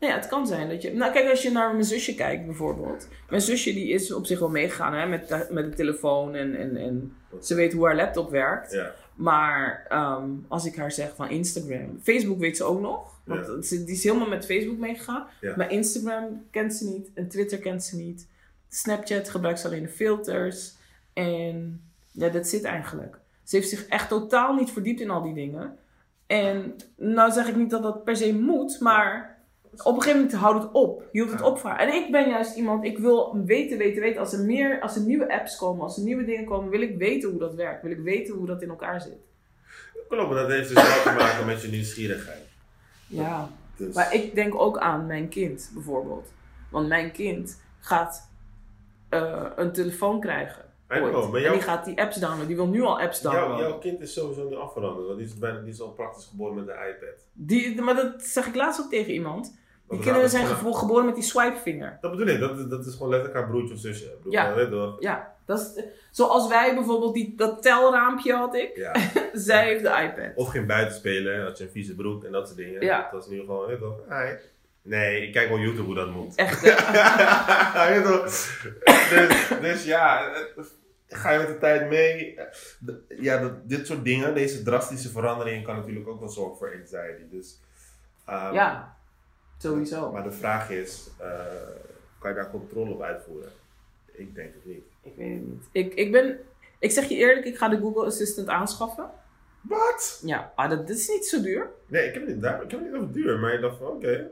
Nee, 0.00 0.10
ja, 0.10 0.16
het 0.16 0.26
kan 0.26 0.46
zijn 0.46 0.68
dat 0.68 0.82
je... 0.82 0.92
Nou, 0.92 1.12
kijk, 1.12 1.30
als 1.30 1.42
je 1.42 1.50
naar 1.50 1.72
mijn 1.72 1.84
zusje 1.84 2.14
kijkt 2.14 2.46
bijvoorbeeld. 2.46 3.08
Mijn 3.28 3.42
zusje 3.42 3.72
die 3.72 3.88
is 3.88 4.12
op 4.12 4.26
zich 4.26 4.38
wel 4.38 4.48
meegegaan 4.50 4.94
hè, 4.94 5.06
met, 5.06 5.28
de, 5.28 5.46
met 5.50 5.64
de 5.70 5.76
telefoon 5.76 6.34
en, 6.34 6.56
en, 6.56 6.76
en 6.76 7.16
ze 7.42 7.54
weet 7.54 7.72
hoe 7.72 7.86
haar 7.86 7.96
laptop 7.96 8.30
werkt. 8.30 8.72
Ja, 8.72 8.92
Maar 9.14 9.86
ehm, 9.88 10.28
als 10.48 10.64
ik 10.66 10.76
haar 10.76 10.92
zeg 10.92 11.14
van 11.14 11.30
Instagram... 11.30 12.00
Facebook 12.02 12.38
weet 12.38 12.56
ze 12.56 12.64
ook 12.64 12.80
nog. 12.80 13.12
Want 13.24 13.46
Ja. 13.46 13.62
ze, 13.62 13.84
die 13.84 13.94
is 13.94 14.04
helemaal 14.04 14.28
met 14.28 14.46
Facebook 14.46 14.78
meegegaan. 14.78 15.26
Ja. 15.40 15.54
Maar 15.56 15.70
Instagram 15.72 16.44
kent 16.50 16.74
ze 16.74 16.84
niet. 16.88 17.10
En 17.14 17.28
Twitter 17.28 17.58
kent 17.58 17.84
ze 17.84 17.96
niet. 17.96 18.26
Snapchat 18.68 19.28
gebruikt 19.28 19.60
ze 19.60 19.66
alleen 19.66 19.82
de 19.82 19.88
filters. 19.88 20.74
En 21.12 21.80
ja, 22.10 22.28
dat 22.28 22.48
zit 22.48 22.64
eigenlijk. 22.64 23.16
Ze 23.44 23.56
heeft 23.56 23.68
zich 23.68 23.86
echt 23.86 24.08
totaal 24.08 24.54
niet 24.54 24.70
verdiept 24.70 25.00
in 25.00 25.10
al 25.10 25.22
die 25.22 25.34
dingen. 25.34 25.76
En 26.26 26.74
nou 26.96 27.32
zeg 27.32 27.48
ik 27.48 27.56
niet 27.56 27.70
dat 27.70 27.82
dat 27.82 28.04
per 28.04 28.16
se 28.16 28.34
moet, 28.34 28.80
maar 28.80 29.33
op 29.82 29.94
een 29.96 30.02
gegeven 30.02 30.20
moment 30.24 30.38
houdt 30.38 30.62
het 30.62 30.72
op. 30.72 31.02
Hield 31.12 31.30
het 31.30 31.42
op 31.42 31.58
voor 31.58 31.70
haar. 31.70 31.78
En 31.78 31.94
ik 31.94 32.10
ben 32.10 32.28
juist 32.28 32.56
iemand, 32.56 32.84
ik 32.84 32.98
wil 32.98 33.38
weten, 33.44 33.78
weten, 33.78 34.02
weten. 34.02 34.20
Als 34.20 34.32
er 34.32 34.44
meer, 34.44 34.80
als 34.80 34.96
er 34.96 35.02
nieuwe 35.02 35.32
apps 35.32 35.56
komen, 35.56 35.82
als 35.82 35.96
er 35.96 36.02
nieuwe 36.04 36.24
dingen 36.24 36.44
komen, 36.44 36.70
wil 36.70 36.80
ik 36.80 36.96
weten 36.96 37.30
hoe 37.30 37.38
dat 37.38 37.54
werkt. 37.54 37.82
Wil 37.82 37.90
ik 37.90 38.00
weten 38.00 38.34
hoe 38.34 38.46
dat 38.46 38.62
in 38.62 38.68
elkaar 38.68 39.00
zit. 39.00 39.16
klopt, 40.08 40.30
maar 40.30 40.40
dat 40.42 40.50
heeft 40.50 40.68
dus 40.74 40.82
wel 41.02 41.02
te 41.14 41.18
maken 41.22 41.46
met 41.46 41.62
je 41.62 41.68
nieuwsgierigheid. 41.68 42.42
Ja. 43.06 43.48
Dus, 43.76 43.94
Maar 43.94 44.14
ik 44.14 44.34
denk 44.34 44.54
ook 44.60 44.78
aan 44.78 45.06
mijn 45.06 45.28
kind 45.28 45.70
bijvoorbeeld. 45.74 46.28
Want 46.70 46.88
mijn 46.88 47.12
kind 47.12 47.62
gaat 47.80 48.30
eh, 49.08 49.46
een 49.56 49.72
telefoon 49.72 50.20
krijgen. 50.20 50.62
Know, 50.88 51.04
ooit. 51.16 51.26
maar 51.30 51.34
En 51.36 51.40
jouw- 51.42 51.52
die 51.52 51.62
gaat 51.62 51.84
die 51.84 52.00
apps 52.00 52.16
downloaden. 52.16 52.46
Die 52.46 52.56
wil 52.56 52.66
nu 52.68 52.82
al 52.82 53.00
apps 53.00 53.20
jouw, 53.20 53.32
downloaden. 53.32 53.68
jouw 53.68 53.78
kind 53.78 54.00
is 54.00 54.12
sowieso 54.12 54.48
nu 54.48 54.56
afveranderd, 54.56 55.06
want 55.06 55.18
die 55.18 55.26
is, 55.26 55.38
bijna, 55.38 55.60
die 55.60 55.72
is 55.72 55.80
al 55.80 55.90
praktisch 55.92 56.24
geboren 56.26 56.54
met 56.54 56.66
de 56.66 56.72
iPad. 56.72 57.26
Die, 57.32 57.82
maar 57.82 57.94
dat 57.94 58.22
zeg 58.22 58.46
ik 58.46 58.54
laatst 58.54 58.80
ook 58.80 58.90
tegen 58.90 59.12
iemand. 59.12 59.56
Die 59.94 60.02
kinderen 60.04 60.30
zijn 60.30 60.46
gewoon- 60.46 60.74
geboren 60.74 61.04
met 61.04 61.14
die 61.14 61.24
swipevinger. 61.24 61.98
Dat 62.00 62.10
bedoel 62.10 62.26
ik, 62.26 62.40
dat, 62.40 62.70
dat 62.70 62.86
is 62.86 62.92
gewoon 62.92 63.08
letterlijk 63.08 63.40
haar 63.40 63.48
broertje 63.50 63.74
of 63.74 63.80
zusje. 63.80 64.14
Ja. 64.28 64.66
toch? 64.70 64.96
Ja, 64.98 65.34
dat 65.44 65.58
is, 65.60 65.82
zoals 66.10 66.48
wij 66.48 66.74
bijvoorbeeld, 66.74 67.14
die, 67.14 67.34
dat 67.36 67.62
telraampje 67.62 68.34
had 68.34 68.54
ik. 68.54 68.76
Ja. 68.76 68.92
Zij 69.32 69.64
heeft 69.64 69.82
de 69.82 69.88
iPad. 69.88 70.32
Of 70.34 70.48
geen 70.48 70.66
buiten 70.66 70.96
spelen, 70.96 71.42
had 71.44 71.58
je 71.58 71.64
een 71.64 71.70
vieze 71.70 71.94
broek 71.94 72.24
en 72.24 72.32
dat 72.32 72.46
soort 72.46 72.58
dingen. 72.58 72.82
Ja. 72.82 73.02
Dat 73.02 73.10
was 73.12 73.26
nu 73.28 73.38
gewoon, 73.38 73.66
weet 73.66 73.78
toch? 73.78 73.98
Hi. 74.08 74.32
Nee, 74.82 75.26
ik 75.26 75.32
kijk 75.32 75.48
wel 75.48 75.58
YouTube 75.58 75.82
hoe 75.86 75.94
dat 75.94 76.10
moet. 76.10 76.34
Echt, 76.34 76.60
hè? 76.64 77.88
Weet 77.88 78.02
je 78.04 78.10
toch? 78.10 78.22
dus, 79.10 79.48
dus 79.60 79.84
ja, 79.84 80.32
eh, 80.34 80.64
ga 81.08 81.30
je 81.30 81.38
met 81.38 81.46
de 81.46 81.58
tijd 81.58 81.88
mee? 81.88 82.38
Ja, 83.08 83.38
dat, 83.38 83.68
dit 83.68 83.86
soort 83.86 84.04
dingen, 84.04 84.34
deze 84.34 84.62
drastische 84.62 85.08
veranderingen, 85.10 85.62
kan 85.62 85.76
natuurlijk 85.76 86.08
ook 86.08 86.20
wel 86.20 86.28
zorgen 86.28 86.56
voor 86.56 86.72
anxiety. 86.80 87.22
Dus, 87.30 87.60
ehm, 88.26 88.54
ja, 88.54 88.96
sowieso. 89.58 90.12
Maar 90.12 90.22
de 90.22 90.32
vraag 90.32 90.70
is, 90.70 91.10
eh, 91.18 91.28
kan 92.18 92.30
je 92.30 92.36
daar 92.36 92.50
controle 92.50 92.92
op 92.94 93.02
uitvoeren? 93.02 93.50
Ik 94.12 94.34
denk 94.34 94.54
het 94.54 94.64
niet. 94.64 94.84
Ik 95.02 95.12
weet 95.16 95.32
het 95.38 95.46
niet. 95.48 95.64
Ik, 95.72 95.94
ik 95.94 96.12
ben, 96.12 96.38
ik 96.78 96.90
zeg 96.90 97.08
je 97.08 97.14
eerlijk, 97.14 97.46
ik 97.46 97.56
ga 97.56 97.68
de 97.68 97.78
Google 97.78 98.04
Assistant 98.04 98.48
aanschaffen. 98.48 99.10
Wat? 99.60 100.20
Ja, 100.24 100.52
maar 100.56 100.68
dat, 100.68 100.86
dat 100.88 100.96
is 100.96 101.08
niet 101.08 101.26
zo 101.26 101.40
duur. 101.42 101.70
Nee, 101.86 102.06
ik 102.08 102.14
heb 102.14 102.22
het 102.26 102.32
niet, 102.34 102.42
daar, 102.42 102.62
ik 102.62 102.70
heb 102.70 102.80
het 102.80 102.88
niet 102.90 103.00
over 103.00 103.12
duur, 103.12 103.38
maar 103.38 103.54
ik 103.54 103.60
dacht 103.60 103.76
van 103.78 103.86
oké. 103.86 104.30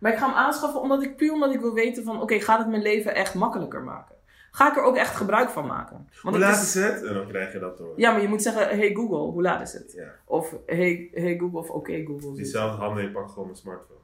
Maar 0.00 0.12
ik 0.12 0.18
ga 0.18 0.26
hem 0.26 0.34
aanschaffen 0.36 0.80
omdat 0.80 1.02
ik 1.02 1.16
puur 1.16 1.32
omdat 1.32 1.54
ik 1.54 1.60
wil 1.60 1.72
weten 1.74 2.04
van, 2.04 2.20
oké, 2.22 2.40
gaat 2.40 2.58
het 2.58 2.68
mijn 2.68 2.82
leven 2.82 3.14
echt 3.14 3.34
makkelijker 3.34 3.82
maken? 3.82 4.14
Ga 4.50 4.70
ik 4.70 4.76
er 4.76 4.82
ook 4.82 4.96
echt 4.96 5.16
gebruik 5.16 5.48
van 5.50 5.66
maken? 5.66 5.96
Want 5.96 6.10
Hoe 6.22 6.30
het 6.32 6.40
laat 6.40 6.62
is- 6.62 6.76
is 6.76 6.82
het? 6.84 7.02
En 7.04 7.14
dan 7.14 7.26
krijg 7.28 7.52
je 7.52 7.58
dat 7.58 7.78
door. 7.78 7.92
Ja, 7.96 8.12
maar 8.12 8.20
je 8.22 8.28
moet 8.28 8.42
zeggen, 8.42 8.68
hey 8.78 8.94
Google, 8.94 9.16
hoe 9.18 9.42
laat 9.42 9.60
is 9.62 9.72
het? 9.72 9.92
Ja. 9.92 10.14
Of 10.24 10.54
hey, 10.66 11.08
hey 11.12 11.38
Google 11.38 11.58
of 11.58 11.70
oké 11.70 12.04
Google. 12.04 12.34
Diezelfde 12.34 12.76
handen 12.82 13.02
en 13.02 13.08
je 13.08 13.14
pakt 13.14 13.30
gewoon 13.30 13.44
mijn 13.46 13.58
smartphone. 13.58 13.98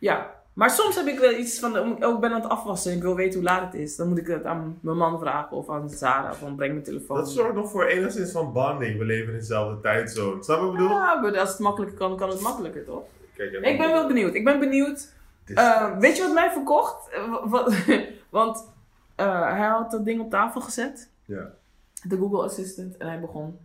Ja, 0.00 0.30
maar 0.58 0.70
soms 0.70 0.96
heb 0.96 1.06
ik 1.06 1.18
wel 1.18 1.32
iets 1.34 1.58
van, 1.58 1.78
oh, 1.78 2.14
ik 2.14 2.20
ben 2.20 2.32
aan 2.32 2.40
het 2.40 2.50
afwassen 2.50 2.90
en 2.90 2.96
ik 2.96 3.02
wil 3.02 3.14
weten 3.14 3.34
hoe 3.40 3.48
laat 3.48 3.72
het 3.72 3.80
is. 3.80 3.96
Dan 3.96 4.08
moet 4.08 4.18
ik 4.18 4.26
het 4.26 4.44
aan 4.44 4.78
mijn 4.80 4.96
man 4.96 5.18
vragen 5.18 5.56
of 5.56 5.70
aan 5.70 5.90
Sarah 5.90 6.32
van 6.34 6.56
breng 6.56 6.72
mijn 6.72 6.84
telefoon. 6.84 7.16
Dat 7.16 7.30
zorgt 7.30 7.54
nog 7.54 7.70
voor 7.70 7.84
enigszins 7.84 8.30
van 8.30 8.52
bonding. 8.52 8.98
We 8.98 9.04
leven 9.04 9.32
in 9.32 9.38
dezelfde 9.38 9.80
tijdzone. 9.80 10.42
Snap 10.42 10.58
je 10.58 10.64
wat 10.64 10.72
ik 10.72 10.78
bedoel? 10.78 10.96
Ja, 10.96 11.20
maar 11.20 11.38
als 11.38 11.48
het 11.50 11.58
makkelijker 11.58 11.98
kan, 11.98 12.16
kan 12.16 12.28
het 12.28 12.40
makkelijker 12.40 12.84
toch? 12.84 13.02
Kijk, 13.34 13.52
Ik 13.52 13.78
ben 13.78 13.90
wel 13.90 14.06
benieuwd. 14.06 14.34
Ik 14.34 14.44
ben 14.44 14.58
benieuwd. 14.58 15.12
Eh, 15.44 15.98
weet 15.98 16.16
je 16.16 16.22
wat 16.22 16.32
mij 16.32 16.50
verkocht? 16.50 17.08
Eh, 17.12 17.52
want 18.38 18.72
eh, 19.14 19.52
hij 19.52 19.66
had 19.66 19.90
dat 19.90 20.04
ding 20.04 20.20
op 20.20 20.30
tafel 20.30 20.60
gezet. 20.60 21.10
Ja. 21.24 21.54
De 22.02 22.16
Google 22.16 22.42
Assistant. 22.42 22.96
En 22.96 23.06
hij 23.06 23.20
begon. 23.20 23.58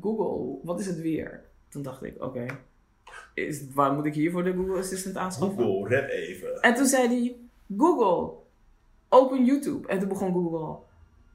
Google, 0.00 0.58
wat 0.62 0.80
is 0.80 0.86
het 0.86 1.00
weer? 1.00 1.40
Toen 1.68 1.82
dacht 1.82 2.02
ik, 2.02 2.22
oké. 2.22 2.46
Is 3.34 3.62
waar 3.74 3.92
moet 3.92 4.06
ik 4.06 4.14
hiervoor 4.14 4.44
de 4.44 4.52
Google 4.52 4.78
Assistant 4.78 5.16
aanschaffen? 5.16 5.64
Google, 5.64 5.88
red 5.88 6.10
even. 6.10 6.60
En 6.60 6.74
toen 6.74 6.86
zei 6.86 7.08
hij, 7.08 7.36
Google, 7.78 8.32
open 9.08 9.44
YouTube. 9.44 9.88
En 9.88 9.98
toen 9.98 10.08
begon 10.08 10.32
Google, 10.32 10.76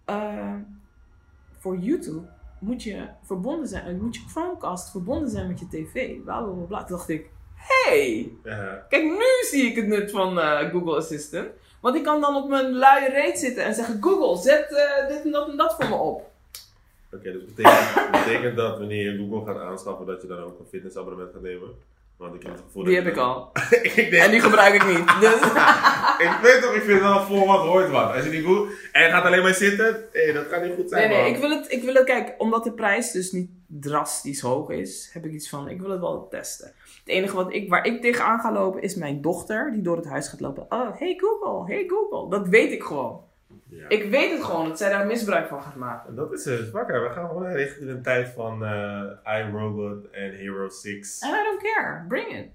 eh, 0.05 0.55
voor 1.59 1.77
YouTube 1.77 2.27
moet 2.59 2.83
je 2.83 3.07
verbonden 3.23 3.67
zijn, 3.67 3.85
eh, 3.85 4.01
moet 4.01 4.15
je 4.15 4.21
Chromecast 4.27 4.91
verbonden 4.91 5.29
zijn 5.29 5.47
met 5.47 5.59
je 5.59 5.67
tv. 5.67 6.17
Bla 6.23 6.41
bla 6.41 6.51
bla. 6.53 6.63
bla. 6.65 6.83
Toen 6.83 6.97
dacht 6.97 7.09
ik, 7.09 7.29
hey, 7.55 8.31
Ja. 8.43 8.85
kijk 8.89 9.03
nu 9.03 9.47
zie 9.49 9.63
ik 9.63 9.75
het 9.75 9.87
nut 9.87 10.11
van 10.11 10.39
eh, 10.39 10.69
Google 10.69 10.95
Assistant. 10.95 11.47
Want 11.81 11.95
ik 11.95 12.03
kan 12.03 12.21
dan 12.21 12.35
op 12.35 12.49
mijn 12.49 12.71
luie 12.73 13.09
reet 13.09 13.39
zitten 13.39 13.63
en 13.63 13.73
zeggen, 13.73 13.97
Google, 14.03 14.41
zet 14.41 14.71
eh, 14.75 15.07
dit 15.07 15.23
en 15.25 15.31
dat 15.31 15.49
en 15.49 15.57
dat 15.57 15.75
voor 15.75 15.89
me 15.89 15.95
op. 15.95 16.31
Oké, 17.13 17.31
dus 17.31 17.45
betekent, 17.45 18.11
betekent 18.11 18.57
dat 18.57 18.77
wanneer 18.77 19.11
je 19.11 19.17
Google 19.17 19.53
gaat 19.53 19.61
aanschaffen, 19.61 20.05
dat 20.05 20.21
je 20.21 20.27
dan 20.27 20.39
ook 20.39 20.59
een 20.59 20.67
fitnessabonnement 20.69 21.31
gaat 21.33 21.41
nemen? 21.41 21.69
Want 22.19 22.35
ik 22.35 22.43
heb 22.43 22.51
het 22.51 22.61
gevoel 22.61 22.83
Die 22.83 22.95
heb 22.95 23.07
ik 23.07 23.17
al. 23.17 23.51
ik 23.95 24.09
denk, 24.09 24.23
En 24.23 24.31
die 24.31 24.41
gebruik 24.41 24.73
ik 24.73 24.85
niet. 24.87 25.19
Dus. 25.19 25.41
ik 26.27 26.37
weet 26.41 26.61
toch, 26.61 26.73
ik 26.73 26.81
vind 26.81 26.99
wel 26.99 27.21
voor 27.21 27.47
wat 27.47 27.59
hoort 27.59 27.89
wat. 27.89 28.13
Als 28.13 28.23
je 28.23 28.29
die 28.29 28.43
Google 28.43 28.75
en 28.91 29.03
je 29.03 29.09
gaat 29.09 29.23
alleen 29.23 29.41
maar 29.41 29.53
zitten, 29.53 30.07
hé, 30.11 30.33
dat 30.33 30.45
gaat 30.45 30.63
niet 30.63 30.73
goed 30.75 30.89
zijn. 30.89 31.09
Nee, 31.09 31.17
nee, 31.17 31.25
man. 31.25 31.35
ik 31.35 31.47
wil, 31.47 31.49
het, 31.49 31.71
ik 31.71 31.83
wil 31.83 31.93
het, 31.93 32.03
kijk, 32.03 32.35
omdat 32.37 32.63
de 32.63 32.73
prijs 32.73 33.11
dus 33.11 33.31
niet 33.31 33.49
drastisch 33.67 34.41
hoog 34.41 34.69
is, 34.69 35.09
heb 35.13 35.25
ik 35.25 35.31
iets 35.31 35.49
van, 35.49 35.69
ik 35.69 35.81
wil 35.81 35.89
het 35.89 35.99
wel 35.99 36.27
testen. 36.27 36.73
Het 36.99 37.07
enige 37.07 37.35
wat 37.35 37.53
ik, 37.53 37.69
waar 37.69 37.85
ik 37.85 38.01
tegenaan 38.01 38.39
ga 38.39 38.51
lopen 38.51 38.81
is 38.81 38.95
mijn 38.95 39.21
dochter, 39.21 39.71
die 39.71 39.81
door 39.81 39.95
het 39.95 40.05
huis 40.05 40.27
gaat 40.27 40.39
lopen. 40.39 40.65
Oh, 40.69 40.99
hey 40.99 41.17
Google, 41.17 41.73
hey 41.73 41.85
Google. 41.87 42.29
Dat 42.37 42.47
weet 42.47 42.71
ik 42.71 42.83
gewoon. 42.83 43.21
Ja. 43.69 43.89
Ik 43.89 44.09
weet 44.09 44.31
het 44.31 44.43
gewoon, 44.43 44.67
dat 44.67 44.77
zij 44.77 44.89
daar 44.89 45.05
misbruik 45.05 45.47
van 45.47 45.61
gaat 45.61 45.75
maken. 45.75 46.09
En 46.09 46.15
dat 46.15 46.33
is 46.33 46.45
het. 46.45 46.71
Wakker, 46.71 47.03
we 47.03 47.09
gaan 47.09 47.27
gewoon 47.27 47.51
richting 47.51 47.89
een 47.89 48.01
tijd 48.01 48.29
van 48.29 48.65
eh 48.65 49.39
iRobot 49.39 50.09
en 50.09 50.31
Hero 50.31 50.69
6. 50.69 51.21
And 51.21 51.33
I 51.33 51.43
don't 51.43 51.61
care. 51.61 52.05
Bring 52.07 52.27
it. 52.27 52.47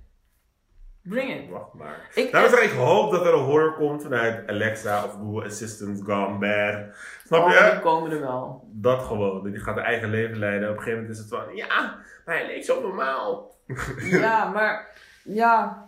Bring 1.03 1.35
it. 1.35 1.51
Wacht 1.51 1.73
maar. 1.73 2.11
Ik, 2.15 2.33
Daarom 2.33 2.51
zeg 2.51 2.63
ik, 2.63 2.71
hoop 2.71 3.11
dat 3.11 3.27
er 3.27 3.35
een 3.35 3.45
horror 3.45 3.75
komt 3.75 4.03
vanuit 4.03 4.49
Alexa 4.49 5.05
of 5.05 5.13
Google 5.13 5.45
Assistant 5.45 6.03
Gone 6.05 6.39
Bad. 6.39 6.97
Snap 7.27 7.45
oh, 7.45 7.51
je? 7.51 7.71
die 7.73 7.81
komen 7.81 8.11
er 8.11 8.21
wel. 8.21 8.69
Dat 8.73 9.03
gewoon. 9.03 9.51
Die 9.51 9.61
gaat 9.61 9.75
haar 9.75 9.85
eigen 9.85 10.11
leven 10.11 10.39
leiden. 10.39 10.71
Op 10.71 10.77
een 10.77 10.83
gegeven 10.83 11.01
moment 11.01 11.19
is 11.19 11.25
het 11.25 11.35
van, 11.35 11.57
ja, 11.57 11.97
maar 12.25 12.37
hij 12.37 12.47
leek 12.47 12.65
zo 12.65 12.81
normaal. 12.81 13.57
Ja, 13.97 14.45
maar, 14.55 14.99
ja, 15.25 15.85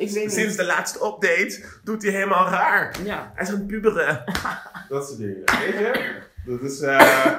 ik 0.00 0.10
weet 0.10 0.24
niet. 0.24 0.32
Sinds 0.32 0.56
de 0.56 0.64
laatste 0.64 0.98
update 1.06 1.64
doet 1.84 2.02
hij 2.02 2.12
helemaal 2.12 2.48
raar. 2.48 2.96
Ja. 3.04 3.32
Hij 3.34 3.44
is 3.44 3.50
aan 3.50 3.56
het 3.58 3.66
puberen. 3.66 4.24
dat 4.88 5.06
soort 5.06 5.18
dingen. 5.18 5.36
Weet 5.44 5.72
je? 5.78 6.14
Dat 6.46 6.60
is, 6.62 6.80
eh 6.80 7.36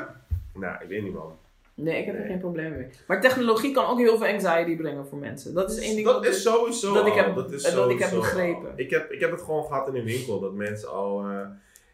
nou, 0.54 0.76
ik 0.84 0.88
weet 0.88 1.04
niet 1.04 1.14
man. 1.14 1.40
Nee, 1.74 2.00
ik 2.00 2.06
heb 2.06 2.16
er 2.20 2.26
geen 2.26 2.40
probleem 2.40 2.72
mee. 2.72 2.88
Maar 3.08 3.22
technologie 3.22 3.74
kan 3.74 3.86
ook 3.86 3.98
heel 3.98 4.18
veel 4.18 4.28
anxiety 4.28 4.76
brengen 4.78 5.08
voor 5.08 5.18
mensen. 5.18 5.54
Dat 5.54 5.72
is 5.72 5.78
één 5.80 5.96
ding 5.96 6.06
dat 6.06 6.16
wat 6.16 6.26
is 6.26 6.42
sowieso 6.42 6.94
dat 6.94 7.08
ik 7.08 7.14
heb- 7.14 7.36
dat 7.36 7.52
is 7.52 7.64
dat 7.64 7.90
ik 7.90 8.00
heb 8.00 8.10
sowieso 8.10 8.34
begrepen. 8.36 8.66
al. 8.70 8.74
Ik 8.76 8.90
heb, 8.90 9.12
ik 9.12 9.20
heb 9.20 9.32
het 9.32 9.42
gewoon 9.42 9.64
gehad 9.66 9.88
in 9.88 9.94
de 9.94 10.04
winkel. 10.04 10.40
Dat 10.40 10.54
mensen 10.54 10.90
al 10.92 11.24
eh, 11.24 11.38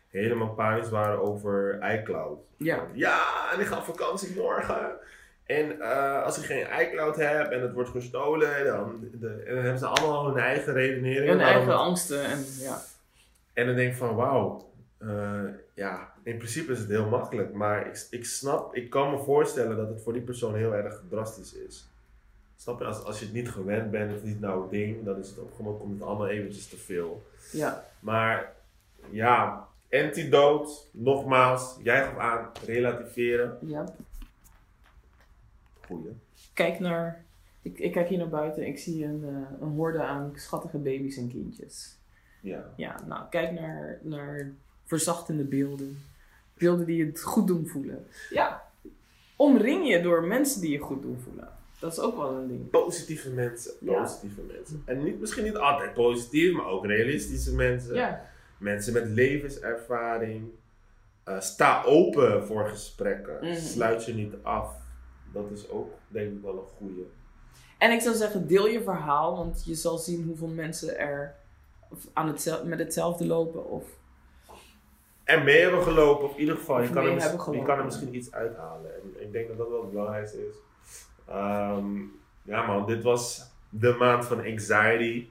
helemaal 0.10 0.50
panisch 0.50 0.90
waren 0.90 1.22
over 1.22 1.80
iCloud. 1.94 2.40
Ja. 2.58 2.80
Ja, 2.94 3.20
en 3.54 3.60
ik 3.60 3.66
ga 3.66 3.78
op 3.78 3.84
vakantie 3.84 4.36
morgen. 4.36 4.92
En 5.48 5.82
eh, 5.82 6.24
als 6.24 6.38
ik 6.38 6.44
geen 6.46 6.66
iCloud 6.82 7.16
heb 7.16 7.52
en 7.52 7.62
het 7.62 7.74
wordt 7.74 7.90
gestolen, 7.90 8.66
dan, 8.66 9.00
de, 9.20 9.28
en 9.46 9.54
dan 9.56 9.64
hebben 9.64 9.80
ze 9.80 9.86
allemaal 9.86 10.26
hun 10.28 10.38
eigen 10.38 10.74
redeneringen. 10.74 11.30
Hun 11.30 11.40
eigen 11.40 11.62
het- 11.68 11.72
angsten 11.80 12.24
en 12.26 12.46
ja. 12.60 12.82
En 13.54 13.66
dan 13.66 13.76
denk 13.76 13.92
ik 13.92 13.98
van, 13.98 14.16
wauw, 14.16 14.70
eh, 14.98 15.40
ja, 15.74 16.14
in 16.24 16.38
principe 16.38 16.72
is 16.72 16.80
het 16.80 16.90
heel 16.90 17.08
makkelijk. 17.08 17.54
Maar 17.54 17.88
ik, 17.88 18.08
ik 18.10 18.26
snap, 18.26 18.76
ik 18.76 18.90
kan 18.90 19.12
me 19.12 19.18
voorstellen 19.18 19.78
dat 19.78 19.90
het 19.90 20.02
voor 20.02 20.14
die 20.14 20.22
persoon 20.22 20.56
heel 20.56 20.74
erg 20.74 21.02
drastisch 21.10 21.54
is. 21.54 21.88
Snap 22.58 22.80
je, 22.80 22.86
als, 22.86 23.04
als 23.04 23.20
je 23.20 23.26
het 23.26 23.34
niet 23.34 23.50
gewend 23.50 23.92
bent 23.92 24.16
of 24.16 24.24
niet 24.24 24.40
nou 24.40 24.70
ding, 24.70 25.06
dan 25.06 25.20
is 25.20 25.30
het 25.30 25.38
op 25.40 25.54
gewoon 25.56 25.78
komt 25.80 25.94
het 26.00 26.08
allemaal 26.08 26.28
eventjes 26.28 26.68
te 26.70 26.78
veel. 26.78 27.24
Ja. 27.52 27.84
Maar 28.00 28.54
ja, 29.10 29.68
antidote, 29.92 30.72
nogmaals, 30.92 31.78
jij 31.84 32.04
gaf 32.04 32.18
aan, 32.18 32.50
relativeren. 32.66 33.58
ja. 33.62 33.86
Kijk 36.54 36.80
naar. 36.80 37.26
Ik, 37.62 37.80
ik 37.80 37.92
kijk 37.92 38.08
hier 38.10 38.18
naar 38.18 38.30
buiten 38.30 38.64
en 38.64 38.68
ik 38.68 38.78
zie 38.80 39.06
een, 39.06 39.24
eh, 39.24 39.62
een 39.62 39.74
horde 39.74 40.02
aan 40.04 40.32
schattige 40.36 40.78
baby's 40.78 41.18
en 41.18 41.30
kindjes. 41.30 41.96
Ja. 42.42 42.66
Ja, 42.76 42.96
nou, 43.08 43.24
kijk 43.30 43.52
naar, 43.52 44.00
naar 44.02 44.52
verzachtende 44.86 45.44
beelden. 45.44 46.02
Beelden 46.54 46.86
die 46.86 46.98
je 46.98 47.06
het 47.06 47.22
goed 47.22 47.48
doen 47.48 47.68
voelen. 47.68 48.06
Ja. 48.30 48.64
Omring 49.36 49.88
je 49.88 50.02
door 50.02 50.24
mensen 50.24 50.62
die 50.62 50.72
je 50.72 50.78
goed 50.78 51.02
doen 51.02 51.20
voelen. 51.24 51.50
Dat 51.80 51.92
is 51.92 52.00
ook 52.00 52.16
wel 52.16 52.34
een 52.34 52.48
ding. 52.48 52.70
Positieve 52.70 53.30
mensen, 53.30 53.72
Ja. 53.80 54.02
positieve 54.02 54.42
mensen. 54.42 54.82
En 54.86 55.04
niet, 55.04 55.20
misschien 55.20 55.44
niet 55.44 55.56
altijd 55.56 55.94
positief, 55.94 56.54
maar 56.54 56.66
ook 56.66 56.86
realistische 56.86 57.56
mensen. 57.56 57.96
Ja. 57.96 58.26
Mensen 58.58 58.94
met 58.94 59.06
levenservaring. 59.08 60.50
Eh, 61.24 61.40
sta 61.40 61.84
open 61.84 62.46
voor 62.46 62.68
gesprekken. 62.68 63.38
Mhm. 63.42 63.56
Sluit 63.56 64.06
je 64.06 64.14
niet 64.14 64.34
af. 64.42 64.76
Dat 65.34 65.52
is 65.52 65.70
ook, 65.70 65.94
denk 66.08 66.32
ik, 66.32 66.42
wel 66.42 66.54
een 66.54 66.78
goede. 66.78 67.02
En 67.78 67.92
ik 67.92 68.02
zou 68.02 68.16
zeggen, 68.16 68.48
deel 68.48 68.68
je 68.68 68.84
verhaal, 68.84 69.38
want 69.38 69.66
je 69.66 69.76
zal 69.76 69.98
zien 69.98 70.24
hoeveel 70.24 70.48
mensen 70.48 70.98
er 70.98 71.36
aan 72.14 72.28
het, 72.28 72.62
met 72.66 72.80
hetzelfde 72.80 73.26
lopen. 73.26 73.70
Of, 73.70 73.84
En 75.24 75.44
mee 75.44 75.62
hebben 75.62 75.84
gelopen, 75.84 76.26
of 76.26 76.34
in 76.34 76.40
ieder 76.40 76.56
geval, 76.56 76.82
je 76.82 76.90
kan, 76.90 77.06
er, 77.06 77.54
je 77.56 77.64
kan 77.64 77.78
er 77.78 77.86
misschien 77.86 78.16
iets 78.16 78.32
uithalen. 78.32 78.92
En 78.96 79.22
ik 79.22 79.32
denk 79.32 79.48
dat 79.48 79.58
dat 79.58 79.70
wel 79.70 79.82
het 79.82 79.92
belangrijkste 79.92 80.48
is. 80.48 80.56
Ehm, 81.28 81.96
ja 82.42 82.66
man, 82.66 82.86
dit 82.86 83.04
was 83.04 83.52
de 83.70 83.96
maand 84.00 84.26
van 84.26 84.38
anxiety. 84.38 85.28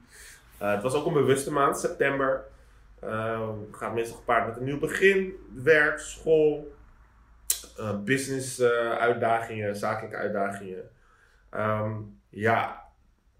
Eh, 0.59 0.73
het 0.73 0.83
was 0.83 0.95
ook 0.95 1.07
een 1.07 1.13
bewuste 1.13 1.53
maand, 1.53 1.79
september. 1.79 2.45
Ehm, 3.01 3.55
gaat 3.71 3.95
meestal 3.95 4.17
gepaard 4.17 4.47
met 4.47 4.57
een 4.57 4.65
nieuw 4.65 4.79
begin, 4.79 5.35
werk, 5.55 5.99
school, 5.99 6.76
eh, 7.77 8.03
business 8.03 8.59
eh, 8.59 8.91
uitdagingen, 8.91 9.77
zakelijke 9.77 10.17
uitdagingen. 10.17 10.91
Ehm, 11.51 11.93
ja, 12.29 12.85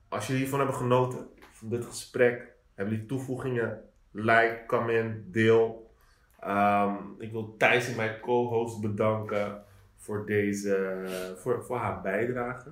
als 0.09 0.27
jullie 0.27 0.41
hiervan 0.41 0.59
hebben 0.59 0.77
genoten, 0.77 1.27
van 1.53 1.69
dit 1.69 1.85
gesprek, 1.85 2.53
hebben 2.75 2.95
jullie 2.95 3.09
toevoegingen, 3.09 3.83
like, 4.11 4.63
comment, 4.67 5.33
deel. 5.33 5.91
Ehm, 6.41 6.95
ik 7.19 7.33
wil 7.33 7.55
Thijs, 7.59 7.95
mijn 7.95 8.21
co-host, 8.21 8.81
bedanken 8.81 9.65
voor 9.97 10.27
deze, 10.27 11.05
voor, 11.37 11.65
voor 11.65 11.77
haar 11.77 12.01
bijdrage. 12.01 12.71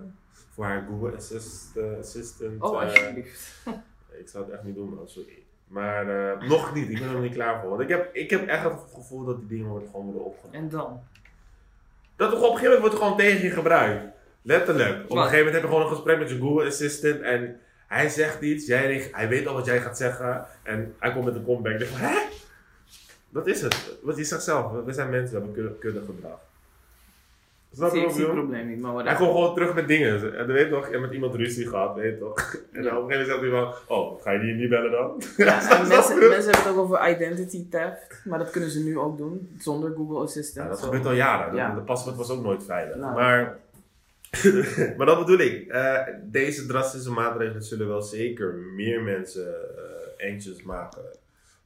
Voor 0.51 0.65
haar 0.65 0.87
Google 0.89 1.17
Assist, 1.17 1.77
eh, 1.77 1.99
Assistant. 1.99 2.63
oh, 2.63 2.81
alsjeblieft. 2.81 3.67
ik 4.21 4.29
zou 4.29 4.45
het 4.45 4.53
echt 4.53 4.63
niet 4.63 4.75
doen. 4.75 4.99
Sorry. 5.05 5.43
Maar 5.67 6.07
nog 6.49 6.75
niet, 6.75 6.89
ik 6.89 6.99
ben 6.99 7.09
er 7.09 7.13
nog 7.13 7.23
niet 7.23 7.33
klaar 7.33 7.61
voor. 7.61 7.69
Want 7.69 7.81
ik 7.81 7.89
heb, 7.89 8.15
ik 8.15 8.31
heb 8.31 8.47
echt 8.47 8.65
het 8.65 8.81
gevoel 8.95 9.25
dat 9.25 9.39
die 9.39 9.49
dingen 9.49 9.69
worden 9.69 9.89
gewoon 9.89 10.05
worden 10.05 10.25
opgenomen. 10.25 10.61
En 10.61 10.69
dan? 10.69 11.01
Dat 12.17 12.33
op 12.33 12.39
een 12.39 12.45
gegeven 12.45 12.63
moment 12.65 12.81
wordt 12.81 12.95
er 12.95 13.01
gewoon 13.01 13.17
tegen 13.17 13.43
je 13.43 13.51
gebruikt. 13.51 14.05
Letterlijk. 14.43 14.95
Op 15.03 15.11
een 15.11 15.17
Wat? 15.17 15.25
gegeven 15.25 15.37
moment 15.39 15.55
heb 15.55 15.63
je 15.63 15.69
gewoon 15.69 15.83
een 15.83 15.95
gesprek 15.97 16.19
met 16.19 16.31
je 16.31 16.39
Google 16.39 16.67
Assistant 16.67 17.21
en 17.21 17.61
hij 17.87 18.09
zegt 18.09 18.41
iets, 18.41 18.67
jij, 18.67 19.09
hij 19.13 19.29
weet 19.29 19.47
al 19.47 19.55
wat 19.55 19.65
jij 19.67 19.81
gaat 19.81 19.97
zeggen 19.97 20.47
en 20.63 20.95
hij 20.99 21.13
komt 21.13 21.25
met 21.25 21.35
een 21.35 21.45
comeback. 21.45 21.73
Ik 21.73 21.79
denk 21.79 21.91
van, 21.91 22.01
hè? 22.01 22.17
Dat 23.29 23.47
is 23.47 23.61
het. 23.61 23.99
Want 24.03 24.17
je 24.17 24.25
zegt 24.25 24.43
zelf, 24.43 24.85
we 24.85 24.93
zijn 24.93 25.11
mensen, 25.11 25.41
we 25.41 25.45
hebben 25.45 25.79
kudde 25.79 26.03
gedrag. 26.07 26.39
Snap 27.75 27.95
je 27.95 28.01
ik 28.01 28.11
zie 28.11 28.23
het 28.25 28.33
probleem 28.33 28.69
niet, 28.69 28.81
maar 28.81 29.05
Hij 29.05 29.15
komt 29.15 29.31
gewoon 29.31 29.55
terug 29.55 29.75
met 29.75 29.89
dingen. 29.89 30.15
En 30.33 30.47
dan 30.47 30.57
weet 30.57 30.65
je 30.65 30.71
toch, 30.71 30.85
je 30.85 30.91
hebt 30.91 31.03
met 31.03 31.13
iemand 31.13 31.35
ruzie 31.35 31.69
gehad, 31.69 31.95
weet 31.97 32.13
je 32.13 32.19
toch? 32.19 32.57
En 32.73 32.83
dan 32.83 32.97
op 32.97 33.03
een 33.03 33.11
gegeven 33.11 33.11
moment 33.11 33.27
zegt 33.27 33.41
hij 33.41 33.51
van, 33.87 33.97
oh, 33.97 34.23
ga 34.23 34.31
je 34.31 34.39
die 34.41 34.55
niet 34.55 34.69
bellen 34.69 34.91
dan? 34.91 35.23
Ja, 35.37 35.55
en 35.81 35.89
mensen, 35.89 36.19
mensen 36.19 36.53
hebben 36.53 36.63
het 36.63 36.67
ook 36.69 36.77
over 36.79 37.09
identity 37.11 37.69
theft, 37.71 38.21
maar 38.25 38.39
dat 38.39 38.51
kunnen 38.51 38.71
ze 38.71 38.83
nu 38.83 38.99
ook 38.99 39.19
doen, 39.19 39.55
zonder 39.59 39.93
Google 39.97 40.19
Assistant. 40.19 40.65
Ja, 40.67 40.69
dat 40.71 40.79
Zo. 40.79 40.85
gebeurt 40.85 41.07
al 41.07 41.13
jaren. 41.13 41.47
Dat- 41.47 41.57
Ja. 41.57 41.75
De 41.75 41.81
paspoort 41.81 42.17
was 42.17 42.31
ook 42.31 42.43
nooit 42.43 42.65
veilig. 42.65 42.97
Nou. 42.97 43.15
Maar, 43.15 43.59
maar 44.97 45.07
dat 45.07 45.19
bedoel 45.19 45.39
ik. 45.39 45.69
Eh, 45.69 45.99
deze 46.23 46.67
drastische 46.67 47.11
maatregelen 47.11 47.63
zullen 47.63 47.89
wel 47.89 48.03
zeker 48.03 48.55
meer 48.77 49.03
mensen 49.03 49.47
eh 50.19 50.31
anxious 50.33 50.63
maken. 50.63 51.03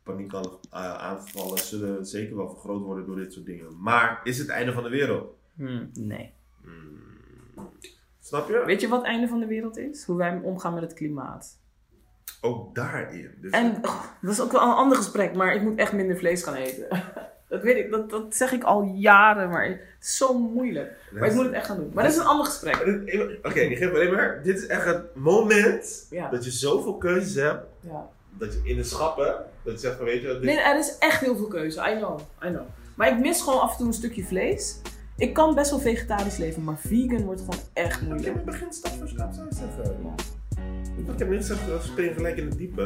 Paniekaanvallen 0.02 1.58
zullen 1.58 2.06
zeker 2.06 2.36
wel 2.36 2.48
vergroot 2.48 2.82
worden 2.82 3.06
door 3.06 3.16
dit 3.16 3.32
soort 3.32 3.46
dingen. 3.46 3.66
Maar 3.80 4.20
is 4.24 4.38
het 4.38 4.46
het 4.46 4.56
einde 4.56 4.72
van 4.72 4.82
de 4.82 4.88
wereld? 4.88 5.36
Hmm, 5.58 5.90
nee. 5.94 6.32
Hmm. 6.62 6.96
Snap 8.20 8.48
je? 8.48 8.62
Weet 8.66 8.80
je 8.80 8.88
wat 8.88 8.98
het 8.98 9.08
einde 9.08 9.28
van 9.28 9.40
de 9.40 9.46
wereld 9.46 9.76
is? 9.78 10.04
Hoe 10.04 10.16
wij 10.16 10.40
omgaan 10.42 10.74
met 10.74 10.82
het 10.82 10.92
klimaat. 10.94 11.58
Ook 12.40 12.74
daarin. 12.74 13.30
Dus 13.40 13.50
En 13.50 13.76
oh, 13.82 14.02
dat 14.22 14.32
is 14.32 14.40
ook 14.40 14.52
wel 14.52 14.62
een 14.62 14.74
ander 14.74 14.96
gesprek, 14.96 15.34
maar 15.34 15.54
ik 15.54 15.62
moet 15.62 15.78
echt 15.78 15.92
minder 15.92 16.16
vlees 16.16 16.42
gaan 16.42 16.54
eten. 16.54 16.86
Dat 17.48 17.62
weet 17.62 17.76
ik, 17.76 17.90
dat, 17.90 18.10
dat 18.10 18.34
zeg 18.36 18.52
ik 18.52 18.62
al 18.64 18.82
jaren, 18.82 19.48
maar 19.50 19.64
het 19.68 19.80
is 20.00 20.16
zo 20.16 20.38
moeilijk. 20.38 20.92
Maar 21.12 21.28
ik 21.28 21.34
moet 21.34 21.44
het 21.44 21.54
echt 21.54 21.66
gaan 21.66 21.76
doen. 21.76 21.90
Maar 21.94 22.04
dat 22.04 22.12
is 22.12 22.18
een 22.18 22.26
ander 22.26 22.46
gesprek. 22.46 22.74
Oké, 23.42 23.60
ik 23.60 23.78
geef 23.78 23.90
alleen 23.90 24.12
maar. 24.12 24.40
Dit 24.42 24.58
is 24.58 24.66
echt 24.66 24.84
het 24.84 25.14
moment 25.14 26.06
Ja. 26.10 26.28
dat 26.30 26.44
je 26.44 26.50
zoveel 26.50 26.96
keuzes 26.96 27.34
hebt. 27.34 27.66
Ja. 27.80 28.08
Dat 28.30 28.52
je 28.52 28.60
in 28.64 28.76
de 28.76 28.84
schappen, 28.84 29.44
dat 29.62 29.72
je 29.72 29.78
zegt 29.78 29.96
van 29.96 30.04
weet 30.04 30.20
je 30.20 30.26
wat, 30.26 30.36
dit- 30.36 30.44
Nee, 30.44 30.60
er 30.60 30.78
is 30.78 30.98
echt 30.98 31.20
heel 31.20 31.36
veel 31.36 31.46
keuze. 31.48 31.90
I 31.90 31.96
know, 31.96 32.18
I 32.44 32.48
know. 32.48 32.66
Maar 32.96 33.08
ik 33.08 33.18
mis 33.18 33.40
gewoon 33.42 33.60
af 33.60 33.70
en 33.70 33.76
toe 33.76 33.86
een 33.86 33.92
stukje 33.92 34.24
vlees. 34.24 34.80
Ik 35.18 35.34
kan 35.34 35.54
best 35.54 35.70
wel 35.70 35.78
vegetarisch 35.80 36.36
leven, 36.36 36.64
maar 36.64 36.78
vegan 36.78 37.24
wordt 37.24 37.40
gewoon 37.40 37.60
echt 37.72 37.92
Ik 37.94 37.98
heb 38.00 38.08
moeilijk. 38.08 38.26
in 38.28 38.34
het 38.34 38.44
begin 38.44 38.72
stap 38.72 38.92
voor 38.98 39.08
stap 39.08 39.32
ik 39.32 39.56
zeggen. 39.56 39.96
Ja. 40.02 40.14
Ik 41.12 41.18
heb 41.18 41.28
niet 41.30 41.38
gezegd, 41.38 41.60
spring 41.84 42.14
gelijk 42.14 42.36
in 42.36 42.44
het 42.48 42.58
diepe. 42.58 42.82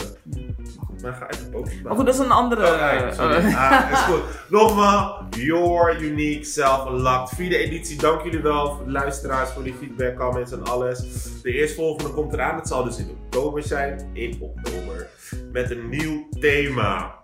Maar 1.03 1.13
ga 1.13 1.31
even 1.31 1.51
posten. 1.51 1.83
Maar 1.83 1.95
goed, 1.95 2.07
dat 2.07 2.15
is 2.15 2.21
een 2.21 2.31
andere... 2.31 2.67
Oh, 2.67 3.01
nee, 3.03 3.13
sorry. 3.13 3.35
eh, 3.35 3.71
ah, 3.85 3.91
is 3.93 3.99
goed. 3.99 4.23
Nogmaals, 4.49 5.15
Your 5.37 6.03
Unique 6.03 6.45
Self 6.45 6.87
Unlocked. 6.91 7.29
Vierde 7.37 7.57
editie, 7.57 7.99
dank 7.99 8.23
jullie 8.23 8.41
wel 8.41 8.75
voor 8.75 8.85
de 8.85 8.91
luisteraars, 8.91 9.51
voor 9.51 9.63
die 9.63 9.75
feedback, 9.75 10.17
comments 10.17 10.53
en 10.53 10.65
alles. 10.65 10.99
De 11.43 11.53
eerstvolgende 11.53 12.13
komt 12.13 12.33
eraan. 12.33 12.57
Het 12.57 12.69
zal 12.69 12.85
dus 12.85 12.99
in 12.99 13.11
oktober 13.11 13.63
zijn. 13.63 14.09
In 14.13 14.37
oktober. 14.41 15.09
Met 15.53 15.71
een 15.71 15.89
nieuw 15.89 16.29
thema. 16.41 17.15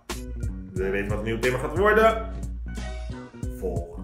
Wil 0.73 0.85
je 0.85 0.91
weten 0.91 1.07
wat 1.07 1.17
het 1.17 1.25
nieuwe 1.25 1.39
thema 1.39 1.57
gaat 1.57 1.77
worden? 1.77 2.29
Volg 3.57 3.97
mij. 3.97 3.98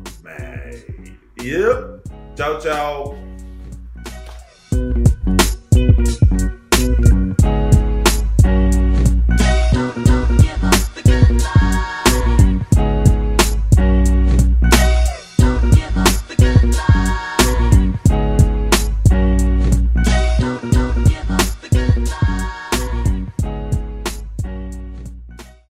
Yep. 1.46 2.02
Ciao, 2.36 2.60
ciao. 2.60 3.25